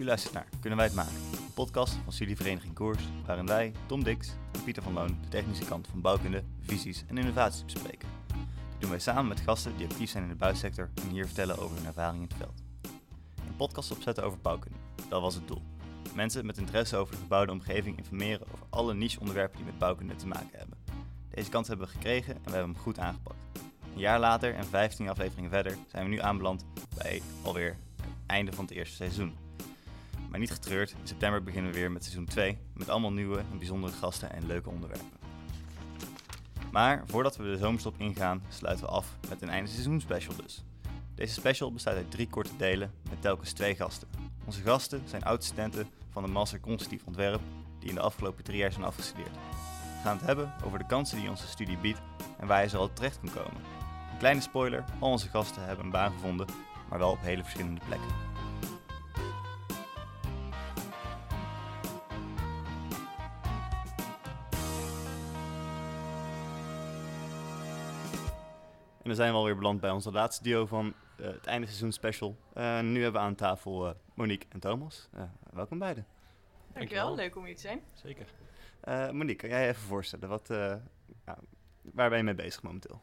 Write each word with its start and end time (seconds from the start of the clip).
U 0.00 0.04
luistert 0.04 0.34
naar 0.34 0.48
Kunnen 0.60 0.78
wij 0.78 0.86
het 0.86 0.96
maken? 0.96 1.14
Een 1.14 1.54
podcast 1.54 1.94
van 2.04 2.12
studievereniging 2.12 2.74
Koers, 2.74 3.02
waarin 3.26 3.46
wij, 3.46 3.72
Tom 3.86 4.04
Dix 4.04 4.32
en 4.52 4.64
Pieter 4.64 4.82
van 4.82 4.92
Loon 4.92 5.18
de 5.22 5.28
technische 5.28 5.64
kant 5.64 5.86
van 5.86 6.00
bouwkunde, 6.00 6.42
visies 6.60 7.04
en 7.06 7.18
innovaties 7.18 7.64
bespreken. 7.64 8.08
Dit 8.26 8.80
doen 8.80 8.90
wij 8.90 8.98
samen 8.98 9.28
met 9.28 9.40
gasten 9.40 9.76
die 9.76 9.86
actief 9.86 10.10
zijn 10.10 10.22
in 10.22 10.28
de 10.28 10.34
bouwsector 10.34 10.90
en 10.94 11.08
hier 11.08 11.26
vertellen 11.26 11.58
over 11.58 11.76
hun 11.76 11.86
ervaring 11.86 12.22
in 12.22 12.28
het 12.28 12.36
veld. 12.36 12.62
Een 13.46 13.56
podcast 13.56 13.90
opzetten 13.90 14.24
over 14.24 14.38
bouwkunde, 14.38 14.78
dat 15.08 15.20
was 15.20 15.34
het 15.34 15.48
doel. 15.48 15.62
Mensen 16.14 16.46
met 16.46 16.58
interesse 16.58 16.96
over 16.96 17.14
de 17.14 17.20
gebouwde 17.20 17.52
omgeving 17.52 17.96
informeren 17.96 18.46
over 18.52 18.66
alle 18.70 18.94
niche-onderwerpen 18.94 19.56
die 19.56 19.66
met 19.66 19.78
bouwkunde 19.78 20.16
te 20.16 20.26
maken 20.26 20.58
hebben. 20.58 20.78
Deze 21.30 21.50
kans 21.50 21.68
hebben 21.68 21.86
we 21.86 21.92
gekregen 21.92 22.34
en 22.34 22.42
we 22.44 22.50
hebben 22.50 22.72
hem 22.72 22.82
goed 22.82 22.98
aangepakt. 22.98 23.38
Een 23.94 24.00
jaar 24.00 24.20
later 24.20 24.54
en 24.54 24.64
15 24.64 25.08
afleveringen 25.08 25.50
verder 25.50 25.76
zijn 25.86 26.04
we 26.04 26.10
nu 26.10 26.20
aanbeland 26.20 26.64
bij 26.94 27.22
alweer 27.42 27.76
het 27.96 28.06
einde 28.26 28.52
van 28.52 28.64
het 28.64 28.74
eerste 28.74 28.96
seizoen. 28.96 29.48
Maar 30.30 30.38
niet 30.38 30.50
getreurd, 30.50 30.90
in 30.90 31.06
september 31.06 31.42
beginnen 31.42 31.72
we 31.72 31.78
weer 31.78 31.92
met 31.92 32.02
seizoen 32.04 32.24
2 32.24 32.58
met 32.74 32.88
allemaal 32.88 33.12
nieuwe 33.12 33.38
en 33.38 33.58
bijzondere 33.58 33.92
gasten 33.92 34.32
en 34.32 34.46
leuke 34.46 34.70
onderwerpen. 34.70 35.10
Maar 36.72 37.02
voordat 37.06 37.36
we 37.36 37.42
de 37.42 37.56
zomerstop 37.56 37.94
ingaan, 37.98 38.42
sluiten 38.48 38.84
we 38.84 38.90
af 38.90 39.16
met 39.28 39.42
een 39.42 39.48
einde 39.48 39.70
seizoen 39.70 40.00
special 40.00 40.36
dus. 40.36 40.64
Deze 41.14 41.34
special 41.34 41.72
bestaat 41.72 41.94
uit 41.94 42.10
drie 42.10 42.28
korte 42.28 42.56
delen 42.56 42.92
met 43.10 43.22
telkens 43.22 43.52
twee 43.52 43.76
gasten. 43.76 44.08
Onze 44.44 44.60
gasten 44.60 45.02
zijn 45.04 45.22
oud-studenten 45.22 45.88
van 46.10 46.22
de 46.22 46.28
Master 46.28 46.60
Constructief 46.60 47.06
Ontwerp 47.06 47.40
die 47.78 47.88
in 47.88 47.94
de 47.94 48.00
afgelopen 48.00 48.44
drie 48.44 48.58
jaar 48.58 48.72
zijn 48.72 48.84
afgestudeerd. 48.84 49.34
We 49.34 50.00
gaan 50.02 50.16
het 50.16 50.26
hebben 50.26 50.52
over 50.64 50.78
de 50.78 50.86
kansen 50.86 51.20
die 51.20 51.30
onze 51.30 51.46
studie 51.46 51.78
biedt 51.78 52.00
en 52.38 52.46
waar 52.46 52.62
je 52.62 52.68
zo 52.68 52.78
al 52.78 52.92
terecht 52.92 53.20
kan 53.20 53.32
komen. 53.32 53.60
Een 54.12 54.18
kleine 54.18 54.40
spoiler, 54.40 54.84
al 54.98 55.10
onze 55.10 55.28
gasten 55.28 55.64
hebben 55.64 55.84
een 55.84 55.90
baan 55.90 56.12
gevonden, 56.12 56.46
maar 56.88 56.98
wel 56.98 57.10
op 57.10 57.20
hele 57.20 57.42
verschillende 57.42 57.80
plekken. 57.86 58.29
Dan 69.10 69.18
zijn 69.18 69.30
we 69.30 69.38
alweer 69.38 69.56
beland 69.56 69.80
bij 69.80 69.90
onze 69.90 70.10
laatste 70.12 70.42
duo 70.42 70.66
van 70.66 70.94
eh, 71.18 71.26
het 71.26 71.46
einde 71.46 71.66
seizoen 71.66 71.92
special. 71.92 72.36
Eh, 72.54 72.80
nu 72.80 73.02
hebben 73.02 73.20
we 73.20 73.26
aan 73.26 73.34
tafel 73.34 73.86
eh, 73.88 73.94
Monique 74.14 74.46
en 74.48 74.60
Thomas. 74.60 75.08
Welkom 75.52 75.78
beiden. 75.78 76.06
Dankjewel, 76.72 77.04
Dankjewel. 77.04 77.14
leuk 77.14 77.36
om 77.36 77.44
hier 77.44 77.54
te 77.54 77.60
zijn. 77.60 77.82
Zeker. 77.92 78.26
Eh, 78.80 79.10
Monique, 79.10 79.36
kan 79.36 79.48
jij 79.48 79.68
even 79.68 79.82
voorstellen? 79.82 80.28
Wat, 80.28 80.50
eh, 80.50 80.74
ja, 81.26 81.38
waar 81.82 82.08
ben 82.08 82.18
je 82.18 82.24
mee 82.24 82.34
bezig 82.34 82.62
momenteel? 82.62 83.00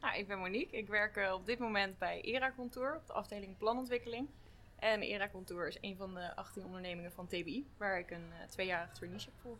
Nou, 0.00 0.16
ik 0.18 0.28
ben 0.28 0.38
Monique. 0.38 0.76
Ik 0.76 0.88
werk 0.88 1.32
op 1.34 1.46
dit 1.46 1.58
moment 1.58 1.98
bij 1.98 2.22
ERA 2.22 2.52
Contour 2.56 2.96
op 2.96 3.06
de 3.06 3.12
afdeling 3.12 3.56
planontwikkeling. 3.56 4.28
En 4.78 5.02
ERA 5.02 5.28
Contour 5.28 5.68
is 5.68 5.78
een 5.80 5.96
van 5.96 6.14
de 6.14 6.36
18 6.36 6.64
ondernemingen 6.64 7.12
van 7.12 7.26
TBI, 7.26 7.66
waar 7.76 7.98
ik 7.98 8.10
een 8.10 8.26
uh, 8.28 8.48
tweejarig 8.48 8.92
traineeship 8.92 9.32
volg. 9.42 9.58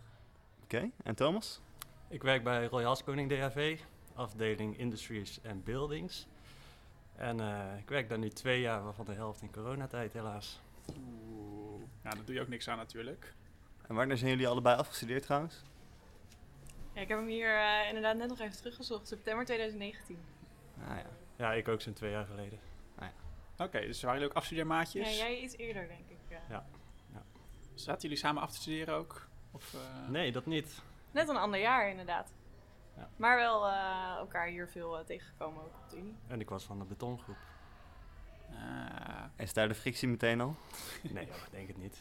Oké, 0.62 0.90
en 1.04 1.14
Thomas? 1.14 1.60
Ik 2.08 2.22
werk 2.22 2.44
bij 2.44 2.64
Royal 2.66 2.96
Koning 3.04 3.30
DHV, 3.30 3.80
afdeling 4.14 4.78
Industries 4.78 5.40
and 5.48 5.64
Buildings. 5.64 6.26
En 7.16 7.40
eh, 7.40 7.78
ik 7.78 7.88
werk 7.88 8.08
daar 8.08 8.18
nu 8.18 8.28
twee 8.28 8.60
jaar, 8.60 8.84
waarvan 8.84 9.04
de 9.04 9.12
helft 9.12 9.42
in 9.42 9.52
coronatijd 9.52 10.12
helaas. 10.12 10.60
Oeh, 10.88 11.78
nou, 12.02 12.16
daar 12.16 12.24
doe 12.24 12.34
je 12.34 12.40
ook 12.40 12.48
niks 12.48 12.68
aan 12.68 12.76
natuurlijk. 12.76 13.34
En 13.86 13.94
wanneer 13.94 14.16
zijn 14.16 14.30
jullie 14.30 14.48
allebei 14.48 14.76
afgestudeerd 14.76 15.22
trouwens? 15.22 15.62
Ja, 16.92 17.00
ik 17.00 17.08
heb 17.08 17.18
hem 17.18 17.26
hier 17.28 17.58
eh, 17.58 17.88
inderdaad 17.88 18.16
net 18.16 18.28
nog 18.28 18.40
even 18.40 18.56
teruggezocht, 18.56 19.08
september 19.08 19.44
2019. 19.44 20.18
Ah 20.88 20.96
ja. 20.96 21.06
Ja, 21.36 21.52
ik 21.52 21.68
ook 21.68 21.80
zo'n 21.80 21.92
twee 21.92 22.10
jaar 22.10 22.26
geleden. 22.26 22.58
Oké, 23.58 23.80
dus 23.80 24.02
waren 24.02 24.18
jullie 24.18 24.30
ook 24.30 24.36
afstudeermaatjes? 24.38 25.16
Ja, 25.18 25.24
jij 25.24 25.38
iets 25.38 25.56
eerder, 25.56 25.88
denk 25.88 26.08
ik. 26.08 26.38
ja. 26.48 26.66
Zaten 27.74 28.02
jullie 28.02 28.16
samen 28.16 28.42
af 28.42 28.50
te 28.50 28.56
studeren 28.56 28.94
ook? 28.94 29.28
Of, 29.50 29.74
eh, 29.74 30.08
Nee, 30.08 30.32
dat 30.32 30.46
niet. 30.46 30.82
Net 31.10 31.28
een 31.28 31.36
ander 31.36 31.60
jaar, 31.60 31.88
inderdaad. 31.90 32.32
Ja. 32.96 33.08
Maar 33.16 33.36
wel 33.36 33.66
eh, 33.68 34.14
elkaar 34.18 34.46
hier 34.46 34.68
veel 34.68 34.98
eh, 34.98 35.04
tegengekomen 35.04 35.62
ook 35.62 35.74
op 35.84 35.90
de 35.90 35.96
Unie. 35.96 36.16
En 36.26 36.40
ik 36.40 36.48
was 36.48 36.64
van 36.64 36.78
de 36.78 36.84
betongroep. 36.84 37.36
ah, 38.50 39.24
Is 39.36 39.52
daar 39.52 39.68
de 39.68 39.74
frictie 39.74 40.08
meteen 40.08 40.40
al? 40.40 40.56
Nee, 41.02 41.24
ik 41.24 41.48
denk 41.50 41.68
het 41.68 41.76
niet. 41.78 42.00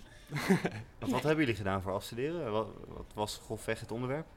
Wat 1.11 1.23
hebben 1.23 1.39
jullie 1.39 1.55
gedaan 1.55 1.81
voor 1.81 1.91
afstuderen? 1.93 2.51
Wat, 2.51 2.67
wat 2.87 3.11
was 3.13 3.37
grofweg 3.43 3.79
het 3.79 3.91
onderwerp? 3.91 4.27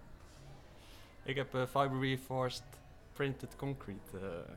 Ik 1.22 1.36
heb 1.36 1.54
eh, 1.54 1.60
fiber 1.62 2.00
reinforced 2.00 2.64
printed 3.12 3.56
concrete. 3.56 4.18
eh, 4.18 4.54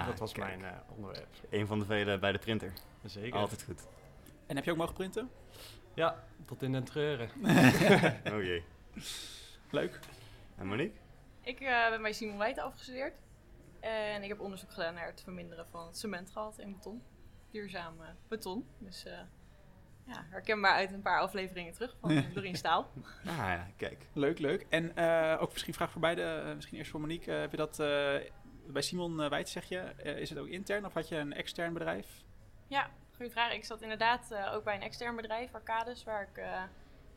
Ah, 0.00 0.06
dat 0.06 0.18
was 0.18 0.32
kijk. 0.32 0.46
mijn 0.60 0.72
eh, 0.74 0.78
onderwerp. 0.96 1.28
Een 1.50 1.66
van 1.66 1.78
de 1.78 1.84
vele 1.84 2.18
bij 2.18 2.32
de 2.32 2.38
printer. 2.38 2.72
Zeker. 3.04 3.38
Altijd 3.38 3.62
goed. 3.62 3.86
En 4.46 4.56
heb 4.56 4.64
je 4.64 4.70
ook 4.70 4.76
mogen 4.76 4.94
printen? 4.94 5.30
Ja, 5.94 6.24
tot 6.44 6.62
in 6.62 6.72
den 6.72 6.84
treuren. 6.84 7.30
Oh 8.34 8.42
jee. 8.42 8.64
Leuk. 9.70 9.98
En 10.56 10.66
Monique? 10.66 10.96
Ik 11.46 11.60
eh, 11.60 11.90
ben 11.90 12.02
bij 12.02 12.12
Simon 12.12 12.38
Wijten 12.38 12.62
afgestudeerd. 12.62 13.14
En 13.80 14.22
ik 14.22 14.28
heb 14.28 14.40
onderzoek 14.40 14.72
gedaan 14.72 14.94
naar 14.94 15.06
het 15.06 15.22
verminderen 15.22 15.66
van 15.70 15.86
het 15.86 15.98
cementgehalte 15.98 16.62
in 16.62 16.72
beton. 16.72 17.02
Duurzaam 17.50 17.96
beton. 18.28 18.66
Dus 18.78 19.04
eh, 19.04 19.18
ja, 20.06 20.26
herkenbaar 20.30 20.72
uit 20.72 20.92
een 20.92 21.02
paar 21.02 21.20
afleveringen 21.20 21.72
terug 21.72 21.96
van 22.00 22.24
Doreen 22.34 22.56
Staal. 22.56 22.90
Ah 23.26 23.36
ja, 23.36 23.66
kijk. 23.76 24.06
Leuk, 24.12 24.38
leuk. 24.38 24.66
En 24.68 24.96
eh, 24.96 25.42
ook 25.42 25.52
misschien 25.52 25.74
vraag 25.74 25.90
voor 25.90 26.00
beide, 26.00 26.52
misschien 26.54 26.78
eerst 26.78 26.90
voor 26.90 27.00
Monique. 27.00 27.32
Heb 27.32 27.50
je 27.50 27.56
dat 27.56 27.76
bij 28.66 28.82
Simon 28.82 29.20
uh, 29.20 29.28
Wijt, 29.28 29.48
zeg 29.48 29.64
je, 29.64 29.92
is 30.02 30.30
het 30.30 30.38
ook 30.38 30.48
intern 30.48 30.84
of 30.84 30.92
had 30.92 31.08
je 31.08 31.16
een 31.16 31.32
extern 31.32 31.72
bedrijf? 31.72 32.06
Ja, 32.66 32.90
goede 33.16 33.30
vraag. 33.30 33.52
Ik 33.52 33.64
zat 33.64 33.82
inderdaad 33.82 34.34
ook 34.52 34.64
bij 34.64 34.74
een 34.74 34.82
extern 34.82 35.16
bedrijf, 35.16 35.54
Arcades, 35.54 36.04
waar 36.04 36.22
ik 36.22 36.44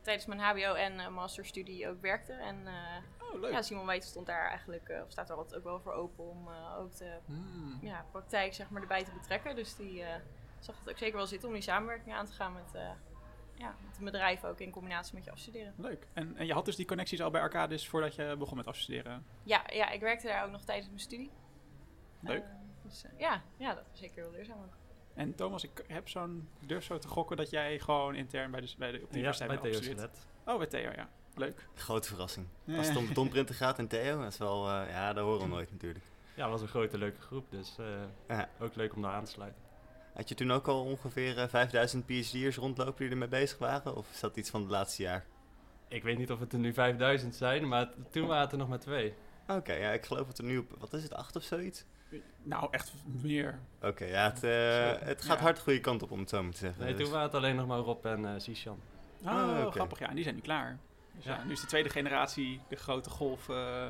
tijdens 0.00 0.26
mijn 0.26 0.40
HBO 0.40 0.74
en 0.74 1.12
masterstudie 1.12 1.88
ook 1.88 2.00
werkte. 2.00 2.32
En 2.32 2.66
Oh, 3.32 3.40
leuk. 3.40 3.52
ja, 3.52 3.62
Simon 3.62 3.86
Wijten 3.86 4.08
stond 4.08 4.26
daar 4.26 4.48
eigenlijk, 4.48 4.88
eh, 4.88 5.02
of 5.04 5.10
staat 5.10 5.30
er 5.30 5.36
altijd 5.36 5.56
ook 5.56 5.64
wel 5.64 5.80
voor 5.80 5.92
open 5.92 6.24
om 6.28 6.48
eh, 6.48 6.78
ook 6.78 6.96
de 6.96 7.18
Hmm. 7.26 7.78
ja, 7.82 8.04
praktijk 8.10 8.54
zeg 8.54 8.70
maar, 8.70 8.82
erbij 8.82 9.04
te 9.04 9.12
betrekken. 9.12 9.56
Dus 9.56 9.76
die 9.76 10.02
eh, 10.02 10.14
zag 10.58 10.78
het 10.78 10.90
ook 10.90 10.98
zeker 10.98 11.16
wel 11.16 11.26
zitten 11.26 11.48
om 11.48 11.54
die 11.54 11.62
samenwerking 11.62 12.14
aan 12.14 12.26
te 12.26 12.32
gaan 12.32 12.52
met, 12.52 12.74
eh 12.74 12.90
ja, 13.54 13.74
met 13.86 13.98
een 13.98 14.04
bedrijf 14.04 14.44
ook 14.44 14.60
in 14.60 14.70
combinatie 14.70 15.14
met 15.14 15.24
je 15.24 15.30
afstuderen. 15.30 15.74
Leuk. 15.76 16.06
En, 16.12 16.36
en 16.36 16.46
je 16.46 16.52
had 16.52 16.64
dus 16.64 16.76
die 16.76 16.86
connecties 16.86 17.20
al 17.22 17.30
bij 17.30 17.40
Arcadis 17.40 17.88
voordat 17.88 18.14
je 18.14 18.36
begon 18.38 18.56
met 18.56 18.66
afstuderen? 18.66 19.26
Ja, 19.42 19.62
ja, 19.72 19.90
ik 19.90 20.00
werkte 20.00 20.26
daar 20.26 20.44
ook 20.44 20.50
nog 20.50 20.64
tijdens 20.64 20.86
mijn 20.86 21.00
studie. 21.00 21.30
Leuk. 22.20 22.44
Dus 22.82 23.04
ja, 23.18 23.42
ja, 23.56 23.74
dat 23.74 23.84
was 23.90 23.98
zeker 24.00 24.22
wel 24.22 24.30
leerzaam 24.30 24.58
ook. 24.58 24.76
En 25.14 25.34
Thomas, 25.34 25.64
ik 25.64 25.84
heb 25.86 26.08
zo'n 26.08 26.48
durf 26.66 26.84
zo 26.84 26.98
te 26.98 27.08
gokken 27.08 27.36
dat 27.36 27.50
jij 27.50 27.78
gewoon 27.78 28.14
intern 28.14 28.50
bij 28.50 28.60
de, 28.60 28.74
bij 28.78 28.90
de, 28.92 28.96
op 29.02 29.12
de 29.12 29.18
Ja, 29.18 29.32
universiteit 29.32 29.60
bij 29.60 29.94
bent. 29.94 30.26
Oh, 30.46 30.58
bij 30.58 30.66
Theo, 30.66 30.90
ja. 30.90 31.08
Leuk. 31.40 31.66
Grote 31.74 32.08
verrassing. 32.08 32.46
Als 32.76 32.88
het 32.88 32.96
om 32.96 33.06
betonprinten 33.08 33.54
gaat 33.54 33.78
en 33.78 33.86
Theo, 33.86 34.18
dat 34.22 34.32
is 34.32 34.38
wel... 34.38 34.68
eh, 34.68 34.90
ja, 34.90 35.12
dat 35.12 35.24
horen 35.24 35.40
we 35.40 35.46
nooit 35.54 35.70
natuurlijk. 35.72 36.04
Ja, 36.34 36.42
het 36.42 36.50
was 36.52 36.60
een 36.60 36.68
grote 36.68 36.98
leuke 36.98 37.20
groep, 37.20 37.50
dus 37.50 37.76
eh, 37.78 37.86
Ja. 38.36 38.48
ook 38.60 38.74
leuk 38.74 38.94
om 38.94 39.02
daar 39.02 39.12
aan 39.12 39.24
te 39.24 39.30
sluiten. 39.30 39.60
Had 40.14 40.28
je 40.28 40.34
toen 40.34 40.52
ook 40.52 40.66
al 40.68 40.84
ongeveer 40.84 41.38
eh, 41.38 41.48
5000 41.48 42.06
PhD'ers 42.06 42.56
rondlopen 42.56 42.96
die 43.02 43.10
ermee 43.10 43.28
bezig 43.28 43.58
waren? 43.58 43.96
Of 43.96 44.10
is 44.12 44.20
dat 44.20 44.36
iets 44.36 44.50
van 44.50 44.60
het 44.60 44.70
laatste 44.70 45.02
jaar? 45.02 45.24
Ik 45.88 46.02
weet 46.02 46.18
niet 46.18 46.30
of 46.30 46.40
het 46.40 46.52
er 46.52 46.58
nu 46.58 46.72
5000 46.72 47.34
zijn, 47.34 47.68
maar 47.68 47.88
toen 48.10 48.26
waren 48.26 48.42
het 48.42 48.52
er 48.52 48.58
nog 48.58 48.68
maar 48.68 48.78
twee. 48.80 49.14
Oké, 49.48 49.72
ja, 49.72 49.90
ik 49.90 50.06
geloof 50.06 50.26
dat 50.26 50.38
er 50.38 50.44
nu 50.44 50.58
op... 50.58 50.74
Wat 50.78 50.92
is 50.92 51.02
het, 51.02 51.14
acht 51.14 51.36
of 51.36 51.42
zoiets? 51.42 51.84
Nou, 52.42 52.68
echt 52.70 52.92
meer. 53.04 53.58
Oké, 53.82 54.04
ja, 54.04 54.24
het, 54.24 54.44
eh, 54.44 55.06
het 55.08 55.22
gaat 55.22 55.36
Ja. 55.38 55.42
hard 55.42 55.56
de 55.56 55.62
goede 55.62 55.80
kant 55.80 56.02
op 56.02 56.10
om 56.10 56.18
het 56.20 56.28
zo 56.28 56.42
maar 56.42 56.52
te 56.52 56.58
zeggen. 56.58 56.84
Nee, 56.84 56.92
Dus- 56.94 57.02
toen 57.02 57.10
waren 57.12 57.26
het 57.26 57.36
alleen 57.36 57.56
nog 57.56 57.66
maar 57.66 57.78
Rob 57.78 58.04
en 58.06 58.24
eh 58.34 58.40
Sishan. 58.40 58.78
Oh, 59.22 59.28
Ah, 59.28 59.70
grappig. 59.72 59.98
Ja, 59.98 60.08
en 60.08 60.14
die 60.14 60.22
zijn 60.24 60.34
nu 60.34 60.40
klaar. 60.40 60.78
Dus 61.20 61.32
ja. 61.32 61.38
Ja. 61.38 61.44
nu 61.44 61.52
is 61.52 61.60
de 61.60 61.66
tweede 61.66 61.88
generatie 61.88 62.60
de 62.68 62.76
grote 62.76 63.10
golf 63.10 63.48
eh, 63.48 63.86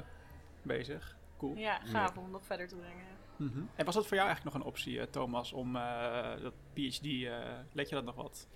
bezig. 0.62 1.16
Cool. 1.38 1.56
Ja, 1.56 1.80
gaaf 1.84 2.16
om 2.16 2.30
nog 2.30 2.44
verder 2.44 2.68
te 2.68 2.76
brengen. 2.76 3.06
Mhm. 3.36 3.60
En 3.76 3.84
was 3.84 3.94
dat 3.94 4.06
voor 4.06 4.16
jou 4.16 4.28
eigenlijk 4.28 4.56
nog 4.56 4.64
een 4.64 4.70
optie, 4.72 5.00
eh, 5.00 5.06
Thomas, 5.06 5.52
om 5.52 5.76
eh, 5.76 6.42
dat 6.42 6.52
PhD, 6.72 7.04
eh 7.04 7.38
let 7.72 7.88
je 7.88 7.94
dat 7.94 8.04
nog 8.04 8.14
wat? 8.14 8.48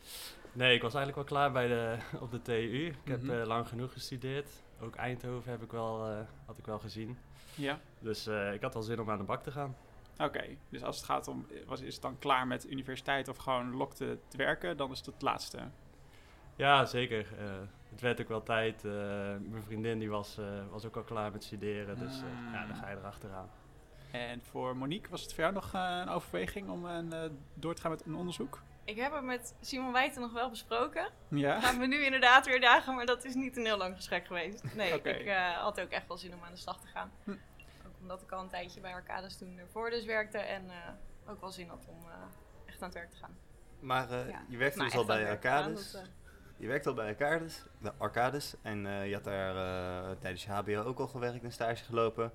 Nee, 0.53 0.75
ik 0.75 0.83
was 0.83 0.95
eigenlijk 0.95 1.29
wel 1.29 1.39
klaar 1.39 1.53
bij 1.53 1.67
de, 1.69 1.97
op 2.25 2.31
de 2.31 2.43
TU. 2.43 2.87
Ik 2.87 3.09
heb 3.11 3.23
Mhm. 3.23 3.31
eh, 3.41 3.47
lang 3.47 3.69
genoeg 3.69 3.93
gestudeerd. 3.93 4.51
Ook 4.81 4.95
Eindhoven 4.95 5.51
heb 5.51 5.63
ik 5.63 5.71
wel, 5.71 6.07
eh, 6.07 6.19
had 6.47 6.59
ik 6.59 6.67
wel 6.67 6.79
gezien. 6.79 7.19
Ja. 7.55 7.79
Dus 7.99 8.27
eh, 8.27 8.53
ik 8.53 8.61
had 8.63 8.75
wel 8.75 8.83
zin 8.83 9.01
om 9.01 9.11
aan 9.11 9.19
de 9.19 9.25
bak 9.25 9.43
te 9.43 9.51
gaan. 9.53 9.77
Oké, 10.19 10.45
dus 10.69 10.83
als 10.83 10.97
het 10.97 11.05
gaat 11.05 11.29
om, 11.29 11.47
was, 11.67 11.81
is 11.81 11.93
het 11.95 12.03
dan 12.03 12.19
klaar 12.19 12.47
met 12.47 12.71
universiteit 12.71 13.29
of 13.29 13.37
gewoon 13.37 13.75
lokte 13.77 14.19
te 14.29 14.37
werken, 14.37 14.77
dan 14.77 14.91
is 14.91 14.97
het 14.99 15.07
het 15.07 15.23
laatste. 15.23 15.59
Ja, 16.57 16.85
zeker. 16.85 17.27
Eh, 17.39 17.53
het 17.95 18.03
werd 18.03 18.21
ook 18.21 18.29
wel 18.29 18.43
tijd. 18.43 18.85
Eh, 18.85 18.91
mijn 19.41 19.63
vriendin 19.67 19.99
die 19.99 20.11
was, 20.11 20.39
eh, 20.39 20.45
was 20.71 20.85
ook 20.87 20.97
al 20.97 21.03
klaar 21.03 21.33
met 21.33 21.45
studeren. 21.45 21.99
Dus 21.99 22.17
eh, 22.21 22.25
Mm. 22.47 22.53
ja, 22.53 22.67
dan 22.67 22.77
ga 22.77 22.91
je 22.91 22.97
erachteraan. 22.97 23.51
En 24.11 24.43
voor 24.43 24.77
Monique, 24.77 25.11
was 25.11 25.23
het 25.23 25.33
voor 25.35 25.43
jou 25.43 25.55
nog 25.55 25.73
eh, 25.75 25.99
een 26.03 26.09
overweging 26.09 26.69
om 26.69 26.85
een, 26.85 27.13
eh, 27.13 27.21
door 27.55 27.75
te 27.75 27.81
gaan 27.81 27.91
met 27.91 28.07
een 28.07 28.15
onderzoek? 28.15 28.63
Ik 28.85 28.97
heb 28.97 29.13
het 29.15 29.25
met 29.25 29.55
Simon 29.61 29.93
Wijten 29.93 30.21
nog 30.21 30.33
wel 30.33 30.51
besproken. 30.51 31.09
Ja. 31.29 31.61
Gaan 31.61 31.79
we 31.79 31.87
nu 31.87 32.05
inderdaad 32.05 32.47
weer 32.47 32.61
dagen, 32.61 32.95
maar 32.95 33.07
dat 33.07 33.25
is 33.25 33.35
niet 33.35 33.57
een 33.57 33.65
heel 33.65 33.77
lang 33.77 33.97
gesprek 33.97 34.27
geweest. 34.27 34.75
Nee, 34.75 34.93
ik 34.93 35.05
eh, 35.27 35.51
had 35.53 35.81
ook 35.81 35.91
echt 35.91 36.09
wel 36.09 36.17
zin 36.17 36.35
om 36.35 36.43
aan 36.45 36.53
de 36.53 36.59
slag 36.59 36.81
te 36.81 36.87
gaan. 36.87 37.13
Hm. 37.25 37.31
Ook 37.87 37.95
omdat 38.01 38.23
ik 38.23 38.33
al 38.33 38.41
een 38.43 38.49
tijdje 38.49 38.81
bij 38.81 38.93
Arcades 38.93 39.39
toen 39.39 39.59
ervoor 39.59 39.91
dus 39.91 40.05
werkte 40.05 40.39
en 40.39 40.71
eh, 40.71 41.31
ook 41.31 41.41
wel 41.41 41.51
zin 41.51 41.69
had 41.69 41.87
om 41.89 41.99
eh, 42.09 42.15
echt 42.67 42.83
aan 42.83 42.89
het 42.89 42.95
werk 42.99 43.11
te 43.11 43.17
gaan. 43.17 43.37
Maar 43.81 44.11
eh, 44.11 44.29
Ja. 44.29 44.43
je 44.49 44.57
werkte 44.57 44.79
Nou, 44.79 44.91
dus 44.91 44.99
al 44.99 45.07
bij 45.07 45.29
Arcades. 45.31 45.97
Je 46.57 46.67
werkte 46.67 46.89
al 46.89 46.95
bij 46.95 47.07
Arcades, 47.09 47.65
de 47.79 47.93
Arcades 47.99 48.55
en 48.63 48.87
eh, 48.87 49.09
je 49.09 49.15
had 49.15 49.25
daar 49.25 49.57
eh, 49.57 50.17
tijdens 50.21 50.45
je 50.45 50.51
HBO 50.51 50.83
ook 50.83 50.99
al 50.99 51.07
gewerkt 51.07 51.45
en 51.45 51.53
stage 51.53 51.85
gelopen. 51.85 52.33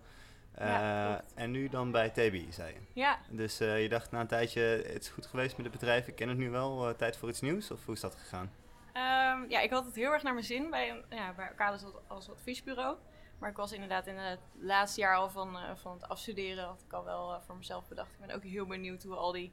Ja, 0.58 1.16
Eh, 1.16 1.44
en 1.44 1.52
nu 1.52 1.70
dan 1.70 1.92
bij 1.92 2.10
TBI, 2.10 2.48
zei 2.52 2.74
je. 2.74 2.80
ja, 2.94 3.20
Dus 3.30 3.58
je 3.58 3.88
dacht 3.90 4.12
na 4.12 4.20
een 4.20 4.28
tijdje, 4.28 4.62
het 4.62 5.02
is 5.02 5.10
goed 5.10 5.26
geweest 5.26 5.58
met 5.58 5.66
het 5.66 5.76
bedrijf, 5.76 6.08
ik 6.08 6.16
ken 6.16 6.30
het 6.30 6.38
nu 6.38 6.50
wel, 6.50 6.96
tijd 6.96 7.18
voor 7.18 7.30
iets 7.30 7.42
nieuws? 7.42 7.72
Of 7.72 7.86
hoe 7.86 7.94
is 7.94 8.00
dat 8.02 8.16
gegaan? 8.16 8.52
Ehm, 8.94 9.50
ja, 9.50 9.60
ik 9.60 9.70
had 9.70 9.86
het 9.86 9.96
heel 9.96 10.12
erg 10.12 10.24
naar 10.24 10.34
mijn 10.34 10.46
zin 10.46 10.70
bij, 10.70 11.04
ja, 11.10 11.34
bij 11.34 11.48
Arcades 11.48 11.84
als, 11.84 11.94
als 12.08 12.30
adviesbureau. 12.30 12.98
Maar 13.40 13.50
ik 13.50 13.56
was 13.58 13.72
inderdaad 13.72 14.08
in 14.08 14.18
het 14.18 14.40
laatste 14.60 15.00
jaar 15.02 15.16
al 15.16 15.30
van, 15.30 15.58
van 15.76 15.94
het 15.94 16.08
afstuderen, 16.08 16.66
had 16.66 16.84
ik 16.86 16.94
al 16.94 17.04
wel 17.04 17.42
voor 17.42 17.56
mezelf 17.58 17.88
bedacht. 17.88 18.12
Ik 18.12 18.26
ben 18.28 18.36
ook 18.36 18.44
heel 18.44 18.66
benieuwd 18.66 19.04
hoe 19.04 19.16
al 19.16 19.32
die 19.32 19.52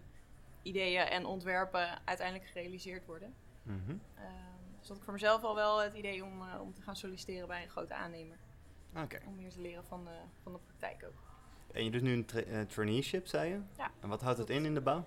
ideeën 0.62 1.02
en 1.02 1.24
ontwerpen 1.24 1.88
uiteindelijk 2.04 2.48
gerealiseerd 2.50 3.06
worden. 3.06 3.34
Mhm. 3.62 3.90
Ehm, 4.14 4.56
dus 4.87 4.94
had 4.94 4.97
ik 4.97 5.05
voor 5.05 5.12
mezelf 5.12 5.43
al 5.44 5.55
wel 5.55 5.79
het 5.83 5.94
idee 5.94 6.25
om, 6.25 6.43
eh, 6.43 6.61
om 6.61 6.75
te 6.75 6.83
gaan 6.83 6.97
solliciteren 6.97 7.49
bij 7.49 7.62
een 7.62 7.69
grote 7.69 7.94
aannemer. 7.94 8.37
Oké. 8.97 9.19
Om 9.27 9.35
meer 9.37 9.50
te 9.50 9.61
leren 9.61 9.85
van 9.85 10.05
de, 10.05 10.19
van 10.43 10.53
de 10.53 10.59
praktijk 10.59 11.05
ook. 11.05 11.23
En 11.73 11.85
je 11.85 11.91
doet 11.91 12.03
nu 12.03 12.12
een 12.12 12.25
tra- 12.25 12.41
eh, 12.41 12.61
traineeship, 12.61 13.27
zei 13.27 13.50
je? 13.50 13.61
Ja. 13.77 13.91
En 14.00 14.09
wat 14.09 14.21
houdt 14.21 14.38
het 14.38 14.50
in 14.50 14.65
in 14.65 14.75
de 14.75 14.81
bouw? 14.81 15.05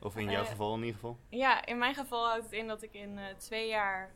Of 0.00 0.16
in 0.16 0.30
jouw 0.30 0.42
Eh, 0.42 0.48
geval 0.48 0.72
in 0.74 0.78
ieder 0.80 0.94
geval? 0.94 1.18
Ja, 1.28 1.64
in 1.66 1.78
mijn 1.78 1.94
geval 1.94 2.26
houdt 2.28 2.44
het 2.44 2.52
in 2.52 2.66
dat 2.66 2.82
ik 2.82 2.92
in 2.94 3.18
twee 3.36 3.68
jaar 3.68 4.12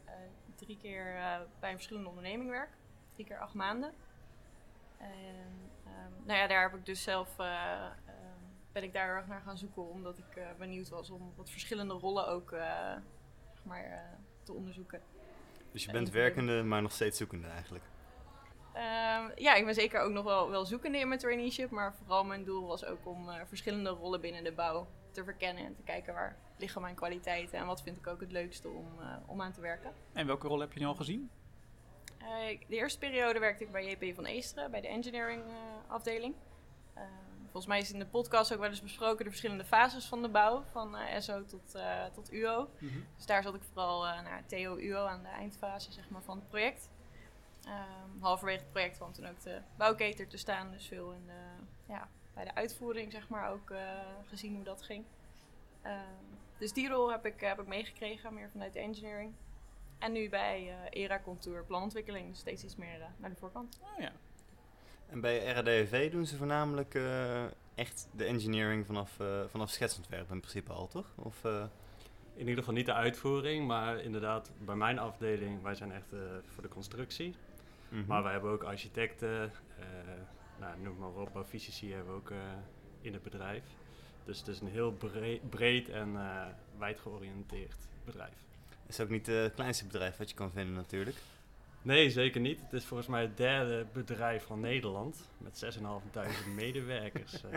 drie 0.55 0.77
keer 0.77 1.15
bij 1.61 1.69
een 1.71 1.75
verschillende 1.77 2.09
onderneming 2.09 2.51
werk. 2.51 2.71
Drie 3.13 3.27
keer 3.27 3.39
acht 3.39 3.55
maanden. 3.55 3.93
En 4.99 5.71
ehm, 5.85 6.13
nou 6.25 6.39
ja, 6.39 6.47
daar 6.47 6.63
heb 6.71 6.79
ik 6.79 6.87
dus 6.87 7.03
zelf, 7.03 7.39
eh, 7.39 7.85
ehm, 7.85 7.93
ben 8.73 8.83
ik 8.83 8.93
daar 8.93 9.17
erg 9.17 9.27
naar 9.27 9.41
gaan 9.41 9.59
zoeken. 9.59 9.89
Omdat 9.89 10.19
ik 10.19 10.43
benieuwd 10.59 10.89
was 10.89 11.11
om 11.11 11.33
wat 11.37 11.51
verschillende 11.51 11.95
rollen 11.95 12.29
ook 12.29 12.51
zeg 13.55 13.65
maar, 13.65 14.19
te 14.49 14.55
onderzoeken. 14.55 15.01
Dus 15.73 15.85
je 15.85 15.93
bent 15.93 16.11
werkende, 16.11 16.63
maar 16.63 16.83
nog 16.83 16.93
steeds 16.93 17.19
zoekende 17.19 17.47
eigenlijk. 17.47 17.85
Ehm, 18.73 19.31
ja, 19.35 19.55
ik 19.55 19.65
ben 19.65 19.75
zeker 19.75 20.01
ook 20.01 20.13
nog 20.13 20.25
wel, 20.25 20.51
wel 20.51 20.65
zoekende 20.65 20.99
in 20.99 21.09
mijn 21.09 21.21
traineeship. 21.21 21.71
Maar 21.71 21.95
vooral 21.95 22.25
mijn 22.25 22.45
doel 22.45 22.67
was 22.67 22.85
ook 22.85 23.07
om 23.07 23.29
eh, 23.29 23.41
verschillende 23.47 23.91
rollen 23.91 24.21
binnen 24.21 24.45
de 24.45 24.53
bouw 24.53 24.89
te 25.11 25.25
verkennen. 25.25 25.65
En 25.65 25.75
te 25.75 25.83
kijken 25.83 26.15
waar 26.15 26.37
liggen 26.59 26.81
mijn 26.81 26.95
kwaliteiten 26.95 27.59
en 27.59 27.67
wat 27.67 27.83
vind 27.83 27.97
ik 27.97 28.07
ook 28.07 28.21
het 28.21 28.33
leukste 28.33 28.69
om, 28.69 28.87
eh, 29.01 29.17
om 29.27 29.41
aan 29.41 29.53
te 29.53 29.61
werken. 29.61 29.93
En 30.13 30.27
welke 30.27 30.49
rol 30.49 30.61
heb 30.61 30.73
je 30.73 30.81
nu 30.81 30.87
al 30.87 30.95
gezien? 30.95 31.31
Eh, 32.19 32.61
de 32.69 32.77
eerste 32.77 32.99
periode 32.99 33.39
werkte 33.39 33.65
ik 33.65 33.73
bij 33.73 33.91
JP 33.91 34.15
van 34.15 34.25
Eesteren, 34.25 34.71
bij 34.71 34.81
de 34.81 34.89
engineering 34.89 35.43
eh, 35.43 35.91
afdeling. 35.91 36.35
Volgens 37.59 37.79
mij 37.79 37.87
is 37.89 37.93
in 37.93 37.99
de 37.99 38.19
podcast 38.19 38.53
ook 38.53 38.61
wel 38.61 38.69
eens 38.69 38.83
besproken 38.83 39.25
de 39.25 39.31
verschillende 39.31 39.65
fases 39.65 40.05
van 40.05 40.23
de 40.23 40.29
bouw, 40.29 40.65
van 40.71 40.97
eh, 40.97 41.21
SO 41.21 41.45
tot, 41.45 41.75
eh, 41.75 42.05
tot 42.05 42.33
UO. 42.33 42.69
Dus 43.17 43.27
daar 43.27 43.43
zat 43.43 43.55
ik 43.55 43.63
vooral 43.63 44.07
uh, 44.07 44.23
naar 44.23 44.47
TO-UO 44.47 45.07
aan 45.07 45.23
de 45.23 45.29
eindfase 45.29 45.93
zeg 45.93 46.11
maar, 46.11 46.23
van 46.23 46.37
het 46.37 46.49
project. 46.49 46.91
Ehm, 47.65 48.21
halverwege 48.21 48.59
het 48.59 48.71
project 48.71 48.97
kwam 48.97 49.13
toen 49.13 49.27
ook 49.27 49.41
de 49.41 49.61
bouwketer 49.77 50.29
te 50.29 50.37
staan, 50.37 50.71
dus 50.71 50.87
veel 50.87 51.13
in 51.13 51.27
de, 51.27 51.65
ja, 51.93 52.09
bij 52.35 52.45
de 52.45 52.55
uitvoering 52.55 53.13
zeg 53.13 53.29
maar, 53.29 53.51
ook 53.51 53.71
eh, 53.71 53.79
gezien 54.29 54.55
hoe 54.55 54.65
dat 54.65 54.83
ging. 54.83 55.05
Ehm, 55.83 56.25
dus 56.59 56.73
die 56.73 56.89
rol 56.89 57.11
heb 57.11 57.27
ik, 57.27 57.41
heb 57.41 57.61
ik 57.61 57.67
meegekregen, 57.67 58.35
meer 58.35 58.51
vanuit 58.51 58.73
de 58.73 58.81
engineering. 58.81 59.33
En 59.99 60.13
nu 60.13 60.29
bij 60.29 60.77
eh 60.91 61.03
ERA 61.03 61.21
Contour 61.21 61.65
planontwikkeling, 61.65 62.29
dus 62.29 62.39
steeds 62.39 62.65
iets 62.65 62.77
meer 62.77 63.01
eh, 63.01 63.09
naar 63.17 63.31
de 63.31 63.37
voorkant. 63.37 63.81
Oh 63.83 64.01
ja. 64.01 64.13
En 65.09 65.21
bij 65.21 65.53
RADV 65.53 66.11
doen 66.11 66.27
ze 66.27 66.37
voornamelijk 66.37 66.95
eh, 66.95 67.45
echt 67.75 68.09
de 68.17 68.25
engineering 68.25 68.87
vanaf, 68.87 69.21
eh, 69.21 69.41
vanaf 69.49 69.71
schetsontwerp 69.71 70.31
in 70.31 70.41
principe 70.41 70.73
al, 70.73 70.89
toch? 70.89 71.07
Of, 71.15 71.45
eh, 71.45 71.65
In 72.35 72.45
ieder 72.49 72.59
geval 72.59 72.75
niet 72.75 72.87
de 72.87 72.93
uitvoering, 72.93 73.67
maar 73.67 74.01
inderdaad 74.01 74.51
bij 74.59 74.75
mijn 74.75 74.99
afdeling, 74.99 75.63
wij 75.63 75.75
zijn 75.75 75.93
echt 75.93 76.09
voor 76.55 76.63
de 76.63 76.69
constructie. 76.69 77.35
mhm. 77.89 78.07
Maar 78.07 78.23
we 78.23 78.29
hebben 78.29 78.51
ook 78.51 78.63
architecten, 78.63 79.53
nou, 80.59 80.81
noem 80.81 80.97
maar 80.99 81.09
op, 81.09 81.45
fysici 81.49 81.93
hebben 81.93 82.13
we 82.13 82.19
ook 82.19 82.33
in 83.01 83.13
het 83.13 83.23
bedrijf. 83.23 83.63
Dus 84.25 84.39
het 84.39 84.49
is 84.49 84.61
een 84.61 84.69
heel 84.69 84.93
breed, 84.93 85.51
breed 85.51 85.89
en 85.89 86.17
wijd 86.79 86.99
georiënteerd 86.99 87.77
bedrijf. 88.05 88.45
is 88.87 89.01
ook 89.01 89.09
niet 89.09 89.27
het 89.27 89.55
kleinste 89.55 89.87
bedrijf 89.87 90.17
wat 90.17 90.31
je 90.31 90.37
kan 90.37 90.51
vinden 90.51 90.75
natuurlijk. 90.75 91.17
Nee, 91.89 92.11
zeker 92.11 92.41
niet. 92.41 92.61
Het 92.61 92.73
is 92.73 92.85
volgens 92.85 93.09
mij 93.09 93.23
het 93.23 93.37
derde 93.37 93.87
bedrijf 93.93 94.45
van 94.45 94.61
Nederland 94.61 95.29
met 95.39 95.65
6.500 95.79 96.55
medewerkers 96.55 97.43
eh, 97.43 97.51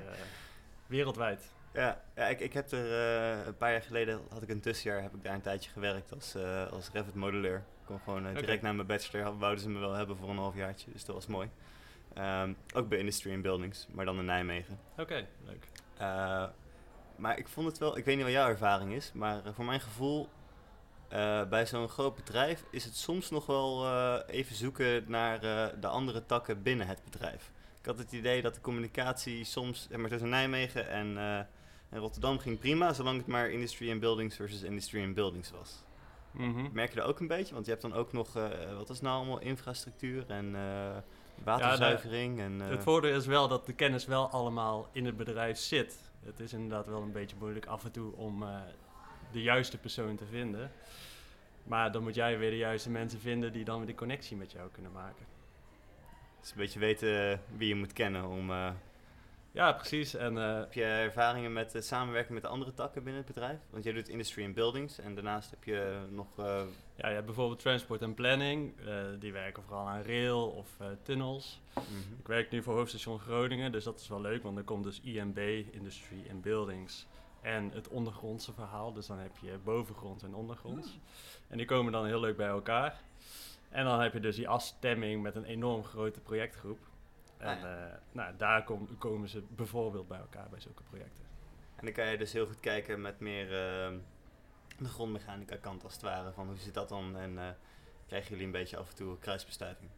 wereldwijd. 0.87 1.53
Ja, 1.73 2.01
ja 2.15 2.27
ik, 2.27 2.39
ik 2.39 2.53
heb 2.53 2.71
er 2.71 2.91
eh, 2.91 3.45
een 3.45 3.57
paar 3.57 3.71
jaar 3.71 3.81
geleden, 3.81 4.21
had 4.29 4.41
ik 4.41 4.49
een 4.49 4.59
tussenjaar, 4.59 5.01
heb 5.01 5.15
ik 5.15 5.23
daar 5.23 5.33
een 5.33 5.41
tijdje 5.41 5.69
gewerkt 5.69 6.13
als, 6.13 6.35
eh, 6.35 6.71
als 6.71 6.89
Revit 6.93 7.15
modelleur. 7.15 7.57
Ik 7.57 7.85
kon 7.85 7.99
gewoon 7.99 8.23
direct 8.23 8.53
Oké. 8.53 8.61
na 8.61 8.73
mijn 8.73 8.87
bachelor, 8.87 9.37
wouden 9.37 9.63
ze 9.63 9.69
me 9.69 9.79
wel 9.79 9.93
hebben 9.93 10.17
voor 10.17 10.29
een 10.29 10.37
halfjaartje, 10.37 10.91
dus 10.91 11.05
dat 11.05 11.15
was 11.15 11.27
mooi. 11.27 11.49
Ehm, 12.13 12.53
ook 12.73 12.89
bij 12.89 12.97
Industry 12.97 13.33
and 13.33 13.41
Buildings, 13.41 13.87
maar 13.91 14.05
dan 14.05 14.17
in 14.17 14.25
Nijmegen. 14.25 14.79
Oké, 14.97 15.27
leuk. 15.45 15.67
Maar 17.15 17.37
ik 17.37 17.47
vond 17.47 17.67
het 17.67 17.77
wel, 17.77 17.97
ik 17.97 18.05
weet 18.05 18.15
niet 18.15 18.25
wat 18.25 18.33
jouw 18.33 18.47
ervaring 18.47 18.93
is, 18.93 19.11
maar 19.13 19.41
voor 19.53 19.65
mijn 19.65 19.81
gevoel, 19.81 20.29
eh, 21.11 21.43
bij 21.49 21.65
zo'n 21.65 21.89
groot 21.89 22.15
bedrijf 22.15 22.63
is 22.69 22.83
het 22.83 22.95
soms 22.95 23.29
nog 23.29 23.45
wel 23.45 23.85
eh, 23.85 24.15
even 24.27 24.55
zoeken 24.55 25.03
naar 25.07 25.43
eh, 25.43 25.67
de 25.79 25.87
andere 25.87 26.25
takken 26.25 26.63
binnen 26.63 26.87
het 26.87 27.03
bedrijf. 27.03 27.51
Ik 27.79 27.85
had 27.85 27.97
het 27.97 28.11
idee 28.11 28.41
dat 28.41 28.53
de 28.53 28.61
communicatie 28.61 29.43
soms 29.43 29.87
maar, 29.97 30.09
tussen 30.09 30.29
Nijmegen 30.29 30.89
en, 30.89 31.17
en 31.89 31.99
Rotterdam 31.99 32.39
ging 32.39 32.59
prima, 32.59 32.93
zolang 32.93 33.17
het 33.17 33.27
maar 33.27 33.49
Industry 33.49 33.91
and 33.91 33.99
Buildings 33.99 34.35
versus 34.35 34.61
Industry 34.61 35.03
and 35.03 35.13
Buildings 35.13 35.51
was. 35.51 35.83
Mhm. 36.31 36.69
Merk 36.71 36.89
je 36.89 36.99
dat 36.99 37.07
ook 37.07 37.19
een 37.19 37.27
beetje? 37.27 37.53
Want 37.53 37.65
je 37.65 37.71
hebt 37.71 37.83
dan 37.83 37.93
ook 37.93 38.13
nog, 38.13 38.33
wat 38.75 38.89
is 38.89 39.01
nou 39.01 39.15
allemaal, 39.15 39.39
infrastructuur 39.39 40.29
en 40.29 40.55
waterzuivering. 41.43 42.39
en, 42.39 42.59
Het 42.59 42.83
voordeel 42.83 43.15
is 43.15 43.25
wel 43.25 43.47
dat 43.47 43.65
de 43.65 43.73
kennis 43.73 44.05
wel 44.05 44.29
allemaal 44.29 44.89
in 44.91 45.05
het 45.05 45.17
bedrijf 45.17 45.57
zit. 45.57 46.11
Het 46.23 46.39
is 46.39 46.53
inderdaad 46.53 46.85
wel 46.85 47.01
een 47.01 47.11
beetje 47.11 47.35
moeilijk 47.39 47.65
af 47.65 47.83
en 47.83 47.91
toe 47.91 48.15
om 48.15 48.43
de 49.31 49.41
juiste 49.41 49.77
persoon 49.77 50.15
te 50.15 50.25
vinden. 50.25 50.71
Maar 51.63 51.91
dan 51.91 52.03
moet 52.03 52.15
jij 52.15 52.37
weer 52.37 52.49
de 52.49 52.57
juiste 52.57 52.89
mensen 52.89 53.19
vinden 53.19 53.53
die 53.53 53.63
dan 53.63 53.77
weer 53.77 53.85
die 53.85 53.95
connectie 53.95 54.37
met 54.37 54.51
jou 54.51 54.69
kunnen 54.71 54.91
maken. 54.91 55.25
dus 56.39 56.51
een 56.51 56.57
beetje 56.57 56.79
weten 56.79 57.41
wie 57.57 57.67
je 57.67 57.75
moet 57.75 57.93
kennen 57.93 58.25
om... 58.27 58.49
eh, 58.51 58.71
Ja, 59.51 59.71
precies. 59.73 60.13
En 60.15 60.37
eh, 60.37 60.59
Heb 60.59 60.73
je 60.73 60.83
ervaringen 60.83 61.53
met 61.53 61.73
het 61.73 61.85
samenwerken 61.85 62.33
met 62.33 62.41
de 62.43 62.47
andere 62.49 62.73
takken 62.73 63.03
binnen 63.03 63.23
het 63.23 63.33
bedrijf? 63.33 63.59
Want 63.69 63.83
jij 63.83 63.93
doet 63.93 64.07
industry 64.09 64.45
and 64.45 64.53
buildings 64.53 64.99
en 64.99 65.13
daarnaast 65.15 65.49
heb 65.49 65.63
je 65.63 65.99
nog... 66.09 66.27
eh, 66.39 66.61
ja, 66.95 67.07
je 67.07 67.13
hebt 67.13 67.25
bijvoorbeeld 67.25 67.59
transport 67.59 68.01
en 68.01 68.13
planning. 68.13 68.73
eh, 68.85 69.05
die 69.19 69.31
werken 69.33 69.63
vooral 69.63 69.87
aan 69.87 70.03
rail 70.03 70.47
of 70.47 70.67
eh, 70.79 70.87
tunnels. 71.03 71.61
mhm. 71.73 72.19
Ik 72.19 72.27
werk 72.27 72.51
nu 72.51 72.63
voor 72.63 72.73
hoofdstation 72.75 73.19
Groningen, 73.19 73.71
dus 73.71 73.83
dat 73.83 73.99
is 73.99 74.07
wel 74.07 74.21
leuk, 74.21 74.43
want 74.43 74.55
dan 74.55 74.65
komt 74.65 74.83
dus 74.83 75.01
IMB, 75.03 75.37
Industry 75.71 76.25
and 76.31 76.41
Buildings, 76.41 77.07
en 77.41 77.71
het 77.71 77.87
ondergrondse 77.87 78.53
verhaal. 78.53 78.93
Dus 78.93 79.07
dan 79.07 79.17
heb 79.19 79.37
je 79.37 79.57
bovengronds 79.63 80.23
en 80.23 80.35
ondergronds. 80.35 80.99
En 81.47 81.57
die 81.57 81.65
komen 81.65 81.91
dan 81.91 82.05
heel 82.05 82.19
leuk 82.19 82.37
bij 82.37 82.47
elkaar. 82.47 83.01
En 83.69 83.85
dan 83.85 83.99
heb 84.01 84.13
je 84.13 84.19
dus 84.19 84.35
die 84.35 84.47
afstemming 84.49 85.21
met 85.21 85.35
een 85.35 85.45
enorm 85.45 85.83
grote 85.83 86.19
projectgroep. 86.19 86.79
En 87.37 87.57
Ah, 87.57 87.63
eh, 87.63 87.93
nou, 88.11 88.33
daar 88.37 88.63
kom- 88.63 88.97
komen 88.97 89.29
ze 89.29 89.43
bijvoorbeeld 89.49 90.07
bij 90.07 90.19
elkaar 90.19 90.49
bij 90.49 90.59
zulke 90.59 90.83
projecten. 90.83 91.25
En 91.75 91.85
dan 91.85 91.93
kan 91.93 92.05
je 92.05 92.17
dus 92.17 92.33
heel 92.33 92.45
goed 92.45 92.59
kijken 92.59 93.01
met 93.01 93.19
meer 93.19 93.45
eh, 93.45 93.91
de 94.77 94.87
grondmechanica 94.89 95.55
kant 95.55 95.83
als 95.83 95.93
het 95.93 96.01
ware. 96.01 96.31
Van 96.31 96.47
hoe 96.47 96.57
zit 96.57 96.73
dat 96.73 96.89
dan 96.89 97.17
en 97.17 97.37
eh, 97.39 97.47
krijgen 98.07 98.29
jullie 98.29 98.45
een 98.45 98.51
beetje 98.51 98.77
af 98.77 98.89
en 98.89 98.95
toe 98.95 99.19
kruisbestuiving? 99.19 99.89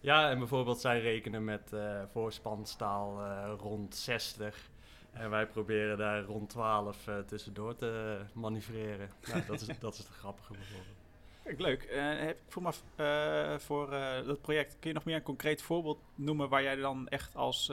Ja, 0.00 0.30
en 0.30 0.38
bijvoorbeeld 0.38 0.80
zij 0.80 1.00
rekenen 1.00 1.44
met 1.44 1.72
eh 1.72 2.02
voorspanstaal 2.12 3.22
rond 3.56 3.94
60. 3.96 4.70
En 5.12 5.30
wij 5.30 5.46
proberen 5.46 5.98
daar 5.98 6.22
rond 6.22 6.50
12 6.50 7.06
eh, 7.06 7.18
tussendoor 7.18 7.74
te 7.74 8.20
manoeuvreren. 8.32 9.10
Nou, 9.28 9.42
dat, 9.46 9.60
is, 9.60 9.78
dat 9.78 9.92
is 9.92 9.98
het 9.98 10.08
grappige 10.08 10.52
bijvoorbeeld. 10.52 10.96
Kijk, 11.42 11.60
leuk. 11.60 11.82
Eh, 11.82 12.18
heb, 12.18 12.38
eh, 12.96 13.58
voor 13.58 13.92
eh, 13.92 14.26
dat 14.26 14.40
project, 14.40 14.76
kun 14.78 14.88
je 14.88 14.94
nog 14.94 15.04
meer 15.04 15.16
een 15.16 15.22
concreet 15.22 15.62
voorbeeld 15.62 15.98
noemen 16.14 16.48
waar 16.48 16.62
jij 16.62 16.76
dan 16.76 17.08
echt 17.08 17.36
als, 17.36 17.66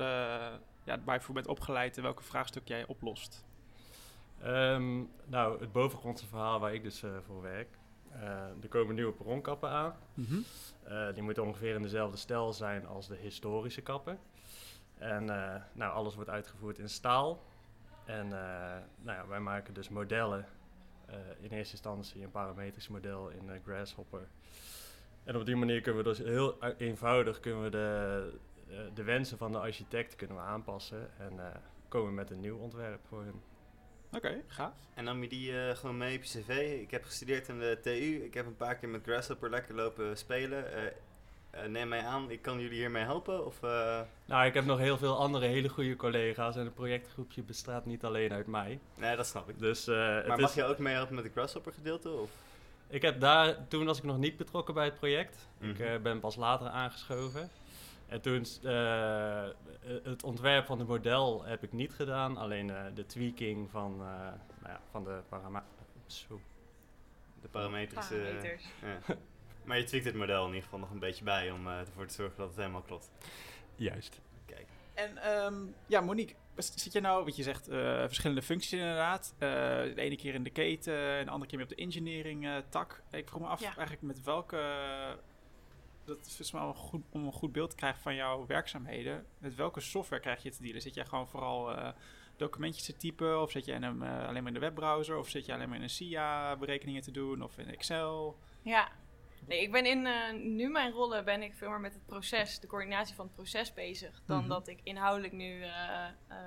ja, 0.83 1.19
voor 1.19 1.33
bent 1.33 1.47
opgeleid 1.47 1.97
en 1.97 2.03
welke 2.03 2.23
vraagstuk 2.23 2.67
jij 2.67 2.85
oplost? 2.87 3.45
Ehm, 4.41 5.03
nou, 5.25 5.59
het 5.59 5.71
bovengrondse 5.71 6.27
verhaal 6.27 6.59
waar 6.59 6.73
ik 6.73 6.83
dus 6.83 7.03
voor 7.25 7.41
werk. 7.41 7.77
Er 8.61 8.67
komen 8.69 8.95
nieuwe 8.95 9.13
perronkappen 9.13 9.69
aan. 9.69 9.95
Eh, 10.89 11.13
die 11.13 11.23
moeten 11.23 11.43
ongeveer 11.43 11.75
in 11.75 11.81
dezelfde 11.81 12.17
stijl 12.17 12.53
zijn 12.53 12.87
als 12.87 13.07
de 13.07 13.15
historische 13.15 13.81
kappen. 13.81 14.19
En 14.99 15.29
eh, 15.29 15.61
nou, 15.73 15.93
alles 15.93 16.15
wordt 16.15 16.29
uitgevoerd 16.29 16.79
in 16.79 16.89
staal. 16.89 17.43
En 18.05 18.25
eh, 18.25 18.77
nou 19.01 19.17
ja, 19.17 19.27
wij 19.27 19.39
maken 19.39 19.73
dus 19.73 19.89
modellen. 19.89 20.45
Eh, 21.05 21.15
in 21.39 21.49
eerste 21.49 21.73
instantie 21.73 22.23
een 22.23 22.31
parametrisch 22.31 22.87
model 22.87 23.29
in 23.29 23.61
Grasshopper. 23.65 24.27
En 25.23 25.35
op 25.35 25.45
die 25.45 25.55
manier 25.55 25.81
kunnen 25.81 26.03
we 26.03 26.09
dus 26.09 26.17
heel 26.17 26.57
eenvoudig 26.77 27.39
kunnen 27.39 27.63
we 27.63 27.69
de, 27.69 28.31
eh, 28.69 28.77
de 28.93 29.03
wensen 29.03 29.37
van 29.37 29.51
de 29.51 29.57
architect 29.59 30.15
kunnen 30.15 30.35
we 30.35 30.41
aanpassen. 30.41 31.09
En 31.17 31.39
eh, 31.39 31.55
komen 31.87 32.13
met 32.13 32.31
een 32.31 32.39
nieuw 32.39 32.57
ontwerp 32.57 32.99
voor 33.07 33.23
hun. 33.23 33.41
Oké, 34.11 34.41
gaaf. 34.47 34.73
En 34.93 35.03
nam 35.03 35.21
je 35.21 35.29
die 35.29 35.61
eh, 35.61 35.75
gewoon 35.75 35.97
mee 35.97 36.17
op 36.17 36.23
je 36.23 36.39
cv? 36.39 36.81
Ik 36.81 36.91
heb 36.91 37.03
gestudeerd 37.03 37.49
aan 37.49 37.59
de 37.59 37.77
TU. 37.81 38.23
Ik 38.23 38.33
heb 38.33 38.45
een 38.45 38.55
paar 38.55 38.75
keer 38.75 38.89
met 38.89 39.03
Grasshopper 39.03 39.49
lekker 39.49 39.75
lopen 39.75 40.17
spelen. 40.17 40.65
Neem 41.67 41.87
mij 41.87 42.03
aan, 42.03 42.31
ik 42.31 42.41
kan 42.41 42.59
jullie 42.59 42.77
hiermee 42.77 43.03
helpen? 43.03 43.45
Of, 43.45 43.63
eh, 43.63 43.99
Nou, 44.25 44.45
ik 44.45 44.53
heb 44.53 44.65
nog 44.65 44.77
heel 44.79 44.97
veel 44.97 45.17
andere 45.17 45.45
hele 45.45 45.69
goede 45.69 45.95
collega's 45.95 46.55
en 46.55 46.63
het 46.65 46.73
projectgroepje 46.75 47.41
bestaat 47.43 47.85
niet 47.85 48.03
alleen 48.03 48.31
uit 48.33 48.47
mij. 48.47 48.79
Nee, 48.95 49.15
dat 49.15 49.27
snap 49.27 49.49
ik. 49.49 49.59
Dus, 49.59 49.87
eh, 49.87 50.15
het 50.15 50.27
Maar 50.27 50.35
is- 50.37 50.41
mag 50.43 50.55
je 50.55 50.63
ook 50.63 50.77
meehelpen 50.77 51.15
met 51.15 51.23
de 51.23 51.29
Grasshopper 51.29 51.73
gedeelte? 51.73 52.09
Of? 52.11 52.29
Ik 52.87 53.01
heb 53.01 53.19
daar, 53.19 53.67
toen 53.67 53.85
was 53.85 53.97
ik 53.97 54.03
nog 54.03 54.17
niet 54.17 54.37
betrokken 54.37 54.73
bij 54.73 54.85
het 54.85 54.95
project. 54.99 55.47
Ik 55.59 55.77
Mhm. 55.79 55.81
eh, 55.87 55.99
ben 55.99 56.19
pas 56.19 56.35
later 56.35 56.67
aangeschoven. 56.67 57.49
En 58.07 58.21
toen, 58.21 58.45
eh, 58.63 59.43
het 60.03 60.23
ontwerp 60.23 60.65
van 60.65 60.79
het 60.79 60.87
model 60.87 61.43
heb 61.43 61.63
ik 61.63 61.71
niet 61.73 61.93
gedaan. 61.93 62.37
Alleen 62.37 62.69
eh, 62.69 62.83
de 62.93 63.05
tweaking 63.05 63.69
van, 63.71 63.91
eh, 63.93 64.05
nou 64.07 64.33
ja, 64.73 64.79
van 64.91 65.03
de 65.03 65.19
parama... 65.29 65.63
Zo. 66.07 66.39
De 67.41 67.47
parametrische... 67.47 68.13
Parameters. 68.15 68.63
ja. 69.07 69.15
Maar 69.69 69.77
je 69.77 69.83
tweakt 69.83 70.05
het 70.05 70.15
model 70.15 70.41
in 70.41 70.47
ieder 70.47 70.63
geval 70.63 70.79
nog 70.79 70.91
een 70.91 70.99
beetje 70.99 71.23
bij 71.23 71.51
om 71.51 71.67
eh, 71.67 71.79
ervoor 71.79 72.05
te 72.05 72.13
zorgen 72.13 72.37
dat 72.37 72.47
het 72.47 72.57
helemaal 72.57 72.81
klopt. 72.81 73.11
Juist. 73.75 74.21
Kijk. 74.45 74.67
En 74.93 75.17
ehm, 75.17 75.55
ja, 75.87 76.01
Monique, 76.01 76.35
zit 76.55 76.93
je 76.93 77.01
nou, 77.01 77.25
wat 77.25 77.35
je 77.35 77.43
zegt, 77.43 77.67
eh, 77.67 77.77
verschillende 77.99 78.41
functies 78.41 78.73
inderdaad. 78.73 79.33
Eh, 79.37 79.49
de 79.49 79.93
ene 79.95 80.15
keer 80.15 80.33
in 80.33 80.43
de 80.43 80.49
keten 80.49 80.93
en 81.17 81.25
de 81.25 81.31
andere 81.31 81.49
keer 81.49 81.59
meer 81.59 81.67
op 81.69 81.77
de 81.77 81.83
engineering 81.83 82.47
eh, 82.47 82.55
tak. 82.69 83.01
Ik 83.11 83.27
vroeg 83.27 83.41
me 83.41 83.47
af 83.47 83.59
Ja. 83.59 83.65
eigenlijk 83.65 84.01
met 84.01 84.23
welke, 84.23 84.61
dat 86.05 86.17
is 86.39 86.51
goed, 86.75 87.01
om 87.09 87.25
een 87.25 87.31
goed 87.31 87.51
beeld 87.51 87.69
te 87.69 87.75
krijgen 87.75 88.01
van 88.01 88.15
jouw 88.15 88.45
werkzaamheden. 88.45 89.25
Met 89.37 89.55
welke 89.55 89.79
software 89.79 90.21
krijg 90.21 90.43
je 90.43 90.49
te 90.51 90.61
dealen? 90.61 90.81
Zit 90.81 90.95
jij 90.95 91.05
gewoon 91.05 91.27
vooral 91.27 91.75
eh, 91.75 91.89
documentjes 92.37 92.85
te 92.85 92.97
typen 92.97 93.41
of 93.41 93.51
zit 93.51 93.65
je 93.65 93.71
in 93.71 93.83
een, 93.83 94.03
eh, 94.03 94.27
alleen 94.27 94.43
maar 94.43 94.53
in 94.53 94.59
de 94.59 94.65
webbrowser 94.65 95.17
of 95.17 95.29
zit 95.29 95.45
je 95.45 95.53
alleen 95.53 95.67
maar 95.69 95.77
in 95.77 95.83
een 95.83 95.89
SIA 95.89 96.55
berekeningen 96.55 97.01
te 97.01 97.11
doen 97.11 97.41
of 97.41 97.57
in 97.57 97.67
Excel? 97.67 98.37
Ja. 98.61 98.91
Nee, 99.47 99.61
ik 99.61 99.71
ben 99.71 99.85
in 99.85 100.05
eh, 100.05 100.33
nu 100.33 100.69
mijn 100.69 100.91
rollen 100.91 101.25
ben 101.25 101.41
ik 101.41 101.53
veel 101.53 101.69
meer 101.69 101.79
met 101.79 101.93
het 101.93 102.05
proces, 102.05 102.59
de 102.59 102.67
coördinatie 102.67 103.15
van 103.15 103.25
het 103.25 103.35
proces 103.35 103.73
bezig. 103.73 104.21
Dan 104.25 104.39
Mhm. 104.39 104.47
dat 104.47 104.67
ik 104.67 104.79
inhoudelijk 104.83 105.33
nu 105.33 105.61
eh, 105.61 106.05
eh, 106.27 106.39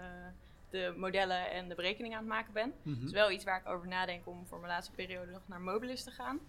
de 0.70 0.94
modellen 0.96 1.50
en 1.50 1.68
de 1.68 1.75
berekeningen 1.75 2.18
aan 2.18 2.25
het 2.25 2.32
maken 2.32 2.52
ben. 2.52 2.72
Mhm. 2.82 3.04
Is 3.04 3.12
wel 3.12 3.30
iets 3.30 3.44
waar 3.44 3.61
ik 3.61 3.68
over 3.68 3.88
nadenk 3.88 4.26
om 4.26 4.46
voor 4.46 4.58
mijn 4.58 4.72
laatste 4.72 4.92
periode 4.92 5.30
nog 5.32 5.42
naar 5.49 5.61
Mobilis 5.61 6.04
te 6.04 6.11
gaan. 6.11 6.40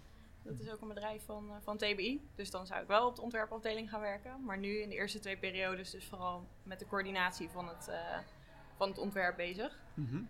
Dat 0.42 0.58
is 0.60 0.70
ook 0.70 0.80
een 0.80 0.88
bedrijf 0.88 1.24
van, 1.24 1.50
van 1.62 1.76
TBI. 1.76 2.20
Dus 2.34 2.50
dan 2.50 2.66
zou 2.66 2.82
ik 2.82 2.88
wel 2.88 3.06
op 3.06 3.16
de 3.16 3.22
ontwerpafdeling 3.22 3.90
gaan 3.90 4.00
werken. 4.00 4.44
Maar 4.44 4.58
nu 4.58 4.80
in 4.80 4.88
de 4.88 4.94
eerste 4.94 5.18
twee 5.18 5.36
periodes 5.36 5.90
dus 5.90 6.06
vooral 6.06 6.48
met 6.62 6.78
de 6.78 6.86
coördinatie 6.86 7.48
van 7.48 7.68
het, 7.68 7.90
van 8.76 8.88
het 8.88 8.98
ontwerp 8.98 9.36
bezig. 9.36 9.78
Mhm. 9.94 10.22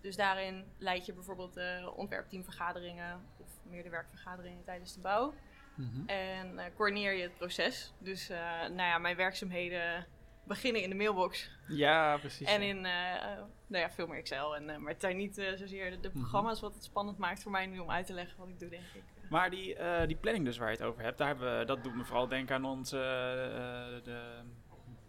Dus 0.00 0.16
daarin 0.16 0.64
leid 0.78 1.06
je 1.06 1.12
bijvoorbeeld 1.12 1.54
de 1.54 1.92
ontwerpteamvergaderingen 1.96 3.20
meer 3.62 3.82
de 3.82 3.90
werkvergaderingen 3.90 4.64
tijdens 4.64 4.94
de 4.94 5.00
bouw. 5.00 5.34
Mhm. 5.76 6.06
En 6.06 6.58
eh, 6.58 6.64
coördineer 6.74 7.12
je 7.12 7.22
het 7.22 7.36
proces. 7.38 7.92
Dus 7.98 8.28
eh, 8.30 8.38
nou 8.60 8.76
ja, 8.82 8.98
mijn 8.98 9.16
werkzaamheden 9.16 10.06
beginnen 10.46 10.82
in 10.82 10.88
de 10.90 10.96
mailbox. 10.96 11.50
Ja, 11.68 12.16
precies. 12.16 12.46
En 12.46 12.62
ja. 12.62 12.68
in 12.68 12.76
uh, 12.76 13.42
nou 13.66 13.82
ja, 13.82 13.90
veel 13.90 14.06
meer 14.06 14.18
Excel. 14.18 14.56
En, 14.56 14.68
uh, 14.68 14.76
maar 14.76 14.92
het 14.92 15.00
zijn 15.00 15.16
niet 15.16 15.38
uh, 15.38 15.52
zozeer 15.56 15.90
de, 15.90 16.00
de 16.00 16.08
Mhm. 16.08 16.18
programma's 16.18 16.60
wat 16.60 16.74
het 16.74 16.84
spannend 16.84 17.18
maakt 17.18 17.42
voor 17.42 17.52
mij 17.52 17.66
nu 17.66 17.78
om 17.78 17.90
uit 17.90 18.06
te 18.06 18.12
leggen 18.12 18.38
wat 18.38 18.48
ik 18.48 18.58
doe, 18.58 18.68
denk 18.68 18.82
ik. 18.94 19.02
Maar 19.30 19.50
die, 19.50 19.78
uh, 19.78 20.06
die 20.06 20.16
planning 20.16 20.44
dus 20.44 20.58
waar 20.58 20.70
je 20.70 20.76
het 20.76 20.84
over 20.86 21.02
hebt, 21.02 21.18
daar 21.18 21.26
hebben 21.26 21.58
we, 21.58 21.64
dat 21.64 21.84
doet 21.84 21.94
me 21.94 22.04
vooral 22.04 22.28
denken 22.28 22.54
aan 22.54 22.64
onze 22.64 22.96
uh, 22.96 24.04
de 24.04 24.40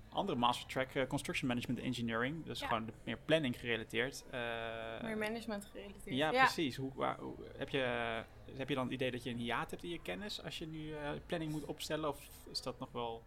andere 0.10 0.38
master 0.38 0.67
track 0.67 0.93
uh, 0.93 1.07
construction 1.07 1.48
management 1.48 1.79
engineering. 1.79 2.45
Dus 2.45 2.60
Ja. 2.60 2.67
gewoon 2.67 2.86
de, 2.86 2.93
meer 3.03 3.17
planning 3.25 3.60
gerelateerd. 3.60 4.24
Uh, 4.27 4.31
meer 5.01 5.17
management 5.17 5.65
gerelateerd. 5.65 6.15
Ja, 6.15 6.29
precies. 6.29 6.75
Hoe, 6.75 6.91
waar, 6.95 7.17
hoe, 7.19 7.36
heb, 7.57 7.69
je, 7.69 8.24
heb 8.57 8.69
je 8.69 8.75
dan 8.75 8.83
het 8.83 8.93
idee 8.93 9.12
dat 9.12 9.24
je 9.24 9.29
een 9.29 9.38
hiaat 9.38 9.72
hebt 9.72 9.83
in 9.83 9.89
je 9.89 10.01
kennis 10.01 10.43
als 10.43 10.57
je 10.57 10.67
nu 10.67 10.88
uh, 10.88 11.10
planning 11.25 11.51
moet 11.51 11.65
opstellen? 11.65 12.10
Of 12.10 12.29
is 12.51 12.62
dat 12.62 12.79
nog 12.79 12.91
wel... 12.91 13.24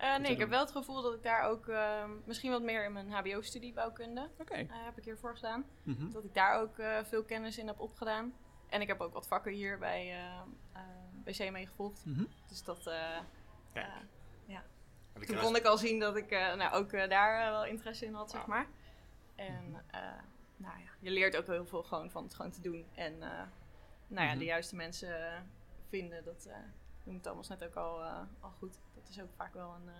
Uh, 0.00 0.16
nee, 0.16 0.32
ik 0.32 0.38
heb 0.38 0.48
wel 0.48 0.60
het 0.60 0.70
gevoel 0.70 1.02
dat 1.02 1.14
ik 1.14 1.22
daar 1.22 1.42
ook 1.42 1.66
uh, 1.66 2.04
misschien 2.24 2.50
wat 2.50 2.62
meer 2.62 2.84
in 2.84 2.92
mijn 2.92 3.10
HBO-studie 3.10 3.72
bouwkunde 3.72 4.28
okay. 4.38 4.62
uh, 4.62 4.68
heb 4.70 4.98
ik 4.98 5.04
hiervoor 5.04 5.34
gedaan. 5.34 5.64
Mm 5.82 5.94
-hmm. 5.94 6.12
Dat 6.12 6.24
ik 6.24 6.34
daar 6.34 6.60
ook 6.60 6.78
uh, 6.78 6.98
veel 7.04 7.22
kennis 7.24 7.58
in 7.58 7.66
heb 7.66 7.80
opgedaan. 7.80 8.34
En 8.68 8.80
ik 8.80 8.86
heb 8.86 9.00
ook 9.00 9.12
wat 9.12 9.26
vakken 9.26 9.52
hier 9.52 9.78
bij, 9.78 10.18
uh, 10.18 10.82
bij 11.24 11.32
CME 11.32 11.66
gevolgd. 11.66 12.04
Mm 12.04 12.14
-hmm. 12.14 12.28
Dus 12.48 12.62
dat, 12.62 12.80
ja. 13.74 14.02
ja. 14.46 14.64
Toen 15.26 15.38
kon 15.38 15.56
ik 15.56 15.64
al 15.64 15.78
zien 15.78 15.98
dat 15.98 16.16
ik 16.16 16.30
nou, 16.30 16.72
ook 16.72 16.90
daar 16.90 17.50
wel 17.50 17.64
interesse 17.64 18.04
in 18.04 18.14
had, 18.14 18.30
zeg 18.30 18.46
maar. 18.46 18.66
En 19.34 19.64
Mhm. 19.64 19.72
nou 20.56 20.78
ja, 20.78 20.90
je 21.00 21.10
leert 21.10 21.36
ook 21.36 21.46
heel 21.46 21.66
veel 21.66 21.82
gewoon 21.82 22.10
van 22.10 22.22
het 22.22 22.34
gewoon 22.34 22.50
te 22.50 22.60
doen. 22.60 22.86
En 22.94 23.22
nou 24.06 24.22
ja, 24.26 24.30
Mhm. 24.30 24.38
de 24.38 24.44
juiste 24.44 24.76
mensen 24.76 25.46
vinden, 25.88 26.24
dat 26.24 26.48
noemde 27.04 27.20
Thomas 27.20 27.48
net 27.48 27.64
ook 27.64 27.74
al, 27.74 28.02
al 28.40 28.50
goed. 28.58 28.78
Dat 28.94 29.08
is 29.08 29.20
ook 29.20 29.32
vaak 29.36 29.54
wel 29.54 29.74
een. 29.74 29.86
Uh, 29.86 29.92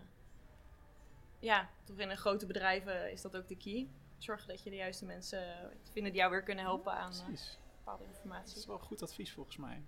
ja, 1.39 1.69
toch 1.85 1.97
in 1.99 2.11
een 2.11 2.17
grote 2.17 2.47
bedrijven 2.47 3.13
is 3.13 3.23
dat 3.23 3.37
ook 3.37 3.49
de 3.49 3.57
key. 3.57 3.89
Zorgen 4.19 4.49
dat 4.49 4.63
je 4.63 4.71
de 4.71 4.77
juiste 4.77 5.05
mensen 5.05 5.71
vinden 5.93 6.13
die 6.13 6.21
jou 6.21 6.31
weer 6.33 6.43
kunnen 6.43 6.65
helpen 6.65 6.93
aan 6.93 7.13
uh, 7.13 7.39
bepaalde 7.79 8.05
informatie. 8.05 8.49
Dat 8.49 8.57
is 8.57 8.67
wel 8.67 8.79
goed 8.79 9.03
advies 9.03 9.33
volgens 9.33 9.57
mij. 9.57 9.83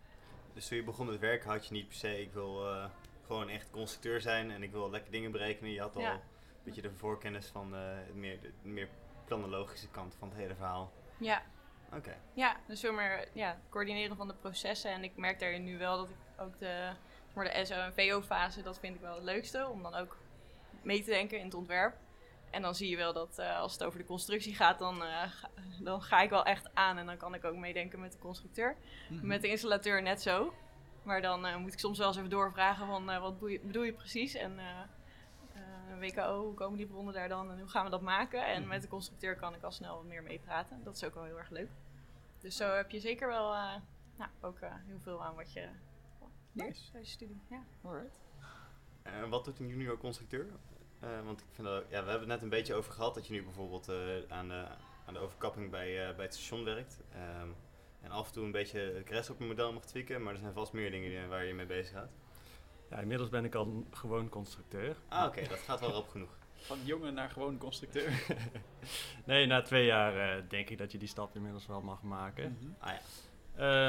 Dus 0.54 0.68
toen 0.68 0.76
je 0.76 0.84
begon 0.84 1.06
met 1.06 1.18
werken 1.20 1.50
had 1.50 1.66
je 1.66 1.72
niet 1.72 1.86
per 1.88 1.96
se, 1.96 2.20
ik 2.20 2.32
wil 2.32 2.64
uh, 2.74 2.90
gewoon 3.26 3.48
echt 3.48 3.70
constructeur 3.70 4.20
zijn 4.20 4.50
en 4.50 4.62
ik 4.62 4.70
wil 4.70 4.90
lekker 4.90 5.10
dingen 5.12 5.30
berekenen. 5.30 5.70
Je 5.72 5.80
had 5.80 5.96
al 5.96 6.02
Ja. 6.02 6.12
een 6.12 6.20
beetje 6.62 6.82
de 6.82 6.92
voorkennis 6.92 7.46
van 7.46 7.74
uh, 7.74 7.80
het 7.96 8.14
meer, 8.14 8.40
de 8.40 8.52
meer 8.62 8.88
planologische 9.24 9.88
kant 9.88 10.14
van 10.18 10.28
het 10.28 10.36
hele 10.38 10.54
verhaal. 10.54 10.92
Ja. 11.18 11.42
Oké. 11.88 11.96
Okay. 11.96 12.16
Ja, 12.34 12.56
dus 12.66 12.82
meer 12.82 13.28
ja, 13.32 13.58
coördineren 13.68 14.16
van 14.16 14.28
de 14.28 14.34
processen. 14.34 14.90
En 14.90 15.04
ik 15.04 15.16
merk 15.16 15.38
daarin 15.40 15.64
nu 15.64 15.78
wel 15.78 15.96
dat 15.96 16.08
ik 16.08 16.40
ook 16.40 16.58
de, 16.58 16.90
maar 17.34 17.44
de 17.44 17.64
SO 17.64 17.74
en 17.74 17.94
VO 17.94 18.22
fase, 18.22 18.62
dat 18.62 18.78
vind 18.78 18.94
ik 18.94 19.00
wel 19.00 19.14
het 19.14 19.24
leukste. 19.24 19.68
Om 19.68 19.82
dan 19.82 19.94
ook 19.94 20.16
mee 20.82 21.02
te 21.02 21.10
denken 21.10 21.38
in 21.38 21.44
het 21.44 21.54
ontwerp. 21.54 21.96
En 22.50 22.62
dan 22.62 22.74
zie 22.74 22.90
je 22.90 22.96
wel 22.96 23.12
dat 23.12 23.36
uh, 23.38 23.58
als 23.58 23.72
het 23.72 23.84
over 23.84 23.98
de 23.98 24.04
constructie 24.04 24.54
gaat, 24.54 24.78
dan, 24.78 25.02
uh, 25.02 25.22
ga, 25.22 25.50
dan 25.80 26.02
ga 26.02 26.20
ik 26.20 26.30
wel 26.30 26.44
echt 26.44 26.70
aan. 26.74 26.98
En 26.98 27.06
dan 27.06 27.16
kan 27.16 27.34
ik 27.34 27.44
ook 27.44 27.56
meedenken 27.56 28.00
met 28.00 28.12
de 28.12 28.18
constructeur. 28.18 28.76
Mm 29.08 29.18
-hmm. 29.18 29.28
Met 29.28 29.42
de 29.42 29.48
installateur 29.48 30.02
net 30.02 30.22
zo. 30.22 30.54
Maar 31.02 31.22
dan 31.22 31.46
uh, 31.46 31.56
moet 31.56 31.72
ik 31.72 31.78
soms 31.78 31.98
wel 31.98 32.06
eens 32.06 32.16
even 32.16 32.30
doorvragen 32.30 32.86
van 32.86 33.20
wat 33.20 33.38
bedoel 33.38 33.82
je 33.82 33.92
precies. 33.92 34.34
En 34.34 34.58
WKO, 35.98 36.44
hoe 36.44 36.54
komen 36.54 36.76
die 36.76 36.86
bronnen 36.86 37.14
daar 37.14 37.28
dan 37.28 37.50
en 37.50 37.58
hoe 37.58 37.68
gaan 37.68 37.84
we 37.84 37.90
dat 37.90 38.00
maken? 38.00 38.46
En 38.46 38.66
met 38.66 38.82
de 38.82 38.88
constructeur 38.88 39.36
kan 39.36 39.54
ik 39.54 39.62
al 39.62 39.72
snel 39.72 39.96
wat 39.96 40.04
meer 40.04 40.22
meepraten. 40.22 40.84
Dat 40.84 40.96
is 40.96 41.04
ook 41.04 41.14
wel 41.14 41.24
heel 41.24 41.38
erg 41.38 41.50
leuk. 41.50 41.70
Dus 42.38 42.56
zo 42.56 42.70
heb 42.70 42.90
je 42.90 43.00
zeker 43.00 43.28
wel 43.28 43.54
uh, 43.54 43.74
nou, 44.16 44.30
ook 44.40 44.60
uh, 44.60 44.72
heel 44.86 45.00
veel 45.00 45.24
aan 45.24 45.34
wat 45.34 45.52
je 45.52 45.68
leert 46.52 46.68
nice. 46.68 46.90
tijdens 46.90 47.10
je 47.10 47.16
studie. 47.16 47.40
Ja. 47.50 47.64
Alright. 47.82 48.20
En 49.02 49.28
wat 49.28 49.44
doet 49.44 49.58
een 49.58 49.68
junior 49.68 49.98
constructeur? 49.98 50.46
Uh, 51.04 51.24
want 51.24 51.40
ik 51.40 51.46
vind 51.50 51.66
dat, 51.66 51.84
ja, 51.88 52.04
we 52.04 52.10
hebben 52.10 52.20
het 52.20 52.28
net 52.28 52.42
een 52.42 52.48
beetje 52.48 52.74
over 52.74 52.92
gehad 52.92 53.14
dat 53.14 53.26
je 53.26 53.32
nu 53.32 53.42
bijvoorbeeld 53.42 53.88
uh, 53.88 53.96
aan, 54.28 54.48
de, 54.48 54.66
aan 55.06 55.14
de 55.14 55.20
overkapping 55.20 55.70
bij, 55.70 56.08
uh, 56.08 56.16
bij 56.16 56.24
het 56.24 56.34
station 56.34 56.64
werkt. 56.64 57.00
Um, 57.42 57.54
en 58.00 58.10
af 58.10 58.26
en 58.26 58.32
toe 58.32 58.44
een 58.44 58.52
beetje 58.52 58.80
het 58.80 59.08
rest 59.08 59.30
op 59.30 59.40
een 59.40 59.46
model 59.46 59.72
mag 59.72 59.84
tweaken, 59.84 60.22
maar 60.22 60.32
er 60.32 60.40
zijn 60.40 60.52
vast 60.52 60.72
meer 60.72 60.90
dingen 60.90 61.28
waar 61.28 61.44
je 61.44 61.54
mee 61.54 61.66
bezig 61.66 61.92
gaat. 61.92 62.10
Ja, 62.90 62.98
inmiddels 62.98 63.30
ben 63.30 63.44
ik 63.44 63.54
al 63.54 63.84
gewoon 63.90 64.28
constructeur. 64.28 64.96
Ah, 65.08 65.26
oké, 65.26 65.28
okay, 65.28 65.48
dat 65.48 65.58
gaat 65.58 65.80
wel 65.80 65.90
rap 65.90 66.08
genoeg. 66.08 66.36
Van 66.56 66.78
jongen 66.84 67.14
naar 67.14 67.30
gewoon 67.30 67.58
constructeur. 67.58 68.22
nee, 69.24 69.46
na 69.46 69.62
twee 69.62 69.84
jaar 69.84 70.38
uh, 70.38 70.42
denk 70.48 70.68
ik 70.68 70.78
dat 70.78 70.92
je 70.92 70.98
die 70.98 71.08
stap 71.08 71.34
inmiddels 71.36 71.66
wel 71.66 71.80
mag 71.80 72.02
maken. 72.02 72.48
Mm 72.50 72.56
-hmm. 72.60 72.74
Ah 72.78 72.92
ja. 72.92 73.00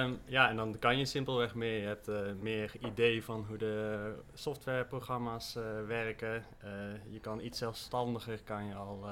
Um, 0.04 0.20
ja, 0.26 0.50
en 0.50 0.56
dan 0.56 0.80
kan 0.80 0.98
je 0.98 1.06
simpelweg 1.06 1.56
meer. 1.56 1.82
Je 1.82 1.88
hebt 1.88 2.08
uh, 2.08 2.34
meer 2.40 2.72
idee 2.80 3.24
van 3.24 3.46
hoe 3.48 3.58
de 3.58 4.16
softwareprogramma's 4.34 5.56
uh, 5.56 5.86
werken. 5.86 6.46
Uh, 6.64 6.72
je 7.10 7.20
kan 7.20 7.40
iets 7.40 7.58
zelfstandiger, 7.58 8.44
kan 8.44 8.66
je 8.66 8.74
al 8.74 9.06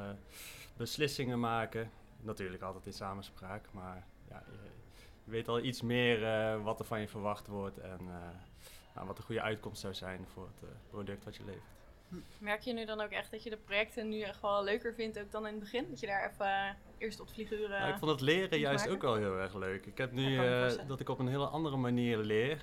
beslissingen 0.78 1.40
maken. 1.40 1.92
Natuurlijk 2.22 2.64
altijd 2.64 2.86
in 2.86 2.94
samenspraak, 2.94 3.66
maar 3.72 4.08
ja, 4.30 4.44
je, 4.52 4.70
je 5.24 5.32
weet 5.32 5.48
al 5.48 5.60
iets 5.60 5.82
meer 5.82 6.20
wat 6.62 6.80
er 6.80 6.86
van 6.86 7.00
je 7.00 7.08
verwacht 7.08 7.48
wordt 7.48 7.78
en 7.78 8.00
nou, 8.98 9.10
wat 9.10 9.18
de 9.18 9.24
goede 9.24 9.42
uitkomst 9.42 9.82
zou 9.82 9.94
zijn 9.94 10.26
voor 10.34 10.50
het 10.60 10.70
product 10.90 11.24
wat 11.24 11.36
je 11.36 11.44
levert. 11.46 11.78
Merk 12.38 12.62
je 12.62 12.74
nu 12.74 12.86
dan 12.86 13.02
ook 13.02 13.10
echt 13.10 13.32
dat 13.32 13.44
je 13.44 13.50
de 13.50 13.58
projecten 13.58 14.10
nu 14.10 14.22
echt 14.22 14.42
wel 14.42 14.64
leuker 14.64 14.94
vindt 14.94 15.20
ook 15.20 15.32
dan 15.32 15.46
in 15.46 15.52
het 15.52 15.60
begin? 15.60 15.86
Dat 15.90 16.00
je 16.00 16.08
daar 16.08 16.30
even 16.32 16.46
uh, 16.46 16.70
eerst 16.98 17.20
op 17.20 17.30
vlieguren... 17.30 17.80
Nou, 17.80 17.92
ik 17.92 17.98
vond 17.98 18.12
het 18.12 18.22
leren 18.22 18.60
juist 18.60 18.80
maken? 18.80 18.96
ook 18.96 19.02
wel 19.02 19.16
heel 19.16 19.40
erg 19.40 19.56
leuk. 19.56 19.86
Ik 19.86 19.98
heb 19.98 20.12
nu 20.12 20.32
uh, 20.32 20.72
dat 20.88 21.00
ik 21.00 21.10
op 21.10 21.20
een 21.20 21.28
hele 21.28 21.48
andere 21.48 21.78
manier 21.78 22.18
leer. 22.18 22.62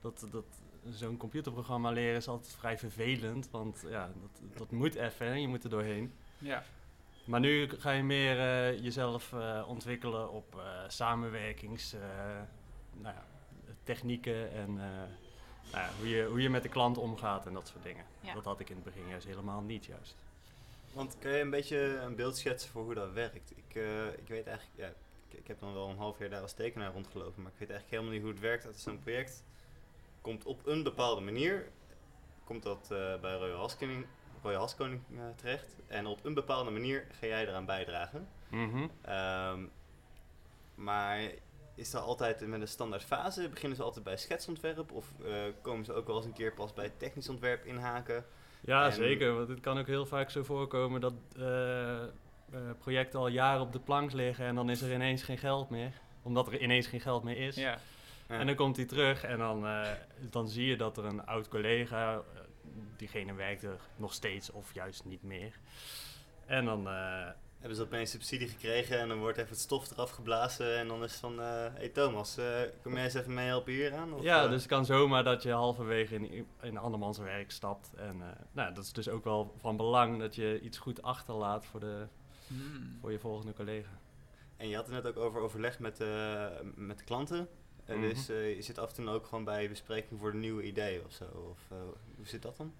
Dat, 0.00 0.26
dat, 0.30 0.44
Zo'n 0.90 1.16
computerprogramma 1.16 1.90
leren 1.90 2.16
is 2.16 2.28
altijd 2.28 2.54
vrij 2.54 2.78
vervelend, 2.78 3.50
want 3.50 3.84
ja, 3.88 4.10
dat, 4.20 4.58
dat 4.58 4.70
moet 4.70 4.94
even 4.94 5.26
en 5.26 5.40
je 5.40 5.48
moet 5.48 5.64
er 5.64 5.70
doorheen. 5.70 6.12
Ja. 6.38 6.62
Maar 7.24 7.40
nu 7.40 7.68
ga 7.68 7.90
je 7.90 8.02
meer 8.02 8.36
uh, 8.36 8.82
jezelf 8.82 9.34
ontwikkelen 9.66 10.30
op 10.30 10.62
samenwerkings... 10.88 11.92
nou 12.92 13.14
ja, 13.14 13.24
technieken 13.82 14.52
en 14.52 14.80
nou 15.70 15.84
ja, 15.84 15.90
hoe, 15.98 16.08
je, 16.08 16.24
hoe 16.24 16.42
je 16.42 16.50
met 16.50 16.62
de 16.62 16.68
klant 16.68 16.98
omgaat 16.98 17.46
en 17.46 17.52
dat 17.52 17.68
soort 17.68 17.82
dingen. 17.82 18.04
Ja. 18.20 18.34
Dat 18.34 18.44
had 18.44 18.60
ik 18.60 18.68
in 18.68 18.74
het 18.74 18.84
begin 18.84 19.08
juist 19.08 19.26
helemaal 19.26 19.60
niet 19.60 19.84
juist. 19.84 20.14
Want 20.92 21.16
kan 21.18 21.30
je 21.30 21.40
een 21.40 21.50
beetje 21.50 21.78
een 21.78 22.14
beeld 22.14 22.36
schetsen 22.36 22.70
voor 22.70 22.84
hoe 22.84 22.94
dat 22.94 23.12
werkt? 23.12 23.50
Ik, 23.50 23.76
eh, 23.76 24.06
ik 24.06 24.28
weet 24.28 24.46
eigenlijk, 24.46 24.78
ja, 24.78 24.86
ik, 24.86 25.38
ik 25.38 25.46
heb 25.46 25.60
dan 25.60 25.72
wel 25.72 25.88
een 25.88 25.96
half 25.96 26.18
jaar 26.18 26.30
daar 26.30 26.42
als 26.42 26.52
tekenaar 26.52 26.92
rondgelopen, 26.92 27.42
maar 27.42 27.52
ik 27.52 27.58
weet 27.58 27.70
eigenlijk 27.70 27.90
helemaal 27.90 28.12
niet 28.12 28.22
hoe 28.22 28.30
het 28.30 28.40
werkt. 28.40 28.64
Dat 28.64 28.76
zo'n 28.76 28.98
project 28.98 29.42
komt 30.20 30.44
op 30.44 30.66
een 30.66 30.82
bepaalde 30.82 31.20
manier, 31.20 31.68
komt 32.44 32.62
dat 32.62 32.88
eh, 32.90 33.20
bij 33.20 33.36
Royal 33.36 33.58
Haskoning, 33.58 34.06
Royal 34.42 34.60
Haskoning 34.60 35.00
eh, 35.10 35.22
terecht. 35.36 35.76
En 35.86 36.06
op 36.06 36.24
een 36.24 36.34
bepaalde 36.34 36.70
manier 36.70 37.06
ga 37.20 37.26
jij 37.26 37.48
eraan 37.48 37.64
bijdragen. 37.64 38.28
Mhm. 38.48 38.86
Ehm, 39.02 39.64
maar 40.74 41.20
is 41.74 41.90
dat 41.90 42.02
altijd 42.02 42.46
met 42.46 42.60
een 42.60 42.68
standaard 42.68 43.04
fase? 43.04 43.48
Beginnen 43.48 43.76
ze 43.76 43.82
altijd 43.82 44.04
bij 44.04 44.16
schetsontwerp? 44.16 44.92
Of 44.92 45.06
eh, 45.24 45.32
komen 45.62 45.84
ze 45.84 45.92
ook 45.92 46.06
wel 46.06 46.16
eens 46.16 46.24
een 46.26 46.32
keer 46.32 46.52
pas 46.52 46.74
bij 46.74 46.92
technisch 46.96 47.28
ontwerp 47.28 47.64
inhaken? 47.64 48.24
Ja, 48.60 48.84
En- 48.86 48.92
zeker. 48.92 49.34
Want 49.34 49.48
het 49.48 49.60
kan 49.60 49.78
ook 49.78 49.86
heel 49.86 50.06
vaak 50.06 50.30
zo 50.30 50.42
voorkomen 50.42 51.00
dat 51.00 51.14
eh, 51.36 52.02
eh, 52.02 52.08
projecten 52.78 53.18
al 53.18 53.28
jaren 53.28 53.60
op 53.62 53.72
de 53.72 53.80
plank 53.80 54.12
liggen 54.12 54.46
en 54.46 54.54
dan 54.54 54.70
is 54.70 54.80
er 54.82 54.92
ineens 54.92 55.22
geen 55.22 55.38
geld 55.38 55.70
meer. 55.70 55.92
Omdat 56.22 56.46
er 56.46 56.60
ineens 56.60 56.86
geen 56.86 57.00
geld 57.00 57.22
meer 57.22 57.36
is. 57.36 57.56
Ja. 57.56 57.78
Ja. 58.28 58.38
En 58.38 58.46
dan 58.46 58.54
komt 58.54 58.76
hij 58.76 58.84
terug 58.86 59.24
en 59.24 59.38
dan, 59.38 59.66
eh, 59.66 59.90
dan 60.30 60.48
zie 60.48 60.66
je 60.66 60.76
dat 60.76 60.96
er 60.96 61.04
een 61.04 61.26
oud 61.26 61.48
collega, 61.48 62.22
diegene 62.96 63.34
werkt 63.34 63.62
er 63.62 63.80
nog 63.96 64.12
steeds 64.12 64.50
of 64.50 64.74
juist 64.74 65.04
niet 65.04 65.22
meer. 65.22 65.58
En 66.46 66.64
dan, 66.64 66.88
eh, 66.88 67.28
Hebben 67.62 67.76
ze 67.80 67.82
opeens 67.86 68.10
subsidie 68.10 68.48
gekregen 68.48 68.98
en 68.98 69.08
dan 69.08 69.18
wordt 69.18 69.38
even 69.38 69.50
het 69.50 69.60
stof 69.60 69.90
eraf 69.90 70.10
geblazen 70.10 70.78
en 70.78 70.88
dan 70.88 71.04
is 71.04 71.10
het 71.10 71.20
van... 71.20 71.40
eh 71.40 71.66
hey 71.74 71.88
Thomas, 71.88 72.36
eh, 72.36 72.60
kom 72.82 72.94
jij 72.94 73.04
eens 73.04 73.14
even 73.14 73.34
mee 73.34 73.46
helpen 73.46 73.72
hier 73.72 73.94
aan? 73.94 74.12
Of, 74.14 74.22
ja, 74.22 74.42
eh, 74.44 74.50
dus 74.50 74.58
het 74.60 74.70
kan 74.70 74.84
zomaar 74.84 75.24
dat 75.24 75.42
je 75.42 75.50
halverwege 75.52 76.14
in, 76.14 76.46
in 76.62 76.76
andermans 76.78 77.18
werk 77.18 77.50
stapt. 77.50 77.90
En 77.96 78.22
eh, 78.22 78.28
nou, 78.52 78.74
dat 78.74 78.84
is 78.84 78.92
dus 78.92 79.08
ook 79.08 79.24
wel 79.24 79.54
van 79.58 79.76
belang 79.76 80.18
dat 80.18 80.34
je 80.34 80.60
iets 80.60 80.78
goed 80.78 81.02
achterlaat 81.02 81.66
voor, 81.66 81.80
de, 81.80 82.06
Hmm. 82.46 82.96
voor 83.00 83.12
je 83.12 83.18
volgende 83.18 83.52
collega. 83.52 84.00
En 84.56 84.68
je 84.68 84.76
had 84.76 84.86
het 84.86 84.94
net 84.94 85.06
ook 85.06 85.16
over 85.24 85.40
overleg 85.40 85.78
met, 85.78 86.00
eh, 86.00 86.46
met 86.74 86.98
de 86.98 87.04
klanten. 87.04 87.48
Eh, 87.84 87.96
Mhm. 87.96 88.08
Dus 88.08 88.28
eh, 88.28 88.54
je 88.56 88.62
zit 88.62 88.78
af 88.78 88.88
en 88.88 89.04
toe 89.04 89.14
ook 89.14 89.26
gewoon 89.26 89.44
bij 89.44 89.68
bespreking 89.68 90.20
voor 90.20 90.32
de 90.32 90.38
nieuwe 90.38 90.62
ideeën 90.62 91.04
of 91.04 91.12
zo. 91.12 91.24
Of, 91.24 91.58
eh, 91.70 91.76
hoe 92.16 92.26
zit 92.26 92.42
dat 92.42 92.56
dan? 92.56 92.72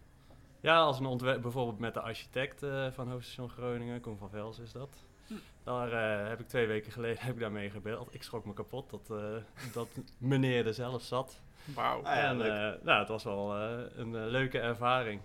Ja, 0.63 0.81
als 0.81 0.99
een 0.99 1.07
ontwerp, 1.07 1.43
bijvoorbeeld 1.43 1.79
met 1.79 1.95
de 1.95 2.01
architect 2.01 2.63
eh, 2.63 2.87
van 2.91 3.09
Hoofdstation 3.11 3.49
Groningen, 3.51 4.01
Koen 4.01 4.19
van 4.19 4.31
Vels 4.31 4.59
is 4.59 4.73
dat. 4.73 5.05
Hm. 5.27 5.35
Daar 5.63 5.93
eh, 6.23 6.29
heb 6.29 6.41
ik 6.41 6.49
twee 6.49 6.67
weken 6.67 6.93
geleden 6.93 7.23
heb 7.25 7.35
ik 7.35 7.41
daarmee 7.41 7.71
gebeld. 7.71 8.15
Ik 8.15 8.23
schrok 8.23 8.45
me 8.45 8.53
kapot 8.53 8.91
dat, 8.91 9.11
eh, 9.11 9.73
dat 9.73 9.89
meneer 10.19 10.67
er 10.67 10.75
zelf 10.75 11.03
zat. 11.03 11.41
Wauw. 11.75 11.99
Ah, 12.03 12.15
ja, 12.15 12.23
en 12.29 12.37
leuk. 12.37 12.75
eh, 12.77 12.85
nou, 12.85 12.99
het 12.99 13.09
was 13.09 13.25
wel 13.25 13.57
eh, 13.57 13.79
een 13.97 14.27
leuke 14.27 14.59
ervaring. 14.59 15.21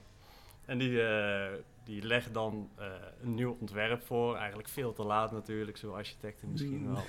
En 0.65 0.77
die, 0.77 1.01
eh, 1.07 1.53
die 1.83 2.03
legt 2.03 2.33
dan 2.33 2.69
eh, 2.75 2.85
een 3.21 3.33
nieuw 3.35 3.57
ontwerp 3.59 4.01
voor. 4.01 4.35
Eigenlijk 4.37 4.69
veel 4.69 4.93
te 4.93 5.03
laat 5.03 5.31
natuurlijk, 5.31 5.77
zo 5.77 5.93
architecten 5.93 6.51
misschien 6.51 6.81
Mm. 6.87 6.93
wel. 6.93 7.03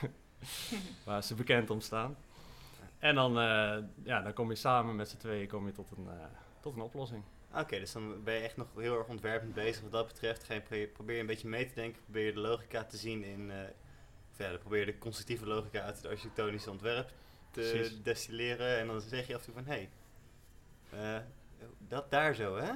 waar 1.04 1.22
ze 1.22 1.34
bekend 1.34 1.70
om 1.70 1.80
staan. 1.80 2.16
En 2.98 3.14
dan, 3.14 3.30
eh, 3.38 3.76
ja, 4.02 4.22
dan 4.22 4.32
kom 4.32 4.48
je 4.50 4.54
samen 4.56 4.96
met 4.96 5.08
z'n 5.08 5.16
tweeën 5.16 5.48
kom 5.48 5.66
je 5.66 5.72
tot, 5.72 5.90
een, 5.96 6.06
eh, 6.08 6.24
tot 6.60 6.74
een 6.74 6.82
oplossing. 6.82 7.22
Oké, 7.54 7.78
dus 7.78 7.92
dan 7.92 8.24
ben 8.24 8.34
je 8.34 8.40
echt 8.40 8.56
nog 8.56 8.66
heel 8.76 8.98
erg 8.98 9.06
ontwerpend 9.06 9.54
bezig 9.54 9.82
wat 9.82 9.92
dat 9.92 10.06
betreft. 10.06 10.44
Ga 10.44 10.54
je, 10.54 10.60
pro- 10.60 10.86
probeer 10.92 11.14
je 11.14 11.20
een 11.20 11.26
beetje 11.26 11.48
mee 11.48 11.66
te 11.66 11.74
denken, 11.74 12.02
probeer 12.02 12.26
je 12.26 12.32
de 12.32 12.40
logica 12.40 12.84
te 12.84 12.96
zien 12.96 13.24
in... 13.24 13.50
eh, 13.50 13.56
of 14.32 14.38
ja, 14.38 14.56
probeer 14.56 14.78
je 14.80 14.86
de 14.86 14.98
constructieve 14.98 15.46
logica 15.46 15.80
uit 15.82 15.96
het 15.96 16.06
architectonische 16.06 16.70
ontwerp 16.70 17.08
te 17.50 17.60
Precies. 17.72 18.02
destilleren. 18.02 18.78
En 18.78 18.86
dan 18.86 19.00
zeg 19.00 19.26
je 19.26 19.34
af 19.34 19.40
en 19.46 19.52
toe 19.52 19.62
van, 19.62 19.72
hé, 19.72 19.88
hey, 20.90 21.16
eh, 21.16 21.22
dat 21.78 22.10
daar 22.10 22.34
zo, 22.34 22.56
hè? 22.56 22.70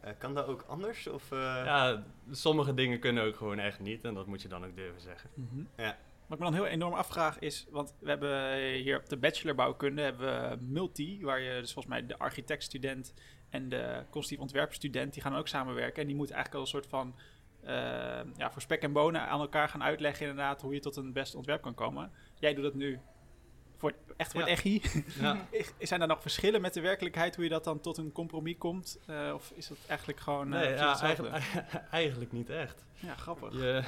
Eh, 0.00 0.12
kan 0.18 0.34
dat 0.34 0.46
ook 0.46 0.62
anders? 0.66 1.06
Of, 1.06 1.32
eh, 1.32 1.38
Ja, 1.38 2.04
sommige 2.30 2.74
dingen 2.74 2.98
kunnen 3.00 3.24
ook 3.24 3.36
gewoon 3.36 3.58
echt 3.58 3.80
niet. 3.80 4.04
En 4.04 4.14
dat 4.14 4.26
moet 4.26 4.42
je 4.42 4.48
dan 4.48 4.64
ook 4.64 4.76
durven 4.76 5.00
zeggen. 5.00 5.30
Mhm. 5.34 5.62
Ja. 5.76 5.98
Wat 6.26 6.38
ik 6.38 6.44
me 6.44 6.50
dan 6.50 6.54
heel 6.54 6.66
enorm 6.72 6.94
afvraag 6.94 7.38
is, 7.38 7.66
want 7.70 7.94
we 7.98 8.08
hebben 8.08 8.72
hier 8.72 8.98
op 8.98 9.08
de 9.08 9.16
bachelor 9.16 9.54
bouwkunde 9.54 10.02
hebben 10.02 10.50
we 10.50 10.56
multi, 10.64 11.18
waar 11.22 11.40
je 11.40 11.60
dus 11.60 11.72
volgens 11.72 11.94
mij 11.94 12.06
de 12.06 12.18
architectstudent 12.18 13.14
en 13.56 13.68
de 13.68 14.02
constructief 14.10 14.38
ontwerpstudent, 14.38 15.12
die 15.12 15.22
gaan 15.22 15.36
ook 15.36 15.48
samenwerken. 15.48 16.00
En 16.00 16.06
die 16.06 16.16
moeten 16.16 16.34
eigenlijk 16.34 16.64
al 16.66 16.72
een 16.72 16.82
soort 16.82 16.90
van, 16.90 17.14
eh, 17.62 18.36
ja, 18.36 18.52
voor 18.52 18.62
spek 18.62 18.82
en 18.82 18.92
bonen 18.92 19.20
aan 19.28 19.40
elkaar 19.40 19.68
gaan 19.68 19.82
uitleggen 19.82 20.26
inderdaad 20.26 20.62
hoe 20.62 20.74
je 20.74 20.80
tot 20.80 20.96
een 20.96 21.12
best 21.12 21.34
ontwerp 21.34 21.62
kan 21.62 21.74
komen. 21.74 22.10
Jij 22.38 22.54
doet 22.54 22.64
dat 22.64 22.74
nu 22.74 22.98
voor 23.78 23.92
echt 24.16 24.30
voor 24.32 24.40
Ja. 24.40 24.46
het 24.46 24.56
echie. 24.56 24.82
Ja. 25.20 25.46
Zijn 25.78 26.00
er 26.00 26.06
nog 26.06 26.20
verschillen 26.20 26.60
met 26.60 26.74
de 26.74 26.80
werkelijkheid, 26.80 27.34
hoe 27.34 27.44
je 27.44 27.50
dat 27.50 27.64
dan 27.64 27.80
tot 27.80 27.96
een 27.96 28.12
compromis 28.12 28.58
komt? 28.58 28.98
Eh, 29.06 29.30
of 29.34 29.52
is 29.54 29.68
dat 29.68 29.78
eigenlijk 29.88 30.20
gewoon 30.20 30.54
eh, 30.54 30.60
Nee, 30.60 30.74
ja, 30.74 31.00
eigenlijk, 31.00 31.44
eigenlijk 31.90 32.32
niet 32.32 32.50
echt. 32.50 32.84
Ja, 32.94 33.14
grappig. 33.14 33.52
Je, 33.52 33.82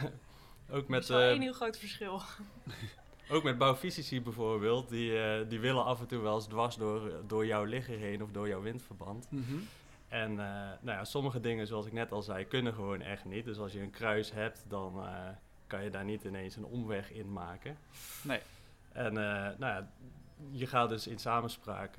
ook, 0.70 0.74
Dat 0.80 0.88
met, 0.88 1.02
is 1.02 1.08
wel 1.08 1.20
één 1.20 1.40
heel 1.40 1.52
groot 1.52 1.78
verschil. 1.78 2.20
ook 3.30 3.42
met 3.42 3.58
bouwfysici 3.58 4.22
bijvoorbeeld, 4.22 4.88
die, 4.88 5.18
eh, 5.22 5.48
die 5.48 5.60
willen 5.60 5.84
af 5.84 6.00
en 6.00 6.06
toe 6.06 6.20
wel 6.22 6.34
eens 6.34 6.46
dwars 6.46 6.76
door, 6.76 7.12
door 7.26 7.46
jouw 7.46 7.64
ligger 7.64 7.96
heen 7.98 8.22
of 8.22 8.30
door 8.30 8.48
jouw 8.48 8.60
windverband. 8.62 9.26
Mhm. 9.30 9.54
En 10.08 10.30
eh, 10.30 10.36
nou 10.80 10.98
ja, 10.98 11.04
sommige 11.04 11.40
dingen, 11.40 11.66
zoals 11.66 11.86
ik 11.86 11.92
net 11.92 12.12
al 12.12 12.22
zei, 12.22 12.44
kunnen 12.44 12.74
gewoon 12.74 13.00
echt 13.00 13.24
niet. 13.24 13.44
Dus 13.44 13.58
als 13.58 13.72
je 13.72 13.80
een 13.80 13.90
kruis 13.90 14.32
hebt, 14.32 14.64
dan 14.68 15.02
eh, 15.04 15.28
kan 15.66 15.84
je 15.84 15.90
daar 15.90 16.04
niet 16.04 16.24
ineens 16.24 16.56
een 16.56 16.64
omweg 16.64 17.12
in 17.12 17.32
maken. 17.32 17.76
Nee. 18.22 18.40
En 18.92 19.12
nou 19.12 19.58
ja, 19.58 19.90
je 20.50 20.66
gaat 20.66 20.88
dus 20.88 21.06
in 21.06 21.18
samenspraak 21.18 21.98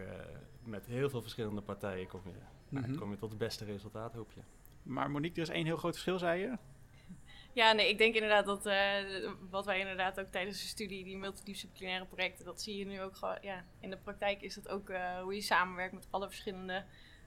met 0.64 0.86
heel 0.86 1.10
veel 1.10 1.22
verschillende 1.22 1.62
partijen, 1.62 2.08
kom 2.08 2.22
je, 2.26 2.32
nou, 2.70 2.88
Mhm. 2.88 2.98
kom 3.00 3.12
je 3.12 3.18
tot 3.18 3.30
het 3.30 3.38
beste 3.40 3.66
resultaat, 3.66 4.14
hoop 4.14 4.32
je. 4.32 4.42
Maar 4.84 5.12
Monique, 5.12 5.36
er 5.36 5.48
is 5.48 5.54
één 5.54 5.66
heel 5.66 5.78
groot 5.78 5.92
verschil, 5.92 6.20
zei 6.20 6.40
je? 6.42 6.58
Ja, 7.54 7.72
nee, 7.72 7.90
ik 7.90 7.98
denk 7.98 8.14
inderdaad 8.14 8.46
dat 8.46 8.66
eh, 8.66 9.04
wat 9.50 9.66
wij 9.66 9.80
inderdaad 9.80 10.20
ook 10.20 10.32
tijdens 10.32 10.62
de 10.62 10.68
studie, 10.68 11.04
die 11.04 11.18
multidisciplinaire 11.18 12.06
projecten, 12.06 12.46
dat 12.46 12.62
zie 12.62 12.78
je 12.78 12.86
nu 12.86 13.02
ook 13.02 13.16
gewoon. 13.16 13.38
Ja, 13.42 13.64
in 13.80 13.90
de 13.90 13.98
praktijk 13.98 14.42
is 14.42 14.56
dat 14.56 14.68
ook 14.70 14.90
eh, 14.90 15.22
hoe 15.22 15.34
je 15.36 15.42
samenwerkt 15.42 15.94
met 15.94 16.08
alle 16.10 16.28
verschillende 16.28 16.84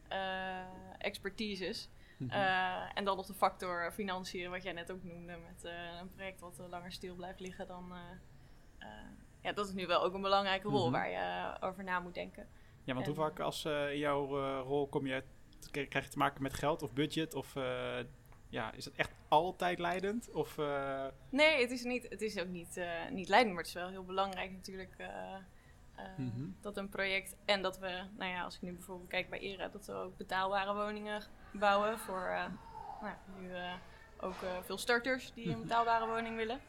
eh, 0.08 0.60
expertises. 0.98 1.88
Mhm. 2.16 2.30
En 2.94 3.04
dan 3.04 3.16
nog 3.16 3.26
de 3.26 3.34
factor 3.34 3.92
financiën, 3.92 4.50
wat 4.50 4.62
jij 4.62 4.72
net 4.72 4.92
ook 4.92 5.02
noemde, 5.04 5.36
met 5.36 5.64
een 6.00 6.10
project 6.14 6.40
wat 6.40 6.62
langer 6.70 6.92
stil 6.92 7.14
blijft 7.14 7.40
liggen 7.40 7.66
dan. 7.66 7.92
ja, 9.42 9.52
dat 9.52 9.66
is 9.66 9.72
nu 9.74 9.86
wel 9.86 10.02
ook 10.02 10.14
een 10.14 10.20
belangrijke 10.22 10.68
rol 10.68 10.82
Mhm. 10.82 10.92
waar 10.92 11.10
je 11.10 11.56
over 11.66 11.84
na 11.84 12.00
moet 12.00 12.14
denken. 12.14 12.46
Ja, 12.84 12.94
want 12.94 13.06
En- 13.06 13.12
hoe 13.14 13.22
vaak 13.24 13.40
als 13.40 13.62
jouw 13.94 14.26
rol 14.62 14.86
kom 14.88 15.06
je, 15.06 15.22
krijg 15.70 16.04
je 16.04 16.10
te 16.10 16.18
maken 16.18 16.42
met 16.42 16.54
geld 16.54 16.82
of 16.82 16.92
budget? 16.92 17.34
Of 17.34 17.56
ja, 18.52 18.72
is 18.72 18.84
het 18.84 18.94
echt 18.94 19.12
altijd 19.28 19.78
leidend? 19.78 20.30
Of, 20.30 20.58
eh, 20.58 21.04
Nee, 21.28 21.60
het 21.60 21.70
is, 21.70 21.82
niet, 21.84 22.06
het 22.08 22.22
is 22.22 22.38
ook 22.40 22.46
niet, 22.48 22.76
eh, 22.76 23.08
niet 23.10 23.28
leidend, 23.28 23.54
maar 23.54 23.62
het 23.64 23.74
is 23.74 23.80
wel 23.80 23.88
heel 23.88 24.04
belangrijk 24.04 24.50
natuurlijk 24.52 24.94
eh, 24.96 25.08
Mhm. 26.16 26.44
dat 26.60 26.76
een 26.76 26.88
project 26.88 27.36
en 27.44 27.62
dat 27.62 27.78
we, 27.78 28.02
nou 28.18 28.30
ja, 28.30 28.42
als 28.44 28.54
ik 28.56 28.62
nu 28.62 28.72
bijvoorbeeld 28.72 29.08
kijk 29.08 29.30
bij 29.30 29.40
ERA, 29.40 29.68
dat 29.68 29.86
we 29.86 29.92
ook 29.92 30.16
betaalbare 30.16 30.74
woningen 30.74 31.22
bouwen 31.52 31.98
voor 31.98 32.50
nou, 33.00 33.14
nu 33.38 33.50
ook 34.20 34.34
veel 34.62 34.78
starters 34.78 35.32
die 35.34 35.44
een 35.44 35.50
Mhm. 35.50 35.60
betaalbare 35.62 36.06
woning 36.06 36.36
willen. 36.36 36.60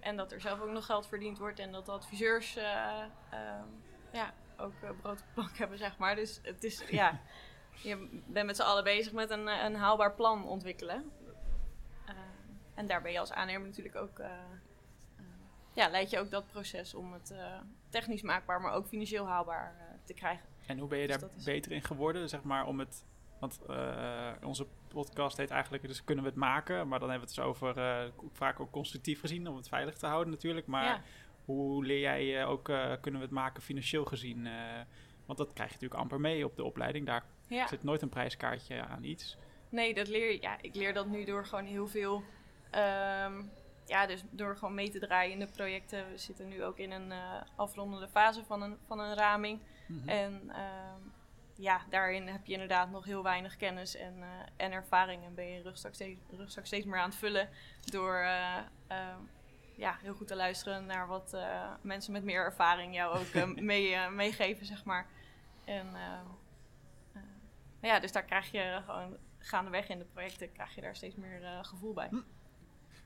En 0.00 0.16
dat 0.16 0.32
er 0.32 0.40
zelf 0.40 0.60
ook 0.60 0.70
nog 0.70 0.84
geld 0.86 1.06
verdiend 1.06 1.38
wordt 1.38 1.58
en 1.58 1.72
dat 1.72 1.86
de 1.86 1.92
adviseurs 1.92 2.56
eh, 2.56 3.02
ehm, 3.30 3.64
ja, 4.12 4.34
ook 4.56 4.72
brood 5.00 5.20
op 5.20 5.26
de 5.26 5.32
plank 5.34 5.56
hebben, 5.56 5.78
zeg 5.78 5.98
maar. 5.98 6.14
Dus 6.16 6.40
het 6.42 6.64
is, 6.64 6.82
ja, 6.90 7.20
je 7.82 8.22
bent 8.26 8.46
met 8.46 8.56
z'n 8.56 8.62
allen 8.62 8.84
bezig 8.84 9.12
met 9.12 9.30
een, 9.30 9.46
een 9.46 9.74
haalbaar 9.74 10.14
plan 10.14 10.44
ontwikkelen. 10.46 11.10
En 12.80 12.86
daar 12.86 13.02
ben 13.02 13.12
je 13.12 13.18
als 13.18 13.32
aannemer 13.32 13.66
natuurlijk 13.66 13.96
ook, 13.96 14.18
eh, 14.18 14.26
eh, 15.16 15.24
ja, 15.72 15.88
leid 15.88 16.10
je 16.10 16.18
ook 16.18 16.30
dat 16.30 16.46
proces 16.46 16.94
om 16.94 17.12
het 17.12 17.30
eh, 17.30 17.58
technisch 17.88 18.22
maakbaar, 18.22 18.60
maar 18.60 18.72
ook 18.72 18.86
financieel 18.86 19.26
haalbaar 19.26 19.74
te 20.04 20.14
krijgen. 20.14 20.48
en 20.66 20.78
hoe 20.78 20.88
ben 20.88 20.98
je 20.98 21.06
Dus 21.06 21.18
daar 21.18 21.30
is- 21.36 21.44
beter 21.44 21.72
in 21.72 21.82
geworden? 21.82 22.28
Zeg 22.28 22.42
maar 22.42 22.66
om 22.66 22.78
het. 22.78 23.04
Want 23.40 23.60
onze 24.44 24.66
podcast 24.88 25.36
heet 25.36 25.50
eigenlijk 25.50 25.86
dus 25.86 26.04
kunnen 26.04 26.24
we 26.24 26.30
het 26.30 26.38
maken, 26.38 26.88
maar 26.88 26.98
dan 26.98 27.10
hebben 27.10 27.28
we 27.28 27.34
het 27.34 27.44
dus 27.44 27.54
over 27.54 27.74
vaak 28.32 28.60
ook 28.60 28.70
constructief 28.70 29.20
gezien 29.20 29.48
om 29.48 29.56
het 29.56 29.68
veilig 29.68 29.96
te 29.96 30.06
houden 30.06 30.32
natuurlijk. 30.32 30.66
Maar 30.66 30.84
ja. 30.84 31.00
hoe 31.44 31.84
leer 31.84 32.00
jij 32.00 32.44
ook 32.44 32.64
kunnen 33.00 33.20
we 33.20 33.26
het 33.26 33.30
maken 33.30 33.62
financieel 33.62 34.04
gezien? 34.04 34.48
Want 35.26 35.38
dat 35.38 35.52
krijg 35.52 35.68
je 35.68 35.74
natuurlijk 35.74 36.00
amper 36.00 36.20
mee 36.20 36.44
op 36.44 36.56
de 36.56 36.64
opleiding. 36.64 37.06
Daar 37.06 37.24
ja. 37.46 37.66
zit 37.66 37.82
nooit 37.82 38.02
een 38.02 38.08
prijskaartje 38.08 38.82
aan 38.86 39.04
iets. 39.04 39.36
Nee, 39.68 39.94
dat 39.94 40.08
leer 40.08 40.32
je. 40.32 40.40
Ja, 40.40 40.58
ik 40.60 40.74
leer 40.74 40.94
dat 40.94 41.06
nu 41.06 41.24
door 41.24 41.46
gewoon 41.46 41.64
heel 41.64 41.86
veel. 41.88 42.22
Ehm, 42.70 43.42
ja, 43.90 44.06
dus 44.06 44.22
door 44.30 44.56
gewoon 44.56 44.74
mee 44.74 44.90
te 44.90 44.98
draaien 44.98 45.32
in 45.32 45.38
de 45.38 45.46
projecten. 45.46 46.10
We 46.10 46.18
zitten 46.18 46.48
nu 46.48 46.64
ook 46.64 46.78
in 46.78 46.90
een 46.90 47.12
eh, 47.12 47.40
afrondende 47.56 48.08
fase 48.08 48.44
van 48.44 48.62
een, 48.62 48.78
van 48.86 49.00
een 49.00 49.14
raming. 49.14 49.60
Mhm. 49.86 50.08
En 50.08 50.50
ehm, 50.50 51.00
ja, 51.56 51.80
daarin 51.88 52.26
heb 52.26 52.46
je 52.46 52.52
inderdaad 52.52 52.90
nog 52.90 53.04
heel 53.04 53.22
weinig 53.22 53.56
kennis 53.56 53.96
en, 53.96 54.22
eh, 54.22 54.28
en 54.56 54.72
ervaring. 54.72 55.24
En 55.24 55.34
ben 55.34 55.44
je 55.44 55.54
je 55.54 55.62
rugzak 55.62 55.94
steeds, 55.94 56.20
rugzak 56.36 56.66
steeds 56.66 56.86
meer 56.86 56.98
aan 56.98 57.08
het 57.08 57.18
vullen 57.18 57.48
door 57.84 58.14
eh, 58.14 58.56
ehm, 58.86 59.20
ja, 59.76 59.98
heel 60.02 60.14
goed 60.14 60.26
te 60.26 60.36
luisteren 60.36 60.86
naar 60.86 61.06
wat 61.06 61.36
mensen 61.80 62.12
met 62.12 62.24
meer 62.24 62.44
ervaring 62.44 62.94
jou 62.94 63.18
ook 63.18 63.46
mee, 63.60 64.08
meegeven, 64.08 64.66
zeg 64.66 64.84
maar. 64.84 65.06
En 65.64 65.86
ja, 67.80 68.00
dus 68.00 68.12
daar 68.12 68.24
krijg 68.24 68.50
je 68.50 68.82
gewoon 68.86 69.16
gaandeweg 69.38 69.88
in 69.88 69.98
de 69.98 70.04
projecten 70.04 70.52
krijg 70.52 70.74
je 70.74 70.80
daar 70.80 70.96
steeds 70.96 71.16
meer 71.16 71.64
gevoel 71.64 71.92
bij. 71.92 72.08
Hm. 72.08 72.20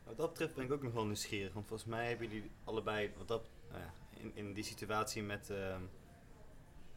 Wat 0.05 0.17
dat 0.17 0.29
betreft 0.31 0.55
ben 0.55 0.65
ik 0.65 0.73
ook 0.73 0.83
nog 0.83 0.93
wel 0.93 1.05
nieuwsgierig. 1.05 1.53
Want 1.53 1.67
volgens 1.67 1.89
mij 1.89 2.09
hebben 2.09 2.29
jullie 2.29 2.51
allebei 2.65 3.13
wat 3.17 3.29
dat, 3.29 3.49
nou 3.71 3.83
in, 4.11 4.33
in 4.35 4.53
die 4.53 4.65
situatie 4.65 5.23
met 5.23 5.51
ehm, 5.51 5.81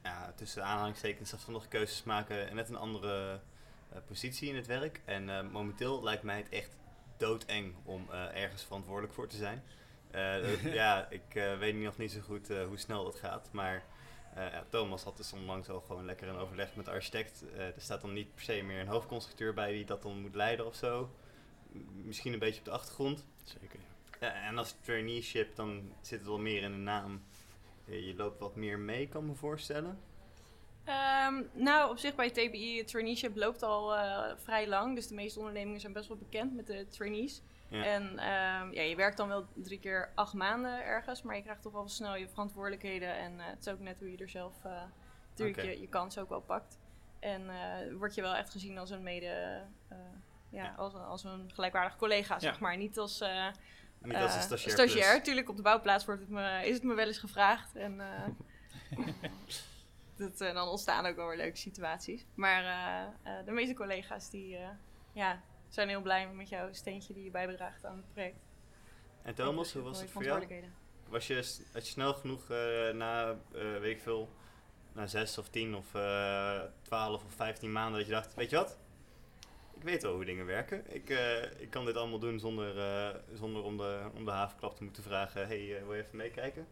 ja, 0.03 0.31
tussen 0.35 0.63
aanhalingstekens 0.63 1.29
zelfstandige 1.29 1.67
keuzes 1.67 2.03
maken 2.03 2.49
en 2.49 2.55
net 2.55 2.69
een 2.69 2.75
andere 2.75 3.39
eh, 3.89 3.97
positie 4.07 4.49
in 4.49 4.55
het 4.55 4.67
werk. 4.67 5.01
En 5.05 5.29
eh, 5.29 5.49
momenteel 5.51 6.03
lijkt 6.03 6.23
mij 6.23 6.37
het 6.37 6.49
echt 6.49 6.77
doodeng 7.17 7.75
om 7.83 8.07
eh, 8.11 8.41
ergens 8.43 8.63
verantwoordelijk 8.63 9.13
voor 9.13 9.27
te 9.27 9.37
zijn. 9.37 9.63
Dat- 10.11 10.59
ja, 10.81 11.07
ik 11.09 11.33
weet 11.59 11.75
nog 11.75 11.97
niet 11.97 12.11
zo 12.11 12.19
goed 12.19 12.47
hoe 12.47 12.77
snel 12.77 13.03
dat 13.03 13.15
gaat. 13.15 13.49
Maar 13.51 13.83
ja, 14.35 14.65
Thomas 14.69 15.03
had 15.03 15.17
dus 15.17 15.33
onlangs 15.33 15.69
al 15.69 15.81
gewoon 15.81 16.05
lekker 16.05 16.27
een 16.27 16.37
overleg 16.37 16.75
met 16.75 16.85
de 16.85 16.91
architect. 16.91 17.43
Er 17.57 17.73
staat 17.77 18.01
dan 18.01 18.13
niet 18.13 18.33
per 18.35 18.43
se 18.43 18.61
meer 18.61 18.79
een 18.79 18.87
hoofdconstructeur 18.87 19.53
bij 19.53 19.71
die 19.71 19.85
dat 19.85 20.01
dan 20.01 20.19
moet 20.21 20.35
leiden 20.35 20.65
of 20.65 20.75
zo. 20.75 21.09
Misschien 22.03 22.33
een 22.33 22.39
beetje 22.39 22.59
op 22.59 22.65
de 22.65 22.71
achtergrond. 22.71 23.25
Zeker. 23.43 23.79
Ja, 24.19 24.33
en 24.33 24.57
als 24.57 24.75
traineeship 24.81 25.55
dan 25.55 25.91
zit 26.01 26.19
het 26.19 26.27
wel 26.27 26.39
meer 26.39 26.61
in 26.61 26.71
de 26.71 26.77
naam. 26.77 27.23
Je 27.85 28.13
loopt 28.15 28.39
wat 28.39 28.55
meer 28.55 28.79
mee, 28.79 29.07
kan 29.07 29.25
me 29.25 29.33
voorstellen. 29.35 29.99
Ehm, 30.83 31.43
nou, 31.53 31.91
op 31.91 31.97
zich 31.97 32.15
bij 32.15 32.29
TBI, 32.29 32.77
het 32.77 32.87
traineeship 32.87 33.35
loopt 33.35 33.63
al 33.63 33.95
eh, 33.95 34.33
vrij 34.37 34.67
lang. 34.67 34.95
Dus 34.95 35.07
de 35.07 35.15
meeste 35.15 35.39
ondernemingen 35.39 35.79
zijn 35.79 35.93
best 35.93 36.07
wel 36.07 36.17
bekend 36.17 36.55
met 36.55 36.67
de 36.67 36.87
trainees. 36.87 37.41
Ja. 37.69 37.83
En 37.83 38.03
ehm, 38.17 38.73
ja, 38.73 38.81
je 38.81 38.95
werkt 38.95 39.17
dan 39.17 39.27
wel 39.27 39.45
drie 39.53 39.79
keer 39.79 40.11
acht 40.15 40.33
maanden 40.33 40.83
ergens, 40.83 41.21
maar 41.21 41.35
je 41.35 41.41
krijgt 41.41 41.61
toch 41.61 41.73
wel 41.73 41.87
snel 41.87 42.15
je 42.15 42.27
verantwoordelijkheden. 42.27 43.17
En 43.17 43.39
eh, 43.39 43.45
het 43.45 43.59
is 43.59 43.73
ook 43.73 43.79
net 43.79 43.99
hoe 43.99 44.11
je 44.11 44.17
er 44.17 44.29
zelf 44.29 44.65
eh, 44.65 44.81
natuurlijk 45.29 45.61
je, 45.61 45.81
je 45.81 45.87
kans 45.87 46.17
ook 46.17 46.29
wel 46.29 46.41
pakt. 46.41 46.77
En 47.19 47.49
eh, 47.49 47.95
word 47.97 48.15
je 48.15 48.21
wel 48.21 48.35
echt 48.35 48.49
gezien 48.49 48.77
als 48.77 48.89
een 48.89 49.03
mede, 49.03 49.61
eh, 49.87 49.97
ja. 50.63 50.73
Als, 50.77 50.93
een, 50.93 51.01
als 51.01 51.23
een 51.23 51.51
gelijkwaardig 51.53 51.95
collega, 51.95 52.39
zeg 52.39 52.59
maar. 52.59 52.77
Niet 52.77 52.97
als, 52.97 53.21
eh, 53.21 53.47
Niet 54.01 54.15
als 54.15 54.33
een 54.33 54.39
eh, 54.39 54.45
stagiair. 54.45 54.71
stagiair. 54.71 55.11
plus. 55.11 55.23
Tuurlijk, 55.23 55.49
op 55.49 55.55
de 55.55 55.61
bouwplaats 55.61 56.05
wordt 56.05 56.21
het 56.21 56.29
me, 56.29 56.65
is 56.65 56.73
het 56.73 56.83
me 56.83 56.93
wel 56.93 57.07
eens 57.07 57.17
gevraagd. 57.17 57.75
En 57.75 57.99
eh, 58.01 58.97
dat, 60.17 60.41
eh, 60.41 60.53
dan 60.53 60.67
ontstaan 60.67 61.05
ook 61.05 61.15
wel 61.15 61.27
weer 61.27 61.37
leuke 61.37 61.57
situaties. 61.57 62.25
Maar 62.35 62.63
de 63.45 63.51
meeste 63.51 63.73
collega's 63.73 64.29
die, 64.29 64.57
ja, 65.13 65.41
zijn 65.67 65.89
heel 65.89 66.01
blij 66.01 66.27
met 66.27 66.49
jouw 66.49 66.73
steentje 66.73 67.13
die 67.13 67.23
je 67.23 67.31
bijdraagt 67.31 67.85
aan 67.85 67.97
het 67.97 68.13
project. 68.13 68.45
En 69.23 69.35
Thomas, 69.35 69.73
hoe 69.73 69.81
was 69.81 70.01
het 70.01 70.11
voor 70.11 70.23
jou? 70.23 70.63
Was 71.09 71.27
je, 71.27 71.35
had 71.73 71.85
je 71.85 71.91
snel 71.91 72.13
genoeg 72.13 72.47
na, 72.93 73.29
eh, 73.53 73.77
weet 73.79 73.95
ik 73.95 74.01
veel, 74.01 74.29
na 74.93 75.07
zes 75.07 75.37
of 75.37 75.49
tien 75.49 75.75
of 75.75 75.87
twaalf 76.81 77.23
of 77.23 77.33
vijftien 77.33 77.71
maanden 77.71 77.97
dat 77.97 78.07
je 78.07 78.13
dacht, 78.13 78.33
weet 78.33 78.49
je 78.49 78.55
wat? 78.55 78.77
Ik 79.77 79.83
weet 79.83 80.03
wel 80.03 80.13
hoe 80.13 80.25
dingen 80.25 80.45
werken. 80.45 80.83
Ik, 80.95 81.09
eh, 81.09 81.43
ik 81.61 81.69
kan 81.69 81.85
dit 81.85 81.95
allemaal 81.95 82.19
doen 82.19 82.39
zonder, 82.39 82.77
eh, 82.79 83.15
zonder 83.33 83.63
om, 83.63 83.77
de, 83.77 83.99
om 84.15 84.25
de 84.25 84.31
havenklap 84.31 84.75
te 84.75 84.83
moeten 84.83 85.03
vragen, 85.03 85.47
hey, 85.47 85.77
eh, 85.77 85.83
wil 85.83 85.93
je 85.93 86.01
even 86.03 86.17
meekijken? 86.17 86.67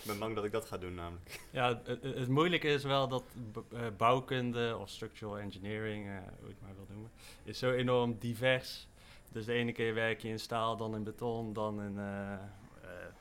Ik 0.00 0.08
ben 0.08 0.18
bang 0.18 0.34
dat 0.34 0.44
ik 0.44 0.52
dat 0.52 0.64
ga 0.64 0.78
doen 0.78 0.94
namelijk. 0.94 1.40
Ja, 1.50 1.68
het, 1.84 2.02
het- 2.02 2.28
moeilijke 2.28 2.68
is 2.68 2.84
wel 2.84 3.08
dat 3.08 3.24
eh, 3.72 3.80
bouwkunde 3.96 4.76
of 4.80 4.88
structural 4.88 5.38
engineering, 5.38 6.06
eh, 6.06 6.12
hoe 6.38 6.48
je 6.48 6.54
het 6.54 6.60
maar 6.62 6.74
wil 6.76 6.86
noemen, 6.88 7.10
is 7.44 7.58
zo 7.58 7.70
enorm 7.72 8.16
divers. 8.18 8.88
Dus 9.28 9.44
de 9.44 9.52
ene 9.52 9.72
keer 9.72 9.94
werk 9.94 10.20
je 10.20 10.28
in 10.28 10.38
staal, 10.40 10.76
dan 10.76 10.94
in 10.94 11.02
beton, 11.04 11.52
dan 11.52 11.82
in 11.82 11.98
eh, 11.98 12.32
eh, 12.32 12.38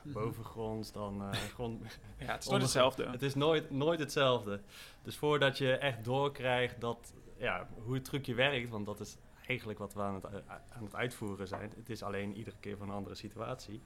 Mhm. 0.01 0.13
bovengronds, 0.13 0.91
dan 0.91 1.21
eh, 1.21 1.31
grond. 1.55 1.81
Ja, 2.19 2.25
het 2.31 2.43
is 2.43 2.49
nooit 2.49 2.61
hetzelfde. 2.61 3.09
Het 3.09 3.21
is 3.21 3.35
nooit, 3.35 3.71
nooit 3.71 3.99
hetzelfde. 3.99 4.59
Dus 5.03 5.15
voordat 5.17 5.57
je 5.57 5.71
echt 5.77 6.03
doorkrijgt 6.03 6.81
dat, 6.81 7.13
ja, 7.41 7.67
hoe 7.83 7.93
het 7.93 8.03
trucje 8.03 8.33
werkt, 8.33 8.69
want 8.69 8.85
dat 8.85 8.99
is 8.99 9.17
eigenlijk 9.47 9.79
wat 9.79 9.93
we 9.93 10.01
aan 10.01 10.13
het, 10.13 10.25
aan 10.47 10.83
het 10.83 10.95
uitvoeren 10.95 11.47
zijn. 11.47 11.73
Het 11.75 11.89
is 11.89 12.03
alleen 12.03 12.35
iedere 12.35 12.55
keer 12.59 12.77
van 12.77 12.89
een 12.89 12.95
andere 12.95 13.15
situatie. 13.15 13.81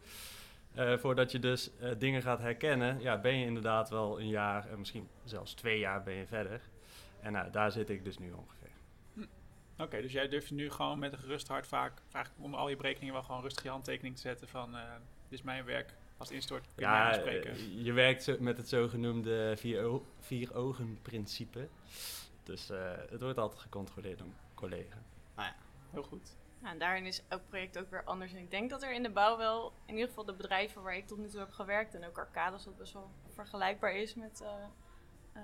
Eh, 0.73 0.97
voordat 0.97 1.31
je 1.31 1.39
dus 1.39 1.77
eh, 1.77 1.91
dingen 1.97 2.21
gaat 2.21 2.39
herkennen, 2.39 3.01
ja, 3.01 3.17
ben 3.17 3.37
je 3.37 3.45
inderdaad 3.45 3.89
wel 3.89 4.19
een 4.19 4.27
jaar, 4.27 4.69
en 4.69 4.79
misschien 4.79 5.07
zelfs 5.23 5.53
twee 5.53 5.79
jaar 5.79 6.03
ben 6.03 6.13
je 6.13 6.27
verder. 6.27 6.61
En 7.19 7.31
nou, 7.31 7.51
daar 7.51 7.71
zit 7.71 7.89
ik 7.89 8.03
dus 8.03 8.17
nu 8.17 8.31
ongeveer. 8.31 8.69
Oké, 9.77 10.01
dus 10.01 10.11
jij 10.11 10.27
durft 10.27 10.51
nu 10.51 10.71
gewoon 10.71 10.99
met 10.99 11.13
een 11.13 11.19
gerust 11.19 11.47
hart 11.47 11.67
vaak, 11.67 12.01
vaak 12.07 12.29
onder 12.37 12.59
al 12.59 12.69
je 12.69 12.75
berekeningen 12.75 13.13
wel 13.13 13.23
gewoon 13.23 13.41
rustig 13.41 13.63
je 13.63 13.69
handtekening 13.69 14.15
te 14.15 14.21
zetten 14.21 14.47
van, 14.47 14.75
eh, 14.75 14.81
dit 15.29 15.39
is 15.39 15.41
mijn 15.41 15.65
werk. 15.65 15.93
Als 16.17 16.27
het 16.27 16.37
instort, 16.37 16.65
kun 16.75 16.87
je 16.87 16.93
Ja, 16.93 17.21
je 17.83 17.93
werkt 17.93 18.39
met 18.39 18.57
het 18.57 18.69
zogenoemde 18.69 19.53
vier, 19.57 19.99
vier 20.19 20.55
ogen 20.55 20.99
principe. 21.01 21.67
Dus 22.45 22.69
eh, 22.69 22.91
het 23.09 23.21
wordt 23.21 23.37
altijd 23.37 23.61
gecontroleerd 23.61 24.17
door 24.17 24.27
een 24.27 24.35
collega. 24.55 24.97
Heel 25.91 26.03
goed. 26.03 26.35
Ja, 26.61 26.69
en 26.69 26.79
daarin 26.79 27.05
is 27.05 27.23
elk 27.27 27.41
project 27.49 27.77
ook 27.79 27.89
weer 27.89 28.03
anders. 28.03 28.31
En 28.33 28.37
ik 28.37 28.51
denk 28.51 28.69
dat 28.69 28.83
er 28.83 28.93
in 28.93 29.03
de 29.03 29.09
bouw 29.09 29.37
wel, 29.37 29.73
in 29.85 29.93
ieder 29.93 30.07
geval 30.09 30.25
de 30.25 30.33
bedrijven 30.33 30.81
waar 30.81 30.95
ik 30.95 31.07
tot 31.07 31.17
nu 31.17 31.27
toe 31.27 31.39
heb 31.39 31.51
gewerkt, 31.51 31.93
en 31.95 32.05
ook 32.05 32.17
Arcades, 32.17 32.63
dat 32.63 32.77
best 32.77 32.93
wel 32.93 33.09
vergelijkbaar 33.33 33.95
is 33.95 34.15
met 34.15 34.41
uh, 34.43 34.47
uh, 35.35 35.41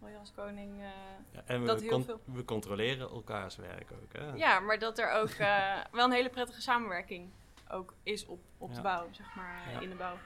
Royals 0.00 0.32
Koning. 0.32 0.78
Uh, 0.80 0.86
Ja, 1.30 1.42
en 1.46 1.66
dat 1.66 1.76
we, 1.80 1.82
heel 1.86 1.92
con- 1.92 2.04
veel- 2.04 2.20
we 2.24 2.44
controleren 2.44 3.08
elkaars 3.10 3.56
werk 3.56 3.90
ook. 3.92 4.12
Hè? 4.12 4.32
Ja, 4.32 4.60
maar 4.60 4.78
dat 4.78 4.98
er 4.98 5.10
ook 5.12 5.28
eh, 5.28 5.76
wel 5.92 6.04
een 6.04 6.12
hele 6.12 6.30
prettige 6.30 6.60
samenwerking 6.62 7.30
ook 7.68 7.94
is 8.02 8.26
op, 8.26 8.40
op 8.58 8.68
de 8.68 8.74
Ja. 8.76 8.82
bouw, 8.82 9.08
zeg 9.10 9.34
maar, 9.34 9.62
eh, 9.66 9.72
Ja. 9.72 9.80
in 9.80 9.88
de 9.90 9.96
bouw. 9.96 10.16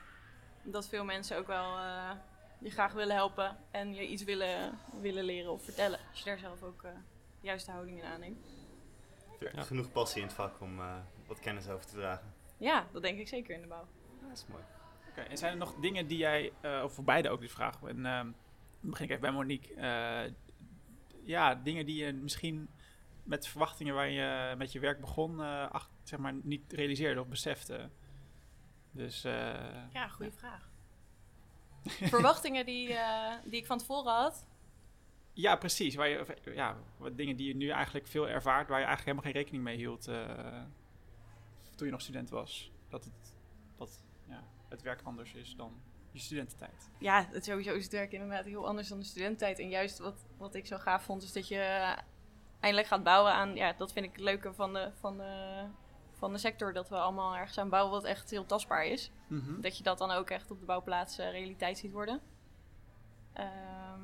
Dat 0.62 0.88
veel 0.88 1.04
mensen 1.04 1.38
ook 1.38 1.46
wel 1.46 1.76
eh, 1.78 2.10
je 2.58 2.70
graag 2.70 2.92
willen 2.92 3.14
helpen 3.14 3.56
en 3.70 3.94
je 3.94 4.06
iets 4.06 4.24
willen, 4.24 4.78
willen 5.00 5.24
leren 5.24 5.52
of 5.52 5.64
vertellen. 5.64 5.98
Als 6.10 6.18
je 6.18 6.24
daar 6.24 6.38
zelf 6.38 6.62
ook 6.62 6.82
eh, 6.82 6.90
de 7.40 7.46
juiste 7.46 7.70
houding 7.70 7.98
in 7.98 8.04
aanneemt. 8.04 8.46
Ja. 9.40 9.62
Genoeg 9.62 9.92
passie 9.92 10.20
in 10.20 10.26
het 10.26 10.36
vak 10.36 10.60
om 10.60 10.78
eh, 10.78 10.96
wat 11.26 11.38
kennis 11.40 11.68
over 11.68 11.86
te 11.86 11.94
dragen. 11.94 12.34
Ja, 12.56 12.86
dat 12.92 13.02
denk 13.02 13.18
ik 13.18 13.28
zeker 13.28 13.54
in 13.54 13.60
de 13.60 13.66
bouw. 13.66 13.86
Dat 14.20 14.36
is 14.36 14.44
mooi. 14.48 14.62
Oké, 15.10 15.20
en 15.20 15.38
zijn 15.38 15.52
er 15.52 15.58
nog 15.58 15.74
dingen 15.74 16.06
die 16.06 16.18
jij, 16.18 16.52
eh, 16.60 16.80
of 16.84 16.92
voor 16.92 17.04
beide 17.04 17.28
ook 17.28 17.40
die 17.40 17.50
vraag, 17.50 17.82
en 17.82 18.06
ehm, 18.06 18.24
dan 18.80 18.90
begin 18.90 19.04
ik 19.04 19.10
even 19.10 19.22
bij 19.22 19.32
Monique. 19.32 19.74
Eh, 19.74 20.32
ja, 21.22 21.54
dingen 21.54 21.86
die 21.86 22.04
je 22.04 22.12
misschien 22.12 22.68
met 23.22 23.48
verwachtingen 23.48 23.94
waar 23.94 24.08
je 24.08 24.54
met 24.56 24.72
je 24.72 24.80
werk 24.80 25.00
begon, 25.00 25.42
eh, 25.42 25.70
ach, 25.70 25.90
zeg 26.02 26.18
maar, 26.18 26.34
niet 26.42 26.72
realiseerde 26.72 27.20
of 27.20 27.28
besefte. 27.28 27.90
Dus 28.90 29.24
eh, 29.24 29.92
Ja, 29.92 30.08
goede 30.08 30.32
vraag. 30.32 30.67
Verwachtingen 32.14 32.66
die, 32.66 32.94
eh, 32.94 33.32
die 33.44 33.60
ik 33.60 33.66
van 33.66 33.78
tevoren 33.78 34.12
had. 34.12 34.46
ja, 35.32 35.56
precies. 35.56 35.94
Waar 35.94 36.08
je, 36.08 36.26
ja, 36.54 36.76
wat 36.96 37.16
dingen 37.16 37.36
die 37.36 37.48
je 37.48 37.56
nu 37.56 37.68
eigenlijk 37.68 38.06
veel 38.06 38.28
ervaart, 38.28 38.68
waar 38.68 38.80
je 38.80 38.86
eigenlijk 38.86 39.04
helemaal 39.04 39.32
geen 39.32 39.42
rekening 39.42 39.64
mee 39.64 39.76
hield 39.76 40.08
eh, 40.08 40.62
toen 41.74 41.86
je 41.86 41.92
nog 41.92 42.02
student 42.02 42.30
was. 42.30 42.72
Dat 42.88 43.04
het, 43.04 43.34
dat, 43.76 44.04
ja, 44.28 44.44
het 44.68 44.82
werk 44.82 45.00
anders 45.02 45.34
is 45.34 45.54
dan 45.56 45.80
je 46.12 46.18
studententijd. 46.18 46.90
Ja, 46.98 47.28
het 47.30 47.44
sowieso 47.44 47.74
is 47.74 47.82
het 47.82 47.92
werk 47.92 48.12
inderdaad 48.12 48.44
heel 48.44 48.66
anders 48.66 48.88
dan 48.88 48.98
de 48.98 49.04
studententijd. 49.04 49.58
En 49.58 49.68
juist 49.68 49.98
wat, 49.98 50.24
wat 50.36 50.54
ik 50.54 50.66
zo 50.66 50.78
gaaf 50.78 51.02
vond, 51.02 51.22
is 51.22 51.32
dat 51.32 51.48
je 51.48 51.94
eindelijk 52.60 52.88
gaat 52.88 53.02
bouwen 53.02 53.32
aan... 53.32 53.54
Ja, 53.54 53.72
dat 53.72 53.92
vind 53.92 54.04
ik 54.04 54.12
het 54.12 54.20
leuke 54.20 54.52
van 54.54 54.72
de, 54.72 54.90
van 55.00 55.16
de, 55.16 55.64
van 56.18 56.32
de 56.32 56.38
sector. 56.38 56.72
Dat 56.72 56.88
we 56.88 56.96
allemaal 56.96 57.36
ergens 57.36 57.58
aan 57.58 57.68
bouwen 57.68 57.92
wat 57.92 58.04
echt 58.04 58.30
heel 58.30 58.46
tastbaar 58.46 58.86
is. 58.86 59.10
Mhm. 59.26 59.60
Dat 59.60 59.76
je 59.76 59.82
dat 59.82 59.98
dan 59.98 60.10
ook 60.10 60.30
echt 60.30 60.50
op 60.50 60.58
de 60.60 60.64
bouwplaats 60.66 61.18
eh, 61.18 61.30
realiteit 61.30 61.78
ziet 61.78 61.92
worden. 61.92 62.20
Ehm, 63.32 64.00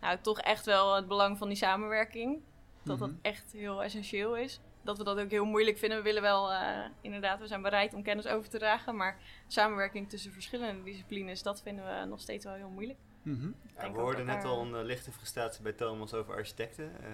nou, 0.00 0.18
toch 0.20 0.40
echt 0.40 0.64
wel 0.66 0.94
het 0.94 1.08
belang 1.08 1.38
van 1.38 1.48
die 1.48 1.56
samenwerking. 1.56 2.42
Dat 2.82 2.98
dat 2.98 3.08
Mhm. 3.10 3.18
echt 3.22 3.52
heel 3.52 3.82
essentieel 3.82 4.36
is. 4.36 4.60
Dat 4.82 4.98
we 4.98 5.04
dat 5.04 5.18
ook 5.18 5.30
heel 5.30 5.44
moeilijk 5.44 5.78
vinden. 5.78 5.98
We 5.98 6.04
willen 6.04 6.22
wel, 6.22 6.52
eh, 6.52 6.84
inderdaad, 7.00 7.40
we 7.40 7.46
zijn 7.46 7.62
bereid 7.62 7.94
om 7.94 8.02
kennis 8.02 8.26
over 8.26 8.48
te 8.50 8.58
dragen. 8.58 8.96
Maar 8.96 9.18
samenwerking 9.46 10.08
tussen 10.08 10.32
verschillende 10.32 10.82
disciplines, 10.82 11.42
dat 11.42 11.62
vinden 11.62 11.84
we 12.00 12.04
nog 12.06 12.20
steeds 12.20 12.44
wel 12.44 12.54
heel 12.54 12.68
moeilijk. 12.68 12.98
Mhm. 13.22 13.50
Ja, 13.78 13.92
we 13.92 13.98
hoorden 14.00 14.26
net 14.26 14.42
daar- 14.42 14.50
al 14.50 14.60
een 14.62 14.74
eh, 14.74 14.82
lichte 14.84 15.12
frustratie 15.12 15.62
bij 15.62 15.72
Thomas 15.72 16.14
over 16.14 16.34
architecten. 16.34 16.92
Eh, 17.02 17.10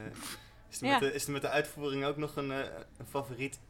is, 0.69 0.81
er 0.81 0.87
Ja. 0.87 0.93
met 0.93 1.01
de, 1.01 1.13
is 1.13 1.27
er 1.27 1.33
met 1.33 1.43
de 1.43 1.49
uitvoering 1.49 2.05
ook 2.05 2.17
nog 2.17 2.37
een, 2.37 2.51
eh, 2.53 2.59
een 2.99 3.07
favoriet 3.07 3.61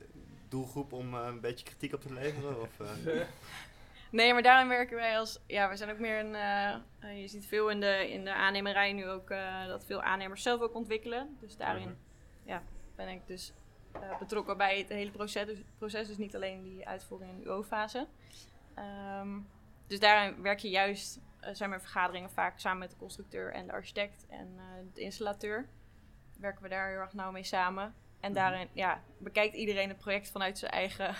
doelgroep 0.50 0.92
om 0.92 1.14
eh, 1.14 1.26
een 1.26 1.40
beetje 1.40 1.64
kritiek 1.64 1.92
op 1.94 2.00
te 2.00 2.12
leveren? 2.12 2.60
Of, 2.60 2.80
eh? 2.80 3.20
Nee, 4.10 4.32
maar 4.32 4.42
daarin 4.42 4.68
werken 4.68 4.96
wij 4.96 5.18
als... 5.18 5.40
Ja, 5.46 5.68
we 5.68 5.76
zijn 5.76 5.90
ook 5.90 5.98
meer 5.98 6.18
een... 6.18 6.34
eh, 7.00 7.20
je 7.20 7.28
ziet 7.28 7.46
veel 7.46 7.68
in 7.70 7.80
de, 7.80 8.10
in 8.10 8.24
de 8.24 8.34
aannemerij 8.34 8.92
nu 8.92 9.08
ook... 9.08 9.28
dat 9.66 9.84
veel 9.84 10.02
aannemers 10.02 10.42
zelf 10.42 10.60
ook 10.60 10.74
ontwikkelen. 10.74 11.36
Dus 11.40 11.56
daarin 11.56 11.88
Mhm. 11.88 11.94
ja, 12.44 12.62
ben 12.94 13.08
ik 13.08 13.26
dus 13.26 13.52
betrokken 14.18 14.56
bij 14.56 14.78
het 14.78 14.88
hele 14.88 15.10
proces. 15.10 15.46
Dus, 15.46 15.58
proces, 15.78 16.06
dus 16.06 16.16
niet 16.16 16.34
alleen 16.34 16.62
die 16.62 16.88
uitvoering 16.88 17.30
en 17.30 17.42
UO-fase. 17.46 18.06
Ehm, 18.74 19.38
dus 19.86 20.00
daarin 20.00 20.42
werk 20.42 20.58
je 20.58 20.70
juist... 20.70 21.20
zijn 21.52 21.68
mijn 21.68 21.80
vergaderingen 21.82 22.30
vaak 22.30 22.58
samen 22.58 22.78
met 22.78 22.90
de 22.90 22.96
constructeur 22.96 23.52
en 23.52 23.66
de 23.66 23.72
architect 23.72 24.26
en 24.28 24.58
de 24.94 25.00
installateur. 25.00 25.68
Werken 26.38 26.62
we 26.62 26.68
daar 26.68 26.88
heel 26.88 26.98
erg 26.98 27.12
nauw 27.12 27.30
mee 27.30 27.44
samen. 27.44 27.94
En 28.20 28.32
daarin 28.32 28.68
ja, 28.72 29.02
bekijkt 29.18 29.54
iedereen 29.54 29.88
het 29.88 29.98
project 29.98 30.30
vanuit 30.30 30.58
zijn 30.58 30.70
eigen... 30.72 31.14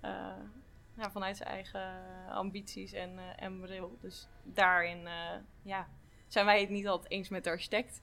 eh, 0.00 0.36
ja, 0.96 1.10
vanuit 1.10 1.36
zijn 1.36 1.48
eigen 1.48 1.92
ambities 2.28 2.92
en, 2.92 3.18
eh, 3.18 3.24
en 3.44 3.60
bril. 3.60 3.98
Dus 4.00 4.28
daarin 4.42 5.06
eh, 5.06 5.34
ja, 5.62 5.88
zijn 6.28 6.46
wij 6.46 6.60
het 6.60 6.70
niet 6.70 6.86
altijd 6.88 7.10
eens 7.12 7.28
met 7.28 7.44
de 7.44 7.50
architect. 7.50 8.00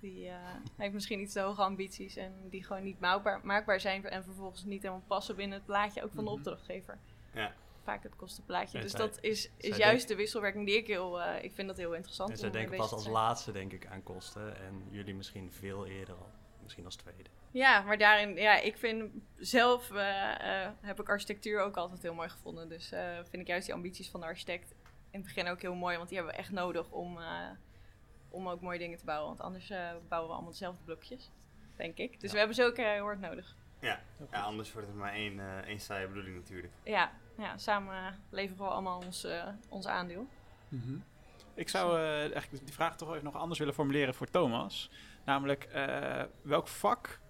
Die 0.00 0.30
heeft 0.76 0.94
misschien 0.94 1.20
iets 1.20 1.32
te 1.32 1.40
hoge 1.40 1.62
ambities 1.62 2.16
en 2.16 2.32
die 2.50 2.64
gewoon 2.64 2.82
niet 2.82 3.00
maakbaar, 3.00 3.40
maakbaar 3.46 3.80
zijn 3.80 4.04
en 4.08 4.24
vervolgens 4.24 4.64
niet 4.64 4.82
helemaal 4.82 5.04
passen 5.06 5.36
binnen 5.36 5.56
het 5.58 5.66
plaatje 5.66 6.02
ook 6.02 6.12
van 6.14 6.24
de 6.24 6.30
Mhm. 6.30 6.38
opdrachtgever. 6.38 6.98
Ja. 7.32 7.52
Vaak 7.88 8.02
het 8.02 8.16
kostenplaatje. 8.16 8.76
En 8.78 8.82
Dus 8.82 8.90
zij- 8.92 9.00
dat 9.00 9.18
is, 9.20 9.50
is 9.56 9.76
juist 9.76 10.08
de 10.08 10.14
wisselwerking 10.16 10.66
die 10.66 10.76
ik 10.76 10.86
heel, 10.86 11.22
eh, 11.22 11.44
ik 11.44 11.52
vind 11.54 11.68
dat 11.68 11.76
heel 11.76 11.92
interessant. 11.94 12.30
En 12.30 12.36
zij 12.36 12.48
mee 12.50 12.58
denken 12.60 12.76
pas 12.78 12.92
als 12.92 13.06
laatste 13.06 13.52
denk 13.52 13.72
ik 13.72 13.86
aan 13.86 14.02
kosten 14.02 14.56
en 14.60 14.82
jullie 14.90 15.14
misschien 15.14 15.52
veel 15.52 15.86
eerder 15.86 16.14
al. 16.14 16.30
Misschien 16.62 16.84
als 16.84 16.96
tweede. 16.96 17.30
Ja, 17.50 17.80
maar 17.82 17.98
daarin, 17.98 18.36
ja, 18.36 18.60
ik 18.60 18.76
vind 18.76 19.10
zelf 19.36 19.90
eh, 19.90 20.62
eh, 20.64 20.70
heb 20.80 21.00
ik 21.00 21.08
architectuur 21.08 21.60
ook 21.60 21.76
altijd 21.76 22.02
heel 22.02 22.14
mooi 22.14 22.28
gevonden. 22.28 22.68
Dus 22.68 22.92
eh, 22.92 23.14
vind 23.14 23.42
ik 23.42 23.46
juist 23.46 23.66
die 23.66 23.74
ambities 23.74 24.10
van 24.10 24.20
de 24.20 24.26
architect 24.26 24.70
in 25.10 25.20
het 25.20 25.22
begin 25.22 25.48
ook 25.48 25.60
heel 25.62 25.74
mooi, 25.74 25.96
want 25.96 26.08
die 26.08 26.16
hebben 26.18 26.34
we 26.36 26.40
echt 26.40 26.50
nodig 26.52 26.90
om, 26.90 27.18
eh, 27.18 27.50
om 28.28 28.48
ook 28.48 28.60
mooie 28.60 28.78
dingen 28.78 28.98
te 28.98 29.04
bouwen. 29.04 29.28
Want 29.28 29.40
anders 29.40 29.70
eh, 29.70 29.78
bouwen 30.08 30.28
we 30.30 30.34
allemaal 30.34 30.52
dezelfde 30.52 30.84
blokjes, 30.84 31.30
denk 31.76 31.98
ik. 31.98 32.12
Dus 32.12 32.22
Ja. 32.22 32.32
we 32.32 32.38
hebben 32.38 32.56
ze 32.56 32.64
ook 32.64 32.76
heel 32.76 33.02
hard 33.04 33.20
nodig. 33.20 33.56
Ja, 33.80 34.00
anders 34.30 34.72
wordt 34.72 34.88
het 34.88 34.96
maar 34.96 35.12
één, 35.12 35.40
eh 35.40 35.56
één 35.66 35.80
saaie 35.80 36.06
bedoeling 36.08 36.36
natuurlijk. 36.36 36.72
Ja, 36.82 37.12
ja 37.38 37.56
samen 37.56 38.18
leveren 38.30 38.64
we 38.64 38.70
allemaal 38.70 38.98
ons, 39.04 39.24
eh, 39.24 39.46
ons 39.68 39.86
aandeel. 39.86 40.26
Mhm. 40.68 40.96
Ik 41.54 41.68
zou 41.68 41.98
eh, 41.98 42.20
eigenlijk 42.20 42.64
die 42.64 42.74
vraag 42.74 42.96
toch 42.96 43.10
even 43.10 43.24
nog 43.24 43.34
anders 43.36 43.58
willen 43.58 43.74
formuleren 43.74 44.14
voor 44.14 44.30
Thomas. 44.30 44.90
Namelijk, 45.24 45.64
eh, 45.64 46.22
welk 46.42 46.68
vak 46.68 47.20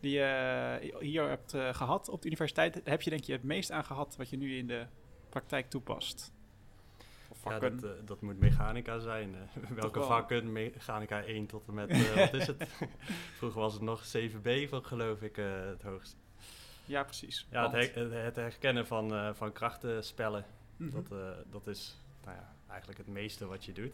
die 0.00 0.10
je 0.12 0.94
hier 1.00 1.28
hebt 1.28 1.54
eh, 1.54 1.74
gehad 1.74 2.08
op 2.08 2.20
de 2.20 2.26
universiteit, 2.26 2.80
heb 2.84 3.02
je 3.02 3.10
denk 3.10 3.24
je 3.24 3.32
het 3.32 3.42
meest 3.42 3.70
aan 3.70 3.84
gehad 3.84 4.16
wat 4.16 4.30
je 4.30 4.36
nu 4.36 4.56
in 4.56 4.66
de 4.66 4.86
praktijk 5.28 5.70
toepast? 5.70 6.32
Of 7.28 7.44
Ja, 7.44 7.50
vakken? 7.50 7.80
dat, 7.80 8.06
dat 8.06 8.20
moet 8.20 8.38
mechanica 8.38 8.98
zijn. 8.98 9.34
welke 9.80 9.98
wel. 9.98 10.08
vakken? 10.08 10.52
Mechanica 10.52 11.22
1 11.22 11.46
tot 11.46 11.68
en 11.68 11.74
met, 11.74 11.90
eh, 11.90 12.14
wat 12.14 12.34
is 12.34 12.46
het? 12.46 12.68
Vroeger 13.38 13.60
was 13.60 13.72
het 13.72 13.82
nog 13.82 14.04
7B, 14.16 14.68
van, 14.68 14.84
geloof 14.84 15.22
ik, 15.22 15.38
eh, 15.38 15.44
het 15.66 15.82
hoogste. 15.82 16.16
Ja, 16.84 17.02
precies. 17.04 17.46
Ja, 17.50 17.70
het, 17.70 17.94
her- 17.94 18.12
het- 18.24 18.36
herkennen 18.36 18.86
van, 18.86 19.14
eh, 19.14 19.34
van 19.34 19.52
krachtenspellen, 19.52 20.44
Mhm. 20.76 20.90
dat, 20.90 21.18
eh, 21.18 21.28
dat 21.50 21.66
is 21.66 21.96
nou 22.24 22.36
ja, 22.36 22.54
eigenlijk 22.68 22.98
het 22.98 23.08
meeste 23.08 23.46
wat 23.46 23.64
je 23.64 23.72
doet. 23.72 23.92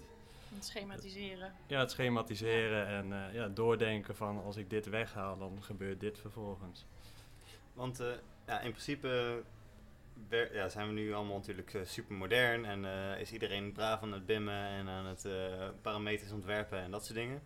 Het 0.54 0.64
schematiseren. 0.64 1.52
Ja, 1.66 1.78
het 1.80 1.90
schematiseren 1.90 2.86
en 2.86 3.12
eh, 3.12 3.34
ja, 3.34 3.48
doordenken 3.48 4.16
van 4.16 4.42
als 4.44 4.56
ik 4.56 4.70
dit 4.70 4.86
weghaal, 4.88 5.38
dan 5.38 5.62
gebeurt 5.62 6.00
dit 6.00 6.18
vervolgens. 6.18 6.86
Want 7.72 8.00
eh, 8.00 8.06
ja, 8.46 8.60
in 8.60 8.70
principe 8.70 9.42
wer- 10.28 10.54
ja, 10.54 10.68
zijn 10.68 10.86
we 10.86 10.92
nu 10.92 11.14
allemaal 11.14 11.36
natuurlijk 11.36 11.78
super 11.84 12.14
modern 12.14 12.64
en 12.64 12.84
eh, 12.84 13.20
is 13.20 13.32
iedereen 13.32 13.72
braaf 13.72 14.02
aan 14.02 14.12
het 14.12 14.26
bimmen 14.26 14.54
en 14.66 14.88
aan 14.88 15.06
het 15.06 15.24
eh, 15.24 15.68
parameters 15.82 16.32
ontwerpen 16.32 16.78
en 16.78 16.90
dat 16.90 17.04
soort 17.04 17.18
dingen. 17.18 17.42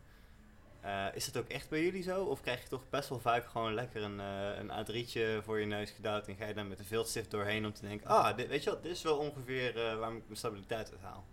Eh, 0.83 1.07
is 1.15 1.27
het 1.27 1.37
ook 1.37 1.49
echt 1.49 1.69
bij 1.69 1.83
jullie 1.83 2.03
zo? 2.03 2.25
Of 2.25 2.41
krijg 2.41 2.63
je 2.63 2.69
toch 2.69 2.83
best 2.91 3.09
wel 3.09 3.19
vaak 3.19 3.47
gewoon 3.47 3.75
lekker 3.75 4.03
een, 4.03 4.21
eh 4.21 4.59
een 4.59 4.71
A3'tje 4.71 5.45
voor 5.45 5.59
je 5.59 5.67
neus 5.67 5.91
gedouwd 5.91 6.29
en 6.29 6.37
ga 6.37 6.47
je 6.47 6.55
daar 6.55 6.67
met 6.67 6.79
een 6.79 6.85
viltstift 6.85 7.31
doorheen 7.31 7.67
om 7.67 7.73
te 7.73 7.87
denken, 7.87 8.07
ah, 8.07 8.37
dit, 8.37 8.49
weet 8.49 8.65
je 8.65 8.71
wat, 8.71 8.83
dit 8.83 8.93
is 8.93 9.03
wel 9.03 9.17
ongeveer 9.17 9.69
eh, 9.69 9.99
waar 9.99 10.13
ik 10.13 10.23
mijn 10.27 10.37
stabiliteit 10.37 10.91
uit 10.91 11.01
haal. 11.01 11.25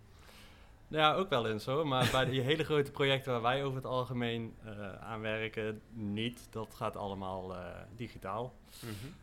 Ja, 0.88 1.14
ook 1.14 1.28
wel 1.28 1.48
eens 1.48 1.64
hoor. 1.64 1.86
Maar 1.86 2.08
bij 2.12 2.24
die 2.24 2.40
hele 2.40 2.64
grote 2.64 2.90
projecten 2.90 3.32
waar 3.32 3.42
wij 3.42 3.64
over 3.64 3.76
het 3.76 3.86
algemeen 3.86 4.54
aan 5.00 5.20
werken, 5.20 5.82
niet. 5.92 6.46
Dat 6.50 6.74
gaat 6.74 6.96
allemaal 6.96 7.54
digitaal. 7.96 8.54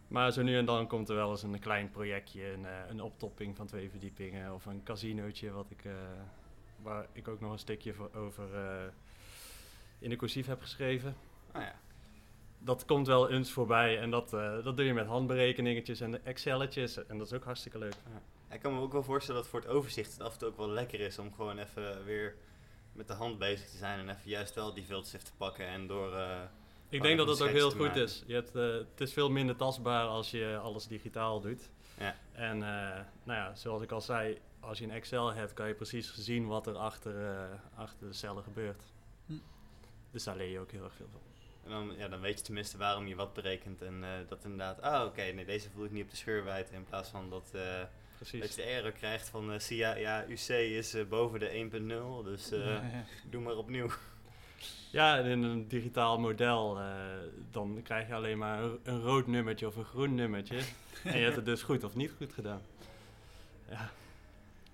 Maar 0.08 0.32
zo 0.32 0.42
nu 0.42 0.58
en 0.58 0.66
dan 0.66 0.88
komt 0.88 1.10
er 1.10 1.16
wel 1.16 1.30
eens 1.30 1.44
een 1.44 1.60
klein 1.60 1.90
projectje, 1.90 2.52
een, 2.52 2.66
een 2.90 3.02
optopping 3.02 3.56
van 3.56 3.68
twee 3.68 3.90
verdiepingen 3.90 4.54
of 4.54 4.66
een 4.66 4.84
casinootje, 4.84 5.52
wat 5.52 5.66
ik, 5.70 5.84
waar 6.82 7.08
ik 7.12 7.28
ook 7.28 7.40
nog 7.40 7.52
een 7.52 7.60
stukje 7.60 7.94
voor 7.94 8.10
over 8.16 8.50
in 10.00 10.10
de 10.10 10.16
cursief 10.16 10.48
heb 10.48 10.62
geschreven. 10.62 11.16
Ah 11.52 11.62
ja. 11.62 11.76
Dat 12.60 12.86
komt 12.86 13.08
wel 13.08 13.30
eens 13.30 13.52
voorbij 13.52 14.00
en 14.00 14.10
dat, 14.12 14.34
eh, 14.34 14.64
dat 14.64 14.78
doe 14.78 14.86
je 14.86 14.94
met 14.94 15.06
handberekeningetjes 15.08 16.00
en 16.00 16.26
Excelletjes 16.26 17.06
en 17.06 17.18
dat 17.18 17.28
is 17.28 17.34
ook 17.34 17.44
hartstikke 17.44 17.78
leuk. 17.78 17.94
Ik 18.50 18.60
kan 18.60 18.74
me 18.74 18.82
ook 18.82 18.92
wel 18.92 19.04
voorstellen 19.04 19.42
dat 19.42 19.50
voor 19.50 19.60
het 19.60 19.70
overzicht 19.70 20.12
het 20.12 20.22
af 20.22 20.34
en 20.34 20.40
toe 20.40 20.48
ook 20.48 20.58
wel 20.58 20.70
lekker 20.70 21.00
is 21.00 21.20
om 21.20 21.34
gewoon 21.34 21.58
even 21.58 22.06
weer 22.06 22.36
met 22.94 23.08
de 23.08 23.14
hand 23.14 23.38
bezig 23.38 23.70
te 23.70 23.78
zijn 23.78 24.00
en 24.00 24.10
even 24.10 24.30
juist 24.30 24.56
wel 24.56 24.74
die 24.74 24.86
viltstift 24.86 25.26
te 25.26 25.32
pakken 25.38 25.68
en 25.68 25.88
door... 25.88 26.14
eh, 26.16 26.42
Ik 26.90 27.00
Oh, 27.00 27.06
denk 27.06 27.18
dat 27.18 27.28
dat 27.28 27.42
ook 27.42 27.50
heel 27.50 27.70
goed 27.72 27.80
maken. 27.80 28.02
is. 28.02 28.24
Je 28.26 28.34
hebt, 28.34 28.56
eh, 28.56 28.64
het 28.74 29.02
is 29.02 29.14
veel 29.14 29.30
minder 29.30 29.56
tastbaar 29.56 30.06
als 30.08 30.32
je 30.32 30.58
alles 30.62 30.88
digitaal 30.88 31.42
doet. 31.42 31.70
Ja. 32.00 32.16
En 32.32 32.58
nou 32.58 33.04
ja, 33.40 33.56
zoals 33.56 33.82
ik 33.82 33.92
al 33.92 34.02
zei, 34.02 34.38
als 34.60 34.78
je 34.78 34.84
een 34.84 34.92
Excel 34.92 35.34
hebt, 35.34 35.54
kan 35.54 35.68
je 35.68 35.74
precies 35.74 36.14
zien 36.16 36.48
wat 36.48 36.68
er 36.68 36.76
achter, 36.76 37.16
achter 37.76 38.08
de 38.08 38.14
cellen 38.14 38.44
gebeurt. 38.44 38.84
Dus 40.18 40.26
daar 40.26 40.36
leer 40.36 40.52
je 40.52 40.60
ook 40.60 40.72
heel 40.72 40.84
erg 40.84 40.94
veel 40.96 41.10
van. 41.12 41.22
En 41.64 41.70
dan, 41.70 41.98
ja, 41.98 42.08
dan 42.08 42.20
weet 42.20 42.38
je 42.38 42.44
tenminste 42.44 42.78
waarom 42.78 43.08
je 43.08 43.16
wat 43.16 43.34
berekent. 43.34 43.82
En 43.82 44.04
eh, 44.04 44.10
dat 44.28 44.44
inderdaad, 44.44 44.82
ah 44.82 45.06
oké, 45.06 45.22
nee, 45.22 45.46
deze 45.46 45.70
voel 45.70 45.86
ik 45.86 45.92
niet 45.92 46.04
op 46.04 46.10
de 46.10 46.16
scheurwijdte. 46.16 46.74
In 46.74 46.86
plaats 46.86 47.10
van 47.10 47.30
dat, 47.30 47.52
Precies. 48.16 48.42
dat 48.42 48.56
je 48.56 48.62
de 48.62 48.68
error 48.68 48.92
krijgt 48.92 49.30
van, 49.30 49.60
je, 49.68 49.76
ja, 49.76 50.26
UC 50.28 50.48
is 50.50 50.96
boven 51.10 51.40
de 51.40 51.70
1.0, 52.22 52.26
dus 52.26 52.50
Ja, 52.50 52.58
ja. 52.58 53.06
doe 53.30 53.42
maar 53.42 53.56
opnieuw. 53.58 53.90
Ja, 54.92 55.18
en 55.18 55.26
in 55.26 55.44
een 55.44 55.68
digitaal 55.68 56.20
model, 56.20 56.80
dan 57.52 57.82
krijg 57.84 58.08
je 58.08 58.14
alleen 58.14 58.38
maar 58.38 58.64
een, 58.64 58.80
een 58.84 59.02
rood 59.02 59.28
nummertje 59.28 59.68
of 59.68 59.76
een 59.76 59.86
groen 59.86 60.16
nummertje. 60.16 60.58
en 61.04 61.18
je 61.18 61.24
hebt 61.24 61.36
het 61.36 61.46
dus 61.46 61.64
goed 61.64 61.84
of 61.84 61.96
niet 61.96 62.12
goed 62.18 62.34
gedaan. 62.34 62.62
Ja. 63.70 63.90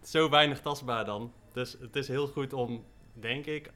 Zo 0.04 0.30
weinig 0.30 0.62
tastbaar 0.62 1.06
dan. 1.06 1.34
Dus 1.54 1.76
het 1.80 1.96
is 1.96 2.08
heel 2.08 2.28
goed 2.28 2.54
om, 2.54 2.86
denk 3.14 3.46
ik, 3.46 3.72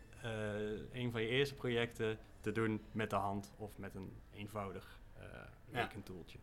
een 0.92 1.12
van 1.12 1.22
je 1.22 1.28
eerste 1.28 1.56
projecten 1.56 2.18
te 2.42 2.52
doen 2.52 2.86
met 2.92 3.10
de 3.10 3.16
hand 3.16 3.52
of 3.58 3.78
met 3.78 3.96
een 3.96 4.22
eenvoudig 4.34 5.00
eh 5.18 5.24
Ja. 5.72 5.82
rekentoeltje. 5.82 6.38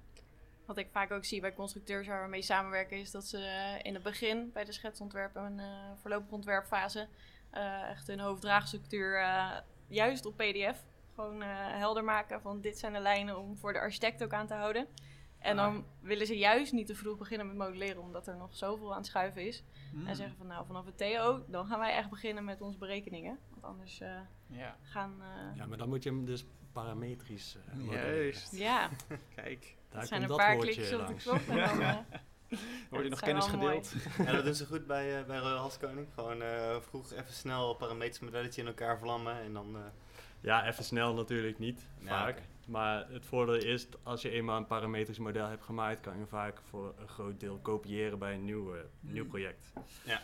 Wat 0.65 0.77
ik 0.79 0.89
vaak 0.91 1.11
ook 1.11 1.25
zie 1.25 1.41
bij 1.41 1.55
constructeurs 1.55 2.07
waar 2.07 2.23
we 2.23 2.29
mee 2.29 2.43
samenwerken, 2.43 2.99
is 2.99 3.11
dat 3.11 3.25
ze 3.25 3.39
eh, 3.39 3.85
in 3.85 3.95
het 3.95 4.03
begin 4.03 4.51
bij 4.53 4.65
de 4.65 4.73
schetsontwerp 4.73 5.37
en 5.37 5.59
eh 5.61 5.67
voorlopige 6.01 6.35
ontwerpfase 6.35 7.09
eh, 7.51 7.91
echt 7.91 8.07
hun 8.07 8.21
hoofddraagstructuur 8.21 9.21
eh, 9.21 9.51
juist 9.89 10.27
op 10.27 10.37
PDF 10.37 10.85
gewoon 11.15 11.43
eh, 11.43 11.49
helder 11.53 12.05
maken 12.05 12.41
van 12.41 12.61
dit 12.61 12.79
zijn 12.79 12.93
de 12.93 13.01
lijnen 13.01 13.39
om 13.39 13.57
voor 13.57 13.73
de 13.73 13.81
architect 13.81 14.23
ook 14.23 14.33
aan 14.33 14.47
te 14.47 14.55
houden. 14.55 14.87
En 15.45 15.59
Ah. 15.59 15.65
dan 15.65 15.85
willen 16.01 16.27
ze 16.27 16.37
juist 16.39 16.73
niet 16.73 16.87
te 16.87 16.95
vroeg 16.95 17.19
beginnen 17.19 17.47
met 17.47 17.57
modelleren, 17.57 18.03
omdat 18.03 18.27
er 18.27 18.37
nog 18.37 18.57
zoveel 18.57 18.91
aan 18.91 18.97
het 18.97 19.07
schuiven 19.07 19.47
is. 19.47 19.63
Hmm. 19.91 20.07
En 20.07 20.17
zeggen 20.17 20.37
van 20.37 20.47
nou, 20.47 20.67
vanaf 20.67 20.85
het 20.85 20.97
TO, 20.99 21.45
dan 21.49 21.67
gaan 21.67 21.79
wij 21.79 21.95
echt 21.97 22.11
beginnen 22.11 22.45
met 22.45 22.61
onze 22.61 22.79
berekeningen. 22.79 23.39
Want 23.51 23.65
anders 23.65 24.01
eh, 24.01 24.09
Ja, 24.47 24.77
gaan... 24.83 25.15
eh, 25.23 25.57
Ja, 25.57 25.67
maar 25.67 25.79
dan 25.79 25.89
moet 25.89 26.03
je 26.03 26.11
hem 26.11 26.25
dus 26.25 26.45
parametrisch 26.73 27.57
eh 27.69 27.75
modelleren. 27.79 28.15
juist. 28.15 28.57
ja, 28.57 28.89
Kijk, 29.35 29.77
Daar 29.91 30.01
het 30.01 30.09
zijn 30.09 30.21
komt 30.27 30.31
een 30.33 30.37
dat 30.37 30.47
paar 30.47 30.57
klikjes 30.57 30.93
op 30.93 30.99
de 30.99 31.05
langs. 31.07 31.25
knop 31.25 31.49
en 31.49 31.57
dan... 31.57 32.05
wordt 32.91 33.05
er 33.05 33.11
dat 33.11 33.11
nog 33.11 33.21
kennis 33.21 33.47
gedeeld? 33.47 33.95
en 34.19 34.35
dat 34.35 34.45
doen 34.45 34.55
ze 34.55 34.67
goed 34.67 34.87
bij, 34.87 35.19
eh 35.21 35.27
bij 35.27 35.39
Royal 35.39 35.59
Haskoning. 35.59 36.07
Gewoon 36.15 36.43
eh, 36.43 36.77
vroeg 36.81 37.13
even 37.13 37.33
snel 37.33 37.71
een 37.71 37.77
parametrisch 37.77 38.21
modelletje 38.21 38.61
in 38.61 38.67
elkaar 38.67 38.99
vlammen 38.99 39.41
en 39.43 39.53
dan... 39.53 39.77
eh, 39.77 39.81
Ja, 40.41 40.67
even 40.67 40.85
snel 40.85 41.15
natuurlijk 41.15 41.59
niet, 41.59 41.89
Ja, 41.99 42.07
vaak. 42.09 42.43
Maar 42.67 43.07
het 43.11 43.27
voordeel 43.27 43.55
is, 43.55 43.87
als 44.03 44.23
je 44.23 44.31
eenmaal 44.31 44.57
een 44.57 44.67
parametrisch 44.67 45.19
model 45.19 45.47
hebt 45.49 45.63
gemaakt, 45.65 46.01
kan 46.01 46.19
je 46.19 46.27
vaak 46.27 46.61
voor 46.69 46.95
een 46.99 47.09
groot 47.09 47.41
deel 47.41 47.59
kopiëren 47.63 48.19
bij 48.19 48.35
een 48.35 48.45
nieuw, 48.45 48.75
eh, 48.75 48.81
nieuw 49.01 49.27
project. 49.27 49.73
Ja. 50.05 50.21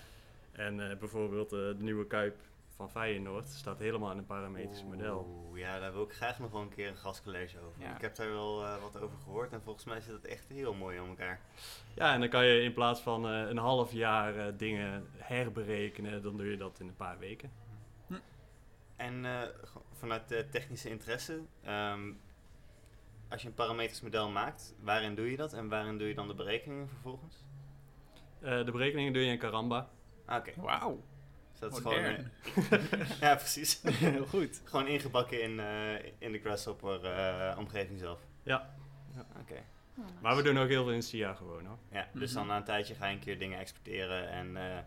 En 0.53 0.91
eh, 0.91 0.97
bijvoorbeeld 0.97 1.53
eh, 1.53 1.59
de 1.59 1.77
nieuwe 1.79 2.07
Kuip 2.07 2.37
van 2.77 2.91
Feyenoord 2.91 3.49
staat 3.49 3.79
helemaal 3.79 4.11
in 4.11 4.19
een 4.19 4.27
parametrisch 4.27 4.85
model. 4.85 5.45
Oeh, 5.49 5.59
ja, 5.59 5.79
daar 5.79 5.93
wil 5.93 6.03
ik 6.03 6.13
graag 6.13 6.39
nog 6.39 6.51
wel 6.51 6.61
een 6.61 6.69
keer 6.75 6.89
een 6.89 6.97
gastcollege 6.97 7.59
over. 7.61 7.83
Ja. 7.83 7.95
Ik 7.95 8.01
heb 8.01 8.15
daar 8.17 8.29
wel 8.31 8.65
eh, 8.65 8.83
wat 8.83 8.97
over 9.03 9.19
gehoord 9.25 9.53
en 9.53 9.63
volgens 9.63 9.85
mij 9.85 10.01
zit 10.01 10.13
het 10.13 10.27
echt 10.27 10.49
heel 10.49 10.75
mooi 10.75 11.01
om 11.01 11.09
elkaar. 11.09 11.41
Ja, 11.95 12.13
en 12.15 12.21
dan 12.21 12.29
kan 12.29 12.45
je 12.47 12.63
in 12.63 12.73
plaats 12.73 13.01
van 13.01 13.25
een 13.25 13.57
half 13.59 13.93
jaar 13.93 14.57
dingen 14.57 15.07
herberekenen, 15.17 16.23
dan 16.23 16.37
doe 16.37 16.47
je 16.51 16.57
dat 16.57 16.81
in 16.81 16.89
een 16.89 16.97
paar 16.97 17.19
weken. 17.19 17.51
En 18.97 19.25
eh, 19.25 19.41
go- 19.65 19.85
vanuit 19.93 20.29
de 20.29 20.47
technische 20.51 20.89
interesse, 20.89 21.41
ehm, 21.65 22.13
als 23.31 23.43
je 23.43 23.49
een 23.49 23.55
parametrisch 23.55 24.01
model 24.01 24.29
maakt, 24.31 24.75
waarin 24.81 25.15
doe 25.15 25.31
je 25.31 25.37
dat 25.37 25.53
en 25.53 25.69
waarin 25.69 25.99
doe 25.99 26.09
je 26.09 26.15
dan 26.15 26.29
de 26.29 26.35
berekeningen 26.35 26.89
vervolgens? 26.89 27.45
Eh, 28.41 28.65
de 28.65 28.71
berekeningen 28.73 29.13
doe 29.13 29.23
je 29.23 29.31
in 29.33 29.39
Karamba. 29.39 29.89
Ah, 30.25 30.37
Oké, 30.39 30.53
Wauw, 30.57 31.03
dus 31.51 31.61
dat 31.61 31.73
is 31.73 31.79
gewoon... 31.79 31.95
modern. 32.03 32.31
ja, 33.21 33.35
precies. 33.35 33.83
Heel 33.87 34.27
goed. 34.27 34.61
gewoon 34.65 34.87
ingebakken 34.87 35.43
in, 35.43 35.61
eh, 35.61 35.95
in 36.19 36.33
de 36.33 36.39
Grasshopper 36.39 37.05
eh, 37.05 37.59
omgeving 37.59 37.99
zelf. 37.99 38.21
Ja, 38.43 38.75
Oké. 39.41 39.63
oh, 39.99 40.05
maar 40.21 40.37
we 40.37 40.43
doen 40.43 40.59
ook 40.59 40.69
heel 40.69 40.85
veel 40.85 40.93
in 40.93 41.03
SIA 41.03 41.35
gewoon 41.35 41.67
hoor. 41.67 41.79
Ja, 41.93 42.09
dus 42.13 42.31
Mhm. 42.31 42.39
dan 42.39 42.47
na 42.47 42.57
een 42.57 42.65
tijdje 42.65 42.95
ga 42.95 43.07
je 43.07 43.15
een 43.15 43.21
keer 43.21 43.39
dingen 43.39 43.59
exporteren 43.59 44.29
en 44.29 44.57
eh, 44.57 44.79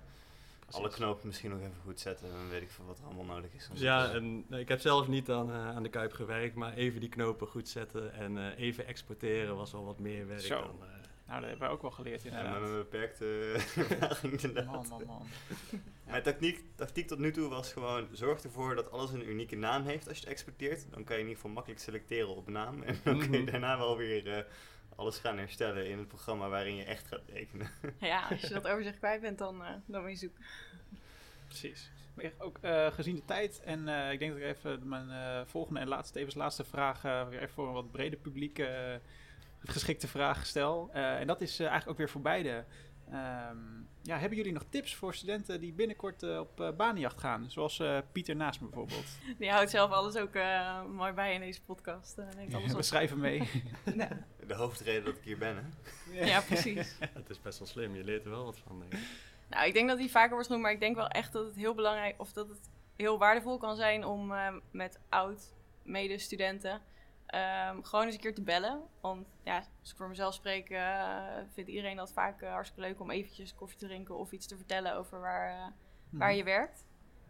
alle 0.73 0.89
knopen 0.89 1.27
misschien 1.27 1.49
nog 1.49 1.59
even 1.59 1.75
goed 1.83 1.99
zetten. 1.99 2.29
Dan 2.29 2.49
weet 2.49 2.62
ik 2.62 2.69
veel 2.71 2.86
wat 2.86 2.99
er 2.99 3.05
allemaal 3.05 3.25
nodig 3.36 3.53
is. 3.53 3.69
Ja, 3.73 4.12
en 4.12 4.45
ik 4.49 4.67
heb 4.67 4.79
zelf 4.79 5.07
niet 5.07 5.29
aan, 5.29 5.49
eh, 5.51 5.69
aan 5.75 5.83
de 5.83 5.89
Kuip 5.89 6.13
gewerkt, 6.13 6.55
maar 6.55 6.73
even 6.73 6.99
die 6.99 7.09
knopen 7.09 7.47
goed 7.47 7.69
zetten 7.69 8.13
en 8.13 8.38
eh, 8.38 8.59
even 8.59 8.86
exporteren 8.88 9.55
was 9.55 9.71
wel 9.71 9.86
wat 9.86 9.99
meer 9.99 10.27
werk 10.27 10.41
Zo. 10.41 10.62
dan, 10.62 10.77
eh, 10.81 10.88
Nou, 11.27 11.39
dat 11.39 11.49
hebben 11.49 11.67
wij 11.67 11.75
ook 11.75 11.81
wel 11.81 11.91
geleerd 11.91 12.23
Ja, 12.23 12.29
inderdaad. 12.29 12.59
met 12.62 12.69
een 12.69 12.75
beperkte 12.77 13.55
inderdaad. 14.31 14.65
man, 14.65 14.88
man, 14.89 15.03
man. 15.05 15.21
Mijn 16.07 16.23
tactiek, 16.23 16.63
tactiek 16.75 17.07
tot 17.07 17.19
nu 17.19 17.31
toe 17.31 17.49
was 17.49 17.73
gewoon, 17.73 18.07
zorg 18.12 18.43
ervoor 18.43 18.75
dat 18.75 18.91
alles 18.91 19.12
een 19.12 19.29
unieke 19.29 19.55
naam 19.55 19.86
heeft 19.86 20.07
als 20.07 20.17
je 20.17 20.23
het 20.23 20.31
exporteert. 20.31 20.86
Dan 20.91 21.03
kan 21.03 21.15
je 21.15 21.21
in 21.21 21.27
ieder 21.27 21.36
geval 21.36 21.51
makkelijk 21.51 21.81
selecteren 21.81 22.36
op 22.36 22.49
naam. 22.49 22.81
En 22.83 22.95
dan 23.03 23.19
kun 23.19 23.31
je 23.31 23.38
Mhm. 23.41 23.51
daarna 23.51 23.77
wel 23.77 23.97
weer 23.97 24.31
eh, 24.38 24.43
alles 24.95 25.17
gaan 25.17 25.38
herstellen 25.38 25.89
in 25.89 25.97
het 25.97 26.08
programma 26.08 26.49
waarin 26.49 26.75
je 26.75 26.84
echt 26.84 27.08
gaat 27.08 27.21
rekenen. 27.27 27.67
Ja, 27.99 28.27
als 28.29 28.41
je 28.41 28.53
dat 28.53 28.67
overzicht 28.67 28.97
kwijt 28.97 29.21
bent, 29.21 29.38
dan, 29.38 29.63
eh 29.63 29.69
dan 29.86 30.01
ben 30.01 30.12
je 30.12 30.17
zoek. 30.17 30.38
Precies. 31.47 31.91
Maar 32.13 32.25
echt 32.25 32.41
ook 32.41 32.58
eh, 32.62 32.88
gezien 32.91 33.15
de 33.15 33.25
tijd, 33.25 33.62
en 33.63 33.88
eh, 33.88 34.12
ik 34.12 34.19
denk 34.19 34.32
dat 34.32 34.41
ik 34.41 34.47
even 34.47 34.88
mijn 34.88 35.10
eh, 35.10 35.41
volgende 35.45 35.79
en 35.79 35.88
laatste, 35.88 36.13
tevens 36.13 36.36
laatste 36.36 36.63
vraag 36.63 37.03
eh, 37.06 37.27
weer 37.27 37.41
even 37.41 37.53
voor 37.53 37.67
een 37.67 37.73
wat 37.73 37.91
breder 37.91 38.19
publiek 38.19 38.60
eh, 38.60 38.95
geschikte 39.60 40.08
vraag 40.08 40.45
stel. 40.45 40.89
Eh, 40.93 41.19
en 41.19 41.27
dat 41.27 41.41
is 41.41 41.60
eigenlijk 41.60 41.89
ook 41.89 41.97
weer 41.97 42.10
voor 42.10 42.21
beide. 42.21 42.65
Ehm, 43.12 43.58
ja, 44.03 44.17
hebben 44.17 44.37
jullie 44.37 44.53
nog 44.53 44.63
tips 44.69 44.95
voor 44.95 45.13
studenten 45.13 45.59
die 45.59 45.73
binnenkort 45.73 46.23
eh, 46.23 46.39
op 46.39 46.61
eh, 46.61 46.69
banenjacht 46.77 47.19
gaan? 47.19 47.51
Zoals 47.51 47.79
eh, 47.79 47.97
Pieter 48.11 48.35
naast 48.35 48.61
me 48.61 48.67
bijvoorbeeld. 48.67 49.05
Die 49.39 49.49
houdt 49.51 49.69
zelf 49.69 49.91
alles 49.91 50.15
ook 50.15 50.33
eh, 50.35 50.85
mooi 50.85 51.11
bij 51.11 51.33
in 51.33 51.39
deze 51.39 51.61
podcast. 51.61 52.17
neemt 52.35 52.53
alles 52.53 52.71
We 52.71 52.77
op. 52.77 52.83
schrijven 52.83 53.19
mee. 53.19 53.49
De 54.47 54.53
hoofdreden 54.55 55.05
dat 55.05 55.15
ik 55.15 55.23
hier 55.23 55.37
ben, 55.37 55.55
hè? 55.55 56.25
Ja, 56.25 56.41
precies. 56.41 56.95
Het 57.19 57.29
is 57.29 57.41
best 57.41 57.59
wel 57.59 57.67
slim, 57.67 57.95
je 57.95 58.03
leert 58.03 58.23
er 58.25 58.29
wel 58.31 58.45
wat 58.45 58.57
van, 58.57 58.79
denk 58.79 58.93
ik. 58.93 58.99
Nou, 59.49 59.67
ik 59.67 59.73
denk 59.73 59.89
dat 59.89 59.97
die 59.97 60.11
vaker 60.11 60.31
wordt 60.31 60.45
genoemd, 60.45 60.63
maar 60.63 60.73
ik 60.73 60.79
denk 60.79 60.95
wel 60.95 61.07
echt 61.07 61.33
dat 61.33 61.45
het 61.45 61.55
heel 61.55 61.73
belangrijk 61.73 62.15
of 62.17 62.33
dat 62.33 62.49
het 62.49 62.69
heel 62.95 63.17
waardevol 63.17 63.57
kan 63.57 63.75
zijn 63.75 64.05
om 64.05 64.31
eh, 64.31 64.53
met 64.71 64.99
oud 65.09 65.53
ehm, 67.25 67.81
gewoon 67.81 68.05
eens 68.05 68.15
een 68.15 68.21
keer 68.21 68.36
te 68.36 68.41
bellen. 68.41 68.81
Want 69.01 69.27
ja, 69.43 69.57
als 69.81 69.91
ik 69.91 69.97
voor 69.97 70.07
mezelf 70.07 70.33
spreek, 70.33 70.69
eh, 70.69 71.17
vindt 71.53 71.69
iedereen 71.69 71.95
dat 71.95 72.13
vaak 72.13 72.41
eh, 72.41 72.51
hartstikke 72.51 72.88
leuk 72.89 72.99
om 72.99 73.12
eventjes 73.12 73.55
koffie 73.55 73.77
te 73.77 73.86
drinken 73.86 74.17
of 74.17 74.31
iets 74.31 74.47
te 74.47 74.55
vertellen 74.57 74.95
over 74.95 75.19
waar, 75.19 75.49
eh, 75.57 75.65
waar 76.09 76.33
je 76.36 76.43
werkt. 76.43 76.86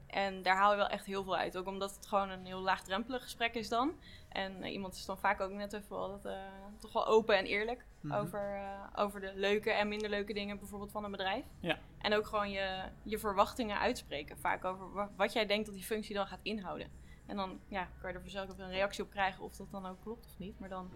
En 0.08 0.42
daar 0.42 0.56
haal 0.56 0.72
je 0.72 0.78
wel 0.78 0.88
echt 0.88 1.06
heel 1.06 1.24
veel 1.24 1.38
uit. 1.38 1.58
Ook 1.58 1.68
omdat 1.68 1.96
het 1.96 2.06
gewoon 2.08 2.30
een 2.30 2.46
heel 2.46 2.60
laagdrempelig 2.60 3.22
gesprek 3.22 3.56
is 3.56 3.70
dan. 3.70 3.94
En 4.30 4.64
iemand 4.64 4.94
is 4.96 5.06
dan 5.06 5.18
vaak 5.18 5.40
ook 5.42 5.52
net 5.52 5.74
even 5.74 5.98
altijd, 5.98 6.26
eh, 6.26 6.42
toch 6.80 6.94
wel 6.94 7.08
open 7.08 7.38
en 7.38 7.46
eerlijk 7.46 7.86
Mhm. 8.00 8.14
over, 8.16 8.62
over 8.96 9.22
de 9.22 9.32
leuke 9.36 9.72
en 9.72 9.88
minder 9.88 10.10
leuke 10.10 10.34
dingen 10.34 10.60
bijvoorbeeld 10.60 10.92
van 10.92 11.04
een 11.04 11.12
bedrijf. 11.12 11.46
Ja. 11.60 11.78
En 11.98 12.14
ook 12.14 12.26
gewoon 12.26 12.50
je, 12.50 12.84
je 13.04 13.18
verwachtingen 13.20 13.80
uitspreken. 13.80 14.38
Vaak 14.38 14.66
over 14.66 14.92
wa- 14.94 15.10
wat 15.16 15.34
jij 15.34 15.46
denkt 15.46 15.66
dat 15.66 15.76
die 15.76 15.84
functie 15.84 16.16
dan 16.16 16.28
gaat 16.28 16.40
inhouden. 16.42 16.88
En 17.26 17.36
dan 17.36 17.60
ja, 17.68 17.88
kan 18.00 18.10
je 18.10 18.16
er 18.16 18.22
vanzelf 18.22 18.50
ook 18.50 18.58
een 18.58 18.70
reactie 18.70 19.04
op 19.04 19.10
krijgen 19.10 19.44
of 19.44 19.56
dat 19.56 19.72
dan 19.72 19.86
ook 19.86 20.02
klopt 20.02 20.26
of 20.26 20.38
niet. 20.38 20.60
Maar 20.60 20.70
dan 20.70 20.92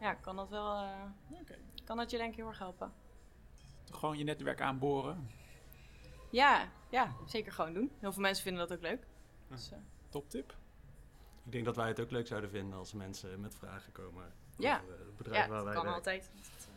ja, 0.00 0.14
kan 0.14 0.36
dat 0.36 0.48
wel 0.48 0.74
eh, 0.76 1.02
kan 1.84 1.96
dat 1.96 2.10
je 2.10 2.16
denk 2.16 2.30
ik 2.30 2.36
heel 2.36 2.46
erg 2.48 2.58
helpen. 2.58 2.92
Gewoon 3.90 4.18
je 4.18 4.24
netwerk 4.24 4.60
aanboren. 4.60 5.30
Ja, 6.30 6.68
ja, 6.88 7.14
zeker 7.26 7.52
gewoon 7.52 7.72
doen. 7.72 7.90
Heel 7.98 8.12
veel 8.12 8.22
mensen 8.22 8.44
vinden 8.44 8.68
dat 8.68 8.76
ook 8.76 8.82
leuk. 8.82 9.06
Dus, 9.48 9.70
eh, 9.70 9.78
Top 10.08 10.28
tip. 10.30 10.54
Ik 11.44 11.52
denk 11.52 11.64
dat 11.64 11.76
wij 11.76 11.88
het 11.88 12.00
ook 12.00 12.10
leuk 12.10 12.26
zouden 12.26 12.50
vinden 12.50 12.78
als 12.78 12.92
mensen 12.92 13.40
met 13.40 13.54
vragen 13.54 13.92
komen 13.92 14.32
Ja. 14.56 14.80
over 14.80 14.98
het 14.98 15.16
bedrijf 15.16 15.42
ja, 15.44 15.48
waar 15.48 15.56
dat 15.56 15.64
wij 15.64 15.74
kan 15.74 15.82
werken. 15.84 15.98
altijd. 15.98 16.30
Dat, 16.34 16.68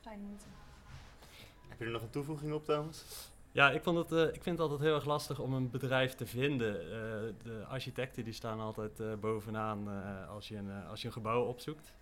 Kleine 0.00 0.22
moeite. 0.22 0.44
Heb 1.68 1.78
je 1.78 1.84
er 1.84 1.90
nog 1.90 2.02
een 2.02 2.10
toevoeging 2.10 2.52
op, 2.52 2.64
Thomas? 2.64 3.28
Ja, 3.52 3.70
ik, 3.70 3.82
vond 3.82 3.98
het, 3.98 4.12
eh, 4.12 4.34
ik 4.34 4.42
vind 4.42 4.58
het 4.58 4.60
altijd 4.60 4.80
heel 4.80 4.94
erg 4.94 5.04
lastig 5.04 5.38
om 5.38 5.52
een 5.52 5.70
bedrijf 5.70 6.14
te 6.14 6.26
vinden. 6.26 6.80
Eh, 6.80 6.88
de 7.42 7.64
architecten 7.68 8.24
die 8.24 8.32
staan 8.32 8.60
altijd 8.60 9.00
eh, 9.00 9.14
bovenaan 9.20 9.88
als, 10.28 10.48
je 10.48 10.56
een, 10.56 10.84
als 10.90 11.00
je 11.00 11.06
een 11.06 11.12
gebouw 11.12 11.44
opzoekt. 11.44 11.92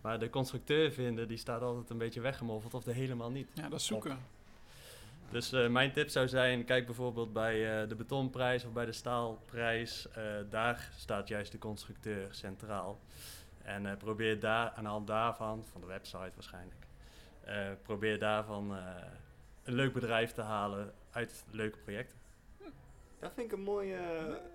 Maar 0.00 0.18
de 0.18 0.30
constructeur 0.30 0.92
vinden, 0.92 1.28
die 1.28 1.36
staat 1.36 1.62
altijd 1.62 1.90
een 1.90 1.98
beetje 1.98 2.20
weggemoffeld 2.20 2.74
of 2.74 2.86
er 2.86 2.94
helemaal 2.94 3.30
niet. 3.30 3.48
Ja, 3.54 3.68
dat 3.68 3.82
zoeken. 3.82 4.18
Dus 5.30 5.50
mijn 5.50 5.92
tip 5.92 6.08
zou 6.08 6.28
zijn, 6.28 6.64
kijk 6.64 6.86
bijvoorbeeld 6.86 7.32
bij 7.32 7.86
de 7.86 7.94
betonprijs 7.94 8.64
of 8.64 8.72
bij 8.72 8.86
de 8.86 8.92
staalprijs. 8.92 10.06
Daar 10.50 10.90
staat 10.96 11.28
juist 11.28 11.52
de 11.52 11.58
constructeur 11.58 12.28
centraal. 12.30 12.98
En 13.62 13.96
probeer 13.96 14.40
daar 14.40 14.70
aan 14.70 14.84
de 14.84 14.90
hand 14.90 15.06
daarvan, 15.06 15.64
van 15.72 15.80
de 15.80 15.86
website 15.86 16.32
waarschijnlijk, 16.34 16.86
probeer 17.82 18.18
daarvan 18.18 18.76
een 19.70 19.76
leuk 19.76 19.92
bedrijf 19.92 20.32
te 20.32 20.40
halen 20.42 20.92
uit 21.10 21.44
leuke 21.50 21.78
projecten. 21.78 22.18
Dat 23.20 23.32
vind 23.34 23.46
ik 23.46 23.58
een 23.58 23.64
mooi, 23.64 23.88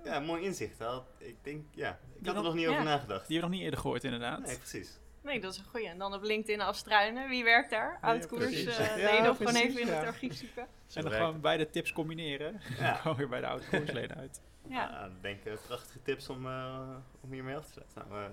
ja, 0.03 0.15
een 0.15 0.25
mooi 0.25 0.43
inzicht. 0.43 0.81
Ik 1.17 1.35
denk, 1.41 1.65
ja, 1.71 1.89
ik 1.89 1.97
Die 2.23 2.27
had 2.27 2.27
er 2.27 2.33
nog- 2.33 2.43
nog 2.43 2.53
niet 2.53 2.63
ja. 2.63 2.69
over 2.71 2.83
nagedacht. 2.83 3.27
Die 3.27 3.37
hebben 3.37 3.37
we 3.37 3.41
nog 3.41 3.49
niet 3.49 3.61
eerder 3.61 3.79
gehoord 3.79 4.03
inderdaad. 4.03 4.39
Nee, 4.45 4.57
precies. 4.57 4.99
Nee, 5.21 5.39
dat 5.39 5.51
is 5.53 5.57
een 5.59 5.65
goeie. 5.65 5.87
En 5.87 5.97
dan 5.97 6.13
op 6.13 6.23
LinkedIn 6.23 6.61
afstruinen. 6.61 7.29
Wie 7.29 7.43
werkt 7.43 7.69
daar? 7.69 7.97
Oud 8.01 8.27
koers. 8.27 8.43
precies. 8.43 8.77
eh 8.77 8.97
Ja, 8.97 9.21
nee, 9.21 9.29
of 9.29 9.37
gewoon 9.37 9.55
even 9.55 9.81
in 9.81 9.87
het 9.87 10.05
archief 10.05 10.33
zoeken. 10.33 10.67
en 10.93 11.01
dan 11.01 11.11
gewoon 11.11 11.41
beide 11.41 11.69
tips 11.69 11.91
combineren. 11.93 12.61
Ja. 12.77 12.93
gewoon 13.01 13.17
weer 13.17 13.29
bij 13.29 13.39
de 13.41 13.47
oude 13.47 13.65
koersleden 13.69 14.17
uit. 14.17 14.41
Ja. 14.67 14.75
Ja, 14.89 15.05
ik 15.05 15.21
denk 15.21 15.45
eh, 15.45 15.53
prachtige 15.67 16.01
tips 16.01 16.29
om, 16.29 16.45
eh, 16.45 16.89
om 17.21 17.31
hiermee 17.31 17.55
af 17.55 17.65
te 17.65 17.71
sluiten. 17.71 18.05
Nou, 18.09 18.31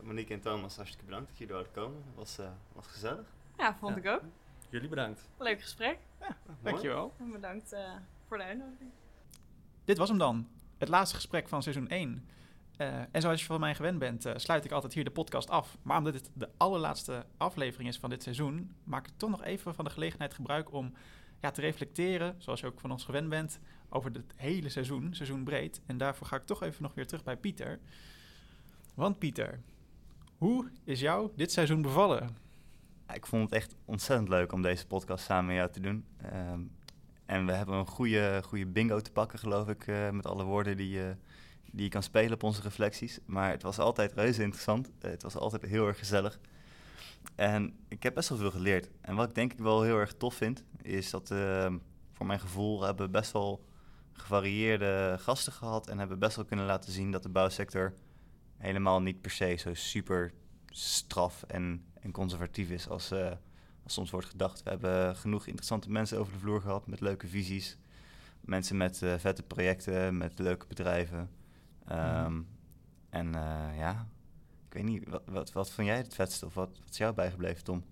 Monique 0.00 0.34
en 0.34 0.40
Thomas, 0.40 0.76
hartstikke 0.76 1.04
bedankt 1.06 1.28
dat 1.28 1.38
jullie 1.38 1.54
wilden 1.54 1.72
komen. 1.72 2.02
Het 2.06 2.14
was, 2.16 2.38
eh, 2.38 2.46
was 2.72 2.86
gezellig. 2.86 3.26
ja, 3.58 3.76
vond 3.80 3.94
Ja. 3.94 4.00
ik 4.00 4.16
ook. 4.16 4.22
Jullie 4.74 4.88
bedankt. 4.88 5.28
Leuk 5.38 5.60
gesprek. 5.60 5.98
Mooi. 6.20 6.32
Dankjewel. 6.62 7.12
En 7.18 7.30
bedankt 7.30 7.72
eh, 7.72 7.92
voor 8.26 8.36
de 8.36 8.44
uitnodiging. 8.44 8.90
Dit 9.84 9.98
was 9.98 10.08
hem 10.08 10.18
dan. 10.18 10.48
Het 10.78 10.88
laatste 10.88 11.16
gesprek 11.16 11.48
van 11.48 11.62
seizoen 11.62 11.88
1. 11.88 12.28
Eh, 12.76 12.98
en 13.10 13.20
zoals 13.20 13.40
je 13.40 13.46
van 13.46 13.60
mij 13.60 13.74
gewend 13.74 13.98
bent, 13.98 14.24
eh, 14.24 14.32
sluit 14.36 14.64
ik 14.64 14.70
altijd 14.70 14.94
hier 14.94 15.04
de 15.04 15.10
podcast 15.10 15.50
af. 15.50 15.76
Maar 15.82 15.98
omdat 15.98 16.12
dit 16.12 16.30
de 16.34 16.48
allerlaatste 16.56 17.26
aflevering 17.36 17.88
is 17.88 17.98
van 17.98 18.10
dit 18.10 18.22
seizoen, 18.22 18.74
maak 18.84 19.06
ik 19.06 19.12
toch 19.16 19.30
nog 19.30 19.44
even 19.44 19.74
van 19.74 19.84
de 19.84 19.90
gelegenheid 19.90 20.34
gebruik 20.34 20.72
om 20.72 20.92
ja, 21.40 21.50
te 21.50 21.60
reflecteren, 21.60 22.34
zoals 22.38 22.60
je 22.60 22.66
ook 22.66 22.80
van 22.80 22.90
ons 22.90 23.04
gewend 23.04 23.28
bent, 23.28 23.60
over 23.88 24.10
het 24.12 24.32
hele 24.36 24.68
seizoen, 24.68 25.14
seizoen 25.14 25.44
breed. 25.44 25.80
En 25.86 25.98
daarvoor 25.98 26.26
ga 26.26 26.36
ik 26.36 26.46
toch 26.46 26.62
even 26.62 26.82
nog 26.82 26.94
weer 26.94 27.06
terug 27.06 27.24
bij 27.24 27.36
Pieter. 27.36 27.78
Want 28.94 29.18
Pieter, 29.18 29.60
hoe 30.38 30.70
is 30.84 31.00
jou 31.00 31.30
dit 31.36 31.52
seizoen 31.52 31.82
bevallen? 31.82 32.43
Ik 33.14 33.26
vond 33.26 33.42
het 33.42 33.52
echt 33.52 33.76
ontzettend 33.84 34.28
leuk 34.28 34.52
om 34.52 34.62
deze 34.62 34.86
podcast 34.86 35.24
samen 35.24 35.46
met 35.46 35.56
jou 35.56 35.70
te 35.70 35.80
doen. 35.80 36.04
Ehm, 36.16 36.60
en 37.26 37.46
we 37.46 37.52
hebben 37.52 37.74
een 37.74 37.86
goede, 37.86 38.40
goede 38.44 38.66
bingo 38.66 39.00
te 39.00 39.12
pakken, 39.12 39.38
geloof 39.38 39.68
ik, 39.68 39.86
eh, 39.86 40.10
met 40.10 40.26
alle 40.26 40.44
woorden 40.44 40.76
die, 40.76 40.90
je 40.90 41.16
die 41.70 41.82
je 41.82 41.88
kan 41.88 42.02
spelen 42.02 42.32
op 42.32 42.42
onze 42.42 42.62
reflecties. 42.62 43.18
Maar 43.26 43.50
het 43.50 43.62
was 43.62 43.78
altijd 43.78 44.12
reuze 44.12 44.42
interessant. 44.42 44.90
Eh, 45.00 45.10
het 45.10 45.22
was 45.22 45.36
altijd 45.36 45.62
heel 45.62 45.86
erg 45.86 45.98
gezellig. 45.98 46.38
En 47.34 47.76
ik 47.88 48.02
heb 48.02 48.14
best 48.14 48.28
wel 48.28 48.38
veel 48.38 48.50
geleerd. 48.50 48.90
En 49.00 49.14
wat 49.14 49.28
ik 49.28 49.34
denk 49.34 49.52
ik 49.52 49.58
wel 49.58 49.82
heel 49.82 49.98
erg 49.98 50.14
tof 50.14 50.34
vind, 50.34 50.64
is 50.82 51.10
dat 51.10 51.30
ehm, 51.30 51.78
voor 52.12 52.26
mijn 52.26 52.40
gevoel 52.40 52.82
hebben 52.82 53.06
we 53.06 53.12
best 53.12 53.32
wel 53.32 53.64
gevarieerde 54.12 55.16
gasten 55.20 55.52
gehad 55.52 55.88
en 55.88 55.98
hebben 55.98 56.18
best 56.18 56.36
wel 56.36 56.44
kunnen 56.44 56.66
laten 56.66 56.92
zien 56.92 57.10
dat 57.10 57.22
de 57.22 57.28
bouwsector 57.28 57.94
helemaal 58.56 59.02
niet 59.02 59.20
per 59.20 59.30
se 59.30 59.54
zo 59.54 59.74
super 59.74 60.32
straf 60.66 61.42
en, 61.42 61.84
en 62.04 62.10
conservatief 62.10 62.70
is 62.70 62.88
als, 62.88 63.10
eh, 63.10 63.30
als 63.82 63.92
soms 63.92 64.10
wordt 64.10 64.26
gedacht. 64.26 64.62
We 64.62 64.70
hebben 64.70 65.16
genoeg 65.16 65.46
interessante 65.46 65.90
mensen 65.90 66.18
over 66.18 66.32
de 66.32 66.38
vloer 66.38 66.60
gehad 66.60 66.86
met 66.86 67.00
leuke 67.00 67.28
visies. 67.28 67.78
Mensen 68.40 68.76
met 68.76 69.02
eh, 69.02 69.14
vette 69.18 69.42
projecten, 69.42 70.16
met 70.16 70.38
leuke 70.38 70.66
bedrijven. 70.66 71.30
Ehm, 71.86 72.42
En 73.10 73.34
eh, 73.34 73.78
ja, 73.78 74.08
ik 74.66 74.72
weet 74.72 74.82
niet, 74.82 75.08
wat, 75.08 75.22
wat, 75.26 75.52
wat 75.52 75.70
vond 75.70 75.86
jij 75.86 75.96
het 75.96 76.14
vetste 76.14 76.46
of 76.46 76.54
wat, 76.54 76.78
wat 76.78 76.90
is 76.90 76.96
jou 76.96 77.14
bijgebleven, 77.14 77.64
Tom? 77.64 77.84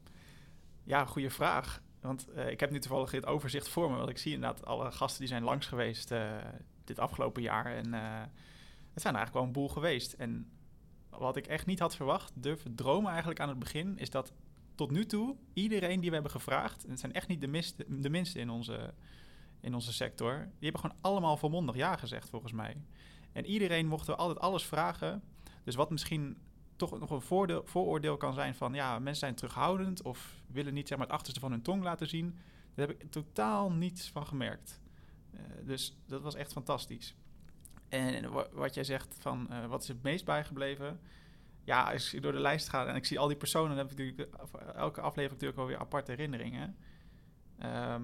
Ja, 0.84 1.04
goede 1.04 1.30
vraag. 1.30 1.82
Want 2.00 2.26
ik 2.48 2.60
heb 2.60 2.70
nu 2.70 2.78
toevallig 2.78 3.10
dit 3.10 3.26
overzicht 3.26 3.68
voor 3.68 3.90
me. 3.90 3.96
Want 3.96 4.08
ik 4.08 4.18
zie 4.18 4.32
inderdaad 4.32 4.64
alle 4.64 4.92
gasten 4.92 5.20
die 5.20 5.28
zijn 5.28 5.42
langs 5.42 5.66
geweest 5.66 6.14
dit 6.84 6.98
afgelopen 6.98 7.42
jaar. 7.42 7.66
En 7.66 7.92
het 8.92 9.02
zijn 9.02 9.14
eigenlijk 9.14 9.32
wel 9.34 9.42
een 9.42 9.52
boel 9.52 9.68
geweest. 9.68 10.12
En 10.12 10.50
wat 11.22 11.36
ik 11.36 11.46
echt 11.46 11.66
niet 11.66 11.78
had 11.78 11.96
verwacht, 11.96 12.32
durven 12.34 12.74
dromen 12.74 13.10
eigenlijk 13.10 13.40
aan 13.40 13.48
het 13.48 13.58
begin, 13.58 13.98
is 13.98 14.10
dat 14.10 14.32
tot 14.74 14.90
nu 14.90 15.06
toe 15.06 15.36
iedereen 15.52 16.00
die 16.00 16.08
we 16.08 16.14
hebben 16.14 16.32
gevraagd, 16.32 16.84
en 16.84 16.90
het 16.90 17.00
zijn 17.00 17.12
echt 17.12 17.28
niet 17.28 17.40
de, 17.40 17.74
de 18.00 18.10
minste 18.10 18.38
in 18.38 18.50
onze, 18.50 18.94
in 19.60 19.74
onze 19.74 19.92
sector, 19.92 20.34
die 20.36 20.70
hebben 20.70 20.80
gewoon 20.80 20.96
allemaal 21.00 21.36
volmondig 21.36 21.76
ja 21.76 21.96
gezegd 21.96 22.30
volgens 22.30 22.52
mij. 22.52 22.76
En 23.32 23.46
iedereen 23.46 23.86
mochten 23.86 24.14
we 24.14 24.20
altijd 24.20 24.40
alles 24.40 24.64
vragen. 24.64 25.22
Dus 25.64 25.74
wat 25.74 25.90
misschien 25.90 26.36
toch 26.76 26.98
nog 26.98 27.10
een 27.10 27.20
voordeel, 27.20 27.62
vooroordeel 27.64 28.16
kan 28.16 28.34
zijn 28.34 28.54
van 28.54 28.74
ja, 28.74 28.98
mensen 28.98 29.20
zijn 29.20 29.34
terughoudend 29.34 30.02
of 30.02 30.42
willen 30.46 30.74
niet 30.74 30.88
zeg 30.88 30.98
maar, 30.98 31.06
het 31.06 31.16
achterste 31.16 31.40
van 31.40 31.50
hun 31.50 31.62
tong 31.62 31.82
laten 31.82 32.08
zien. 32.08 32.38
Daar 32.74 32.86
heb 32.86 33.00
ik 33.00 33.10
totaal 33.10 33.72
niets 33.72 34.10
van 34.10 34.26
gemerkt. 34.26 34.80
Eh, 35.30 35.40
dus 35.64 35.96
dat 36.06 36.22
was 36.22 36.34
echt 36.34 36.52
fantastisch. 36.52 37.14
En 37.92 38.30
wa- 38.30 38.48
wat 38.52 38.74
jij 38.74 38.84
zegt 38.84 39.16
van 39.20 39.50
eh, 39.50 39.66
wat 39.66 39.82
is 39.82 39.88
het 39.88 40.02
meest 40.02 40.24
bijgebleven? 40.24 41.00
Ja, 41.64 41.92
als 41.92 42.14
ik 42.14 42.22
door 42.22 42.32
de 42.32 42.40
lijst 42.40 42.68
ga 42.68 42.86
en 42.86 42.96
ik 42.96 43.04
zie 43.04 43.18
al 43.18 43.28
die 43.28 43.36
personen, 43.36 43.68
dan 43.68 43.78
heb 43.78 43.90
ik 43.90 43.98
natuurlijk 43.98 44.28
voor 44.50 44.60
elke 44.60 45.00
aflevering 45.00 45.32
natuurlijk 45.32 45.58
wel 45.58 45.66
weer 45.66 45.78
aparte 45.78 46.10
herinneringen. 46.10 46.76
Ehm, 47.58 48.02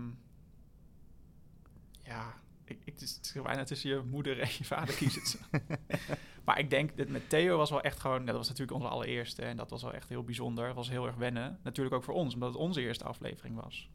ja, 2.03 2.35
ik, 2.65 2.79
ik, 2.85 2.93
het 2.93 3.03
is 3.03 3.33
bijna 3.43 3.65
tussen 3.65 3.91
je 3.91 4.03
moeder 4.11 4.41
en 4.41 4.49
je 4.59 4.65
vader 4.65 4.95
kiezen. 4.95 5.41
maar 6.47 6.59
ik 6.59 6.71
denk 6.71 6.97
dat 6.97 7.09
met 7.09 7.29
Theo 7.29 7.57
was 7.57 7.71
wel 7.71 7.83
echt 7.83 8.01
gewoon... 8.01 8.25
Dat 8.27 8.37
was 8.37 8.49
natuurlijk 8.49 8.79
onze 8.79 8.89
allereerste 8.89 9.43
en 9.43 9.57
dat 9.57 9.71
was 9.71 9.83
wel 9.83 9.93
echt 9.93 10.09
heel 10.09 10.25
bijzonder. 10.25 10.67
Dat 10.67 10.75
was 10.75 10.89
heel 10.89 11.07
erg 11.07 11.17
wennen. 11.17 11.59
Natuurlijk 11.63 11.97
ook 11.97 12.05
voor 12.05 12.15
ons, 12.15 12.35
omdat 12.35 12.49
het 12.49 12.59
onze 12.59 12.81
eerste 12.81 13.05
aflevering 13.05 13.55
was. 13.63 13.91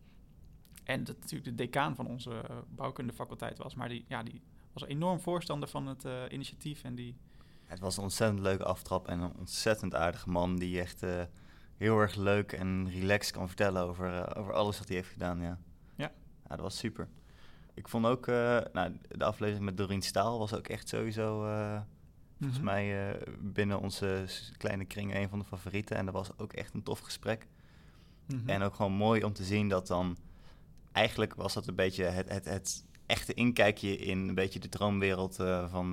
En 0.84 1.04
dat 1.04 1.16
natuurlijk 1.20 1.46
de 1.58 1.64
decaan 1.64 1.96
van 1.96 2.08
onze 2.08 2.30
uh, 2.30 2.58
bouwkundefaculteit 2.70 3.58
was. 3.58 3.76
Maar 3.76 3.89
die, 3.89 4.06
ja, 4.08 4.24
die 4.24 4.41
was 4.74 4.86
enorm 4.86 5.20
voorstander 5.20 5.70
van 5.70 5.88
het 5.88 6.06
uh, 6.06 6.22
initiatief 6.30 6.84
en 6.84 6.96
die... 6.96 7.16
Het 7.64 7.80
was 7.80 7.98
een 7.98 8.04
ontzettend 8.04 8.40
leuke 8.40 8.64
aftrap 8.64 9.08
en 9.08 9.20
een 9.20 9.34
ontzettend 9.38 9.96
aardige 9.96 10.30
man 10.30 10.56
die 10.56 10.80
echt 10.80 11.04
uh, 11.04 11.22
heel 11.78 12.00
erg 12.00 12.16
leuk 12.16 12.52
en 12.52 12.90
relaxed 12.90 13.34
kan 13.34 13.48
vertellen 13.48 13.82
over, 13.84 14.38
over 14.38 14.54
alles 14.54 14.78
wat 14.78 14.88
hij 14.88 14.98
heeft 14.98 15.10
gedaan. 15.10 15.42
Ja. 15.42 15.58
Ja. 15.96 16.12
ja 16.44 16.50
dat 16.50 16.60
was 16.60 16.78
super. 16.78 17.08
Ik 17.74 17.88
vond 17.88 18.06
ook, 18.06 18.26
nou, 18.28 18.98
de 19.08 19.24
aflevering 19.24 19.66
met 19.66 19.78
Doreen 19.78 20.02
Staal 20.02 20.40
was 20.40 20.54
ook 20.54 20.68
echt 20.68 20.90
sowieso, 20.90 21.40
volgens 22.38 22.60
Mhm. 22.60 22.64
mij, 22.64 23.18
binnen 23.40 23.80
onze 23.80 24.26
kleine 24.58 24.86
kring 24.86 25.16
een 25.16 25.30
van 25.30 25.40
de 25.40 25.46
favorieten. 25.46 25.98
En 25.98 26.06
dat 26.06 26.14
was 26.14 26.38
ook 26.38 26.54
echt 26.54 26.74
een 26.74 26.84
tof 26.84 27.00
gesprek. 27.00 27.48
Mhm. 28.28 28.50
En 28.50 28.62
ook 28.62 28.76
gewoon 28.76 28.92
mooi 28.92 29.24
om 29.24 29.34
te 29.34 29.44
zien 29.44 29.70
dat 29.70 29.88
dan, 29.88 30.18
eigenlijk 30.92 31.36
was 31.36 31.54
dat 31.54 31.68
een 31.68 31.76
beetje 31.76 32.04
het, 32.04 32.30
het, 32.30 32.46
het 32.46 32.86
echte 33.14 33.34
inkijkje 33.34 33.97
in 33.97 34.28
een 34.28 34.36
beetje 34.36 34.59
de 34.59 34.70
droomwereld 34.70 35.36
van, 35.70 35.91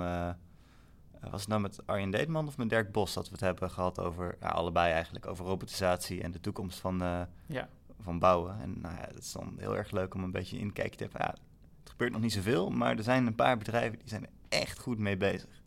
was 1.31 1.41
het 1.41 1.49
nou 1.49 1.61
met 1.61 1.87
Arjen 1.87 2.11
Deetman 2.11 2.47
of 2.47 2.57
met 2.57 2.69
Dirk 2.69 2.93
Bos 2.93 3.15
dat 3.15 3.27
we 3.27 3.33
het 3.33 3.41
hebben 3.41 3.71
gehad 3.71 4.01
over, 4.01 4.37
ja, 4.41 4.49
allebei 4.49 4.93
eigenlijk, 4.93 5.27
over 5.27 5.45
robotisatie 5.45 6.23
en 6.23 6.31
de 6.31 6.41
toekomst 6.41 6.79
van, 6.79 6.99
ja. 7.47 7.69
van 8.01 8.19
bouwen. 8.19 8.61
En 8.61 8.81
nou 8.81 8.95
ja, 8.95 9.07
het 9.07 9.19
is 9.19 9.33
dan 9.33 9.55
heel 9.59 9.77
erg 9.77 9.91
leuk 9.91 10.15
om 10.15 10.23
een 10.23 10.31
beetje 10.31 10.57
een 10.57 10.63
inkijkje 10.63 10.97
te 10.97 11.03
hebben. 11.03 11.21
Ja, 11.21 11.35
het 11.81 11.91
gebeurt 11.91 12.13
nog 12.13 12.21
niet 12.21 12.33
zoveel, 12.33 12.71
maar 12.71 12.97
er 12.97 13.03
zijn 13.03 13.27
een 13.27 13.35
paar 13.35 13.57
bedrijven 13.59 13.99
die 13.99 14.09
zijn 14.09 14.23
er 14.23 14.31
echt 14.49 14.79
goed 14.79 14.99
mee 14.99 15.17
bezig. 15.17 15.63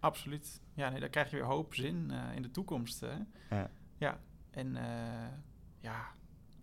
Absoluut. 0.00 0.60
Ja, 0.74 0.90
nee, 0.90 1.00
dan 1.00 1.10
krijg 1.10 1.30
je 1.30 1.36
weer 1.36 1.44
hoop, 1.44 1.74
zin 1.74 2.08
uh, 2.10 2.36
in 2.36 2.42
de 2.42 2.50
toekomst. 2.50 3.00
Hè? 3.00 3.14
Ja. 3.56 3.70
ja. 3.96 4.18
En 4.50 4.66
uh, 4.66 4.82
ja. 5.78 6.06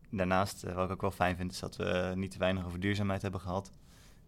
Daarnaast, 0.10 0.66
uh, 0.66 0.74
wat 0.74 0.86
ik 0.86 0.92
ook 0.92 1.02
wel 1.02 1.12
fijn 1.12 1.36
vind, 1.36 1.52
is 1.52 1.60
dat 1.60 1.76
we 1.76 2.12
niet 2.16 2.32
te 2.32 2.38
weinig 2.38 2.66
over 2.66 2.80
duurzaamheid 2.80 3.22
hebben 3.22 3.40
gehad. 3.40 3.72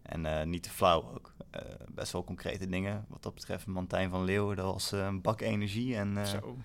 En 0.06 0.26
eh, 0.26 0.46
niet 0.46 0.62
te 0.62 0.70
flauw 0.70 1.12
ook. 1.14 1.34
best 1.88 2.12
wel 2.12 2.24
concrete 2.24 2.66
dingen. 2.66 3.04
Wat 3.08 3.22
dat 3.22 3.34
betreft, 3.34 3.66
Mantijn 3.66 4.10
van 4.10 4.24
Leeuwen, 4.24 4.56
dat 4.56 4.72
was 4.72 4.92
een 4.92 5.20
bak 5.20 5.40
energie. 5.40 5.96
En, 5.96 6.26
Zo, 6.26 6.56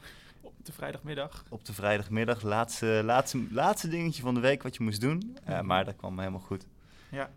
op 0.42 0.66
de 0.66 0.72
vrijdagmiddag. 0.72 1.46
Op 1.50 1.66
de 1.66 1.74
vrijdagmiddag, 1.74 2.42
laatste, 2.42 3.02
laatste, 3.04 3.48
laatste 3.52 3.88
dingetje 3.88 4.22
van 4.22 4.34
de 4.34 4.40
week 4.40 4.64
wat 4.64 4.76
je 4.76 4.84
moest 4.84 5.02
doen. 5.02 5.38
Mm. 5.46 5.66
maar 5.66 5.86
dat 5.86 5.96
kwam 5.96 6.20
helemaal 6.20 6.40
goed. 6.40 6.68
Ja, 7.12 7.30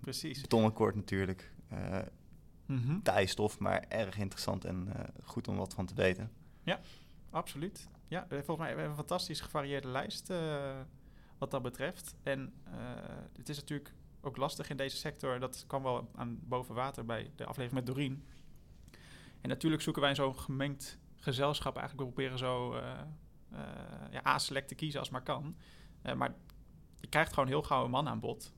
precies. 0.00 0.40
Betonakkoord 0.40 0.94
natuurlijk. 0.94 1.52
Mm 2.66 3.02
-hmm. 3.04 3.26
Stof, 3.26 3.58
maar 3.58 3.84
erg 3.88 4.18
interessant 4.18 4.64
en 4.64 4.88
uh, 4.88 4.94
goed 5.24 5.48
om 5.48 5.56
wat 5.56 5.74
van 5.74 5.86
te 5.86 5.94
weten. 5.94 6.30
Ja, 6.62 6.80
absoluut. 7.30 7.88
Ja, 8.08 8.26
volgens 8.28 8.56
mij 8.56 8.66
hebben 8.66 8.84
we 8.84 8.90
een 8.90 8.96
fantastisch 8.96 9.40
gevarieerde 9.40 9.88
lijst 9.88 10.30
uh, 10.30 10.80
wat 11.38 11.50
dat 11.50 11.62
betreft. 11.62 12.14
En 12.22 12.52
uh, 12.66 12.72
het 13.36 13.48
is 13.48 13.56
natuurlijk 13.56 13.92
ook 14.22 14.36
lastig 14.36 14.70
in 14.70 14.76
deze 14.76 14.96
sector. 14.96 15.40
Dat 15.40 15.64
kwam 15.66 15.82
wel 15.82 16.10
aan 16.14 16.38
boven 16.42 16.74
water 16.74 17.04
bij 17.04 17.30
de 17.36 17.44
aflevering 17.44 17.72
met 17.72 17.86
Doreen. 17.86 18.24
En 19.40 19.48
natuurlijk 19.48 19.82
zoeken 19.82 20.02
wij 20.02 20.14
zo'n 20.14 20.38
gemengd 20.38 20.98
gezelschap 21.16 21.76
eigenlijk. 21.76 22.08
We 22.08 22.14
proberen 22.14 22.38
zo 22.38 22.74
uh, 22.74 22.80
ja, 24.10 24.26
A-select 24.26 24.68
te 24.68 24.74
kiezen 24.74 25.00
als 25.00 25.10
maar 25.10 25.22
kan. 25.22 25.56
maar 26.16 26.34
je 27.00 27.08
krijgt 27.08 27.32
gewoon 27.32 27.48
heel 27.48 27.62
gauw 27.62 27.84
een 27.84 27.90
man 27.90 28.08
aan 28.08 28.20
bod. 28.20 28.52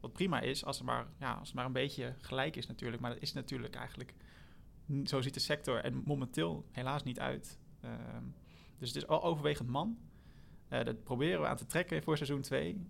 Wat 0.00 0.12
prima 0.12 0.40
is, 0.40 0.64
als 0.64 0.76
het, 0.76 0.86
maar, 0.86 1.06
ja, 1.18 1.32
als 1.32 1.48
het 1.48 1.56
maar 1.56 1.64
een 1.64 1.72
beetje 1.72 2.14
gelijk 2.20 2.56
is 2.56 2.66
natuurlijk. 2.66 3.02
Maar 3.02 3.10
dat 3.10 3.22
is 3.22 3.32
natuurlijk 3.32 3.74
eigenlijk... 3.74 4.14
Zo 5.04 5.20
ziet 5.20 5.34
de 5.34 5.40
sector 5.40 5.84
er 5.84 5.92
momenteel 6.04 6.66
helaas 6.70 7.02
niet 7.02 7.20
uit. 7.20 7.58
Uh, 7.84 7.90
dus 8.78 8.88
het 8.88 8.96
is 8.96 9.06
al 9.06 9.22
overwegend 9.22 9.68
man. 9.68 9.98
Dat 10.68 11.04
proberen 11.04 11.40
we 11.40 11.46
aan 11.46 11.56
te 11.56 11.66
trekken 11.66 12.02
voor 12.02 12.16
seizoen 12.16 12.40
2. 12.40 12.86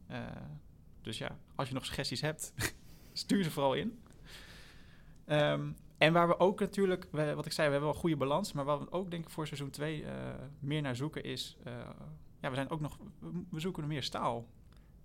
Dus 1.03 1.18
ja, 1.18 1.38
als 1.55 1.68
je 1.68 1.74
nog 1.74 1.84
suggesties 1.84 2.20
hebt, 2.20 2.53
stuur 3.12 3.44
ze 3.44 3.51
vooral 3.51 3.74
in. 3.74 3.98
Um, 5.26 5.76
en 5.98 6.12
waar 6.12 6.28
we 6.28 6.38
ook 6.38 6.61
natuurlijk, 6.61 7.07
we, 7.11 7.34
wat 7.34 7.46
ik 7.46 7.53
zei, 7.53 7.66
we 7.66 7.72
hebben 7.72 7.80
wel 7.80 7.94
een 7.94 8.03
goede 8.03 8.16
balans. 8.16 8.53
Maar 8.53 8.64
wat 8.64 8.80
we 8.80 8.92
ook 8.92 9.11
denk 9.11 9.24
ik 9.24 9.30
voor 9.30 9.46
seizoen 9.46 9.70
2 9.70 10.05
meer 10.59 10.82
naar 10.82 10.96
zoeken 10.96 11.24
is... 11.24 11.57
ja, 12.40 12.48
we 12.48 12.55
zijn 12.55 12.70
ook 12.70 12.80
nog... 12.80 12.98
We 13.51 13.61
zoeken 13.61 13.86
meer 13.86 14.03
staal. 14.03 14.46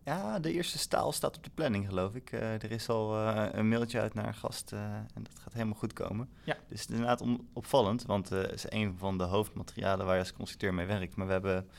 Ja, 0.06 0.40
de 0.40 0.52
eerste 0.52 0.78
staal 0.78 1.12
staat 1.12 1.38
op 1.38 1.44
de 1.44 1.50
planning, 1.54 1.88
geloof 1.88 2.16
ik. 2.16 2.32
Uh, 2.32 2.54
er 2.54 2.72
is 2.72 2.90
al 2.90 3.18
uh, 3.18 3.46
een 3.52 3.70
mailtje 3.70 4.00
uit 4.00 4.14
naar 4.14 4.28
een 4.28 4.34
gast 4.34 4.72
uh, 4.74 4.80
en 4.94 5.24
dat 5.24 5.40
gaat 5.40 5.54
helemaal 5.54 5.76
goed 5.76 5.94
komen. 5.94 6.30
Ja. 6.44 6.54
Dus 6.68 6.82
het 6.82 6.90
is 6.90 6.96
inderdaad 6.96 7.24
opvallend, 7.54 8.06
want 8.06 8.30
het 8.30 8.54
is 8.54 8.66
een 8.70 8.96
van 8.98 9.18
de 9.18 9.24
hoofdmaterialen 9.24 10.06
waar 10.06 10.16
je 10.16 10.22
als 10.22 10.34
constructeur 10.34 10.74
mee 10.74 10.86
werkt. 10.86 11.16
Maar 11.16 11.26
we 11.26 11.32
hebben 11.32 11.70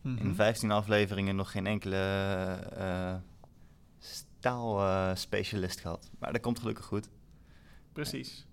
mm 0.00 0.16
-hmm. 0.16 0.26
in 0.26 0.34
15 0.34 0.70
afleveringen 0.70 1.36
nog 1.36 1.50
geen 1.50 1.66
enkele 1.66 1.96
eh, 4.02 4.08
staalspecialist 4.08 5.80
gehad. 5.80 6.10
Maar 6.18 6.32
dat 6.32 6.40
komt 6.40 6.58
gelukkig 6.58 6.84
goed. 6.84 7.08
Precies. 7.92 8.46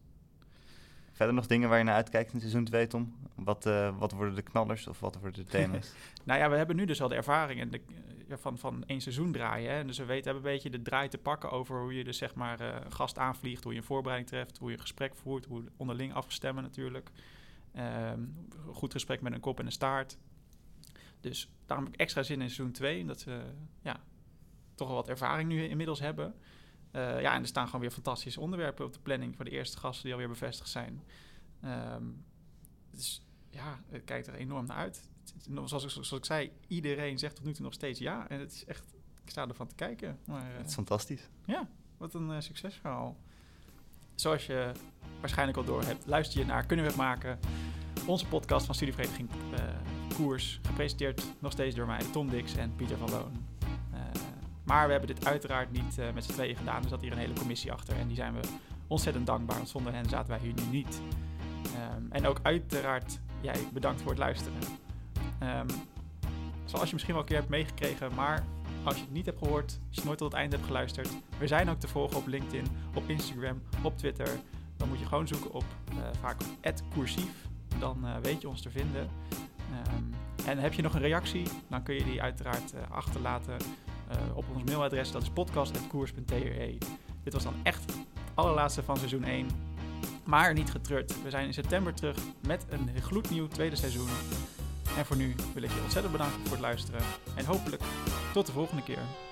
Verder 1.11 1.35
nog 1.35 1.47
dingen 1.47 1.69
waar 1.69 1.77
je 1.77 1.83
naar 1.83 1.95
uitkijkt 1.95 2.33
in 2.33 2.39
seizoen 2.39 2.63
2, 2.63 2.87
Tom? 2.87 3.15
Wat, 3.35 3.65
uh, 3.65 3.97
wat 3.97 4.11
worden 4.11 4.35
de 4.35 4.41
knallers 4.41 4.87
of 4.87 4.99
wat 4.99 5.19
worden 5.19 5.45
de 5.45 5.51
thema's? 5.57 5.93
nou 6.23 6.39
ja, 6.39 6.49
we 6.49 6.55
hebben 6.55 6.75
nu 6.75 6.85
dus 6.85 7.01
al 7.01 7.07
de 7.07 7.15
ervaring 7.15 7.71
de, 7.71 7.81
uh, 8.27 8.37
van, 8.37 8.57
van 8.57 8.83
één 8.85 9.01
seizoen 9.01 9.31
draaien. 9.31 9.73
Hè? 9.73 9.85
Dus 9.85 9.97
we 9.97 10.05
weten, 10.05 10.31
hebben 10.31 10.43
een 10.43 10.55
beetje 10.55 10.69
de 10.69 10.81
draai 10.81 11.07
te 11.07 11.17
pakken 11.17 11.51
over 11.51 11.81
hoe 11.81 11.93
je 11.93 12.03
dus 12.03 12.17
zeg 12.17 12.35
maar 12.35 12.61
uh, 12.61 12.67
een 12.83 12.91
gast 12.91 13.17
aanvliegt, 13.17 13.63
hoe 13.63 13.73
je 13.73 13.79
een 13.79 13.85
voorbereiding 13.85 14.29
treft, 14.29 14.57
hoe 14.57 14.69
je 14.69 14.75
een 14.75 14.81
gesprek 14.81 15.15
voert, 15.15 15.45
hoe 15.45 15.63
onderling 15.77 16.13
afstemmen 16.13 16.63
natuurlijk. 16.63 17.09
Um, 18.11 18.47
goed 18.71 18.91
gesprek 18.91 19.21
met 19.21 19.33
een 19.33 19.39
kop 19.39 19.59
en 19.59 19.65
een 19.65 19.71
staart. 19.71 20.17
Dus 21.21 21.53
daarom 21.65 21.85
heb 21.85 21.93
ik 21.93 21.99
extra 21.99 22.23
zin 22.23 22.41
in 22.41 22.49
seizoen 22.49 22.71
2, 22.71 23.05
dat 23.05 23.23
we 23.23 23.41
ja, 23.81 23.99
toch 24.79 24.87
wel 24.87 24.97
wat 24.97 25.09
ervaring 25.09 25.49
nu 25.49 25.63
inmiddels 25.63 25.99
hebben. 25.99 26.35
Uh, 26.91 27.21
ja, 27.21 27.33
en 27.33 27.41
er 27.41 27.47
staan 27.47 27.65
gewoon 27.65 27.81
weer 27.81 27.91
fantastische 27.91 28.39
onderwerpen 28.39 28.85
op 28.85 28.93
de 28.93 28.99
planning 28.99 29.35
voor 29.35 29.45
de 29.45 29.51
eerste 29.51 29.77
gasten 29.77 30.03
die 30.03 30.13
alweer 30.13 30.29
bevestigd 30.29 30.69
zijn. 30.69 31.03
Um, 31.65 32.25
dus 32.91 33.25
ja, 33.49 33.79
het 33.89 34.03
kijkt 34.03 34.27
er 34.27 34.33
enorm 34.33 34.65
naar 34.65 34.77
uit. 34.77 35.09
Zoals 35.65 35.83
ik, 35.83 35.89
zoals 35.89 36.11
ik 36.11 36.25
zei, 36.25 36.51
iedereen 36.67 37.19
zegt 37.19 37.35
tot 37.35 37.45
nu 37.45 37.53
toe 37.53 37.63
nog 37.63 37.73
steeds 37.73 37.99
ja. 37.99 38.29
En 38.29 38.39
het 38.39 38.51
is 38.51 38.65
echt, 38.65 38.83
ik 39.23 39.29
sta 39.29 39.47
ervan 39.47 39.67
te 39.67 39.75
kijken. 39.75 40.19
Maar, 40.25 40.51
uh, 40.51 40.57
het 40.57 40.67
is 40.67 40.73
fantastisch. 40.73 41.29
Ja, 41.45 41.69
wat 41.97 42.13
een 42.13 42.29
uh, 42.29 42.39
succesverhaal. 42.39 43.17
Zoals 44.15 44.45
je 44.45 44.71
waarschijnlijk 45.19 45.57
al 45.57 45.63
door 45.63 45.83
hebt, 45.83 46.05
luister 46.05 46.39
je 46.39 46.45
naar 46.45 46.65
Kunnen 46.65 46.85
we 46.85 46.91
het 46.91 46.99
maken? 46.99 47.39
Onze 48.07 48.25
podcast 48.25 48.65
van 48.65 48.75
Studievereniging 48.75 49.29
Koers. 50.13 50.59
Gepresenteerd 50.63 51.23
nog 51.39 51.51
steeds 51.51 51.75
door 51.75 51.85
mij, 51.85 52.03
Tom 52.11 52.29
Dix 52.29 52.55
en 52.55 52.75
Pieter 52.75 52.97
van 52.97 53.09
Loon. 53.09 53.48
Maar 54.69 54.85
we 54.85 54.91
hebben 54.91 55.15
dit 55.15 55.25
uiteraard 55.25 55.71
niet 55.71 55.97
uh, 55.99 56.05
met 56.13 56.23
z'n 56.23 56.31
tweeën 56.31 56.55
gedaan. 56.55 56.83
Er 56.83 56.89
zat 56.89 57.01
hier 57.01 57.11
een 57.11 57.17
hele 57.17 57.33
commissie 57.33 57.71
achter. 57.71 57.97
En 57.97 58.07
die 58.07 58.15
zijn 58.15 58.33
we 58.33 58.39
ontzettend 58.87 59.25
dankbaar. 59.25 59.55
Want 59.55 59.69
zonder 59.69 59.93
hen 59.93 60.09
zaten 60.09 60.29
wij 60.29 60.39
hier 60.39 60.53
nu 60.53 60.63
niet. 60.71 61.01
Um, 61.95 62.07
en 62.11 62.27
ook 62.27 62.39
uiteraard 62.41 63.19
jij 63.41 63.67
bedankt 63.73 64.01
voor 64.01 64.09
het 64.09 64.19
luisteren. 64.19 64.59
Um, 65.43 65.67
zoals 66.65 66.87
je 66.87 66.93
misschien 66.93 67.13
wel 67.13 67.23
een 67.23 67.29
keer 67.29 67.37
hebt 67.37 67.49
meegekregen. 67.49 68.15
Maar 68.15 68.43
als 68.83 68.95
je 68.95 69.01
het 69.01 69.11
niet 69.11 69.25
hebt 69.25 69.37
gehoord. 69.37 69.79
Als 69.87 69.97
je 69.97 70.05
nooit 70.05 70.17
tot 70.17 70.31
het 70.31 70.39
einde 70.39 70.55
hebt 70.55 70.67
geluisterd. 70.67 71.09
We 71.37 71.47
zijn 71.47 71.69
ook 71.69 71.79
te 71.79 71.87
volgen 71.87 72.17
op 72.17 72.27
LinkedIn, 72.27 72.65
op 72.93 73.09
Instagram, 73.09 73.61
op 73.83 73.97
Twitter. 73.97 74.29
Dan 74.77 74.87
moet 74.87 74.99
je 74.99 75.05
gewoon 75.05 75.27
zoeken 75.27 75.51
op 75.51 75.65
uh, 75.93 75.97
vaak 76.19 76.41
@coursief. 76.93 77.47
Dan 77.79 77.97
uh, 78.03 78.15
weet 78.21 78.41
je 78.41 78.49
ons 78.49 78.61
te 78.61 78.69
vinden. 78.69 79.09
Um, 79.95 80.13
en 80.45 80.57
heb 80.57 80.73
je 80.73 80.81
nog 80.81 80.93
een 80.93 81.01
reactie? 81.01 81.47
Dan 81.67 81.83
kun 81.83 81.95
je 81.95 82.03
die 82.03 82.21
uiteraard 82.21 82.73
achterlaten. 82.89 83.57
Uh, 84.11 84.37
op 84.37 84.45
ons 84.53 84.63
mailadres, 84.63 85.11
dat 85.11 85.21
is 85.21 85.29
podcast.koers.tre. 85.29 86.77
Dit 87.23 87.33
was 87.33 87.43
dan 87.43 87.53
echt 87.63 87.85
het 87.85 87.95
allerlaatste 88.33 88.83
van 88.83 88.97
seizoen 88.97 89.23
1. 89.23 89.47
Maar 90.23 90.53
niet 90.53 90.71
getreurd. 90.71 91.23
We 91.23 91.29
zijn 91.29 91.45
in 91.45 91.53
september 91.53 91.93
terug 91.93 92.17
met 92.47 92.65
een 92.69 93.01
gloednieuw 93.01 93.47
tweede 93.47 93.75
seizoen. 93.75 94.09
En 94.97 95.05
voor 95.05 95.15
nu 95.15 95.35
wil 95.53 95.63
ik 95.63 95.71
je 95.71 95.81
ontzettend 95.83 96.11
bedanken 96.11 96.39
voor 96.41 96.51
het 96.51 96.59
luisteren. 96.59 97.01
En 97.35 97.45
hopelijk 97.45 97.81
tot 98.33 98.45
de 98.45 98.51
volgende 98.51 98.83
keer. 98.83 99.28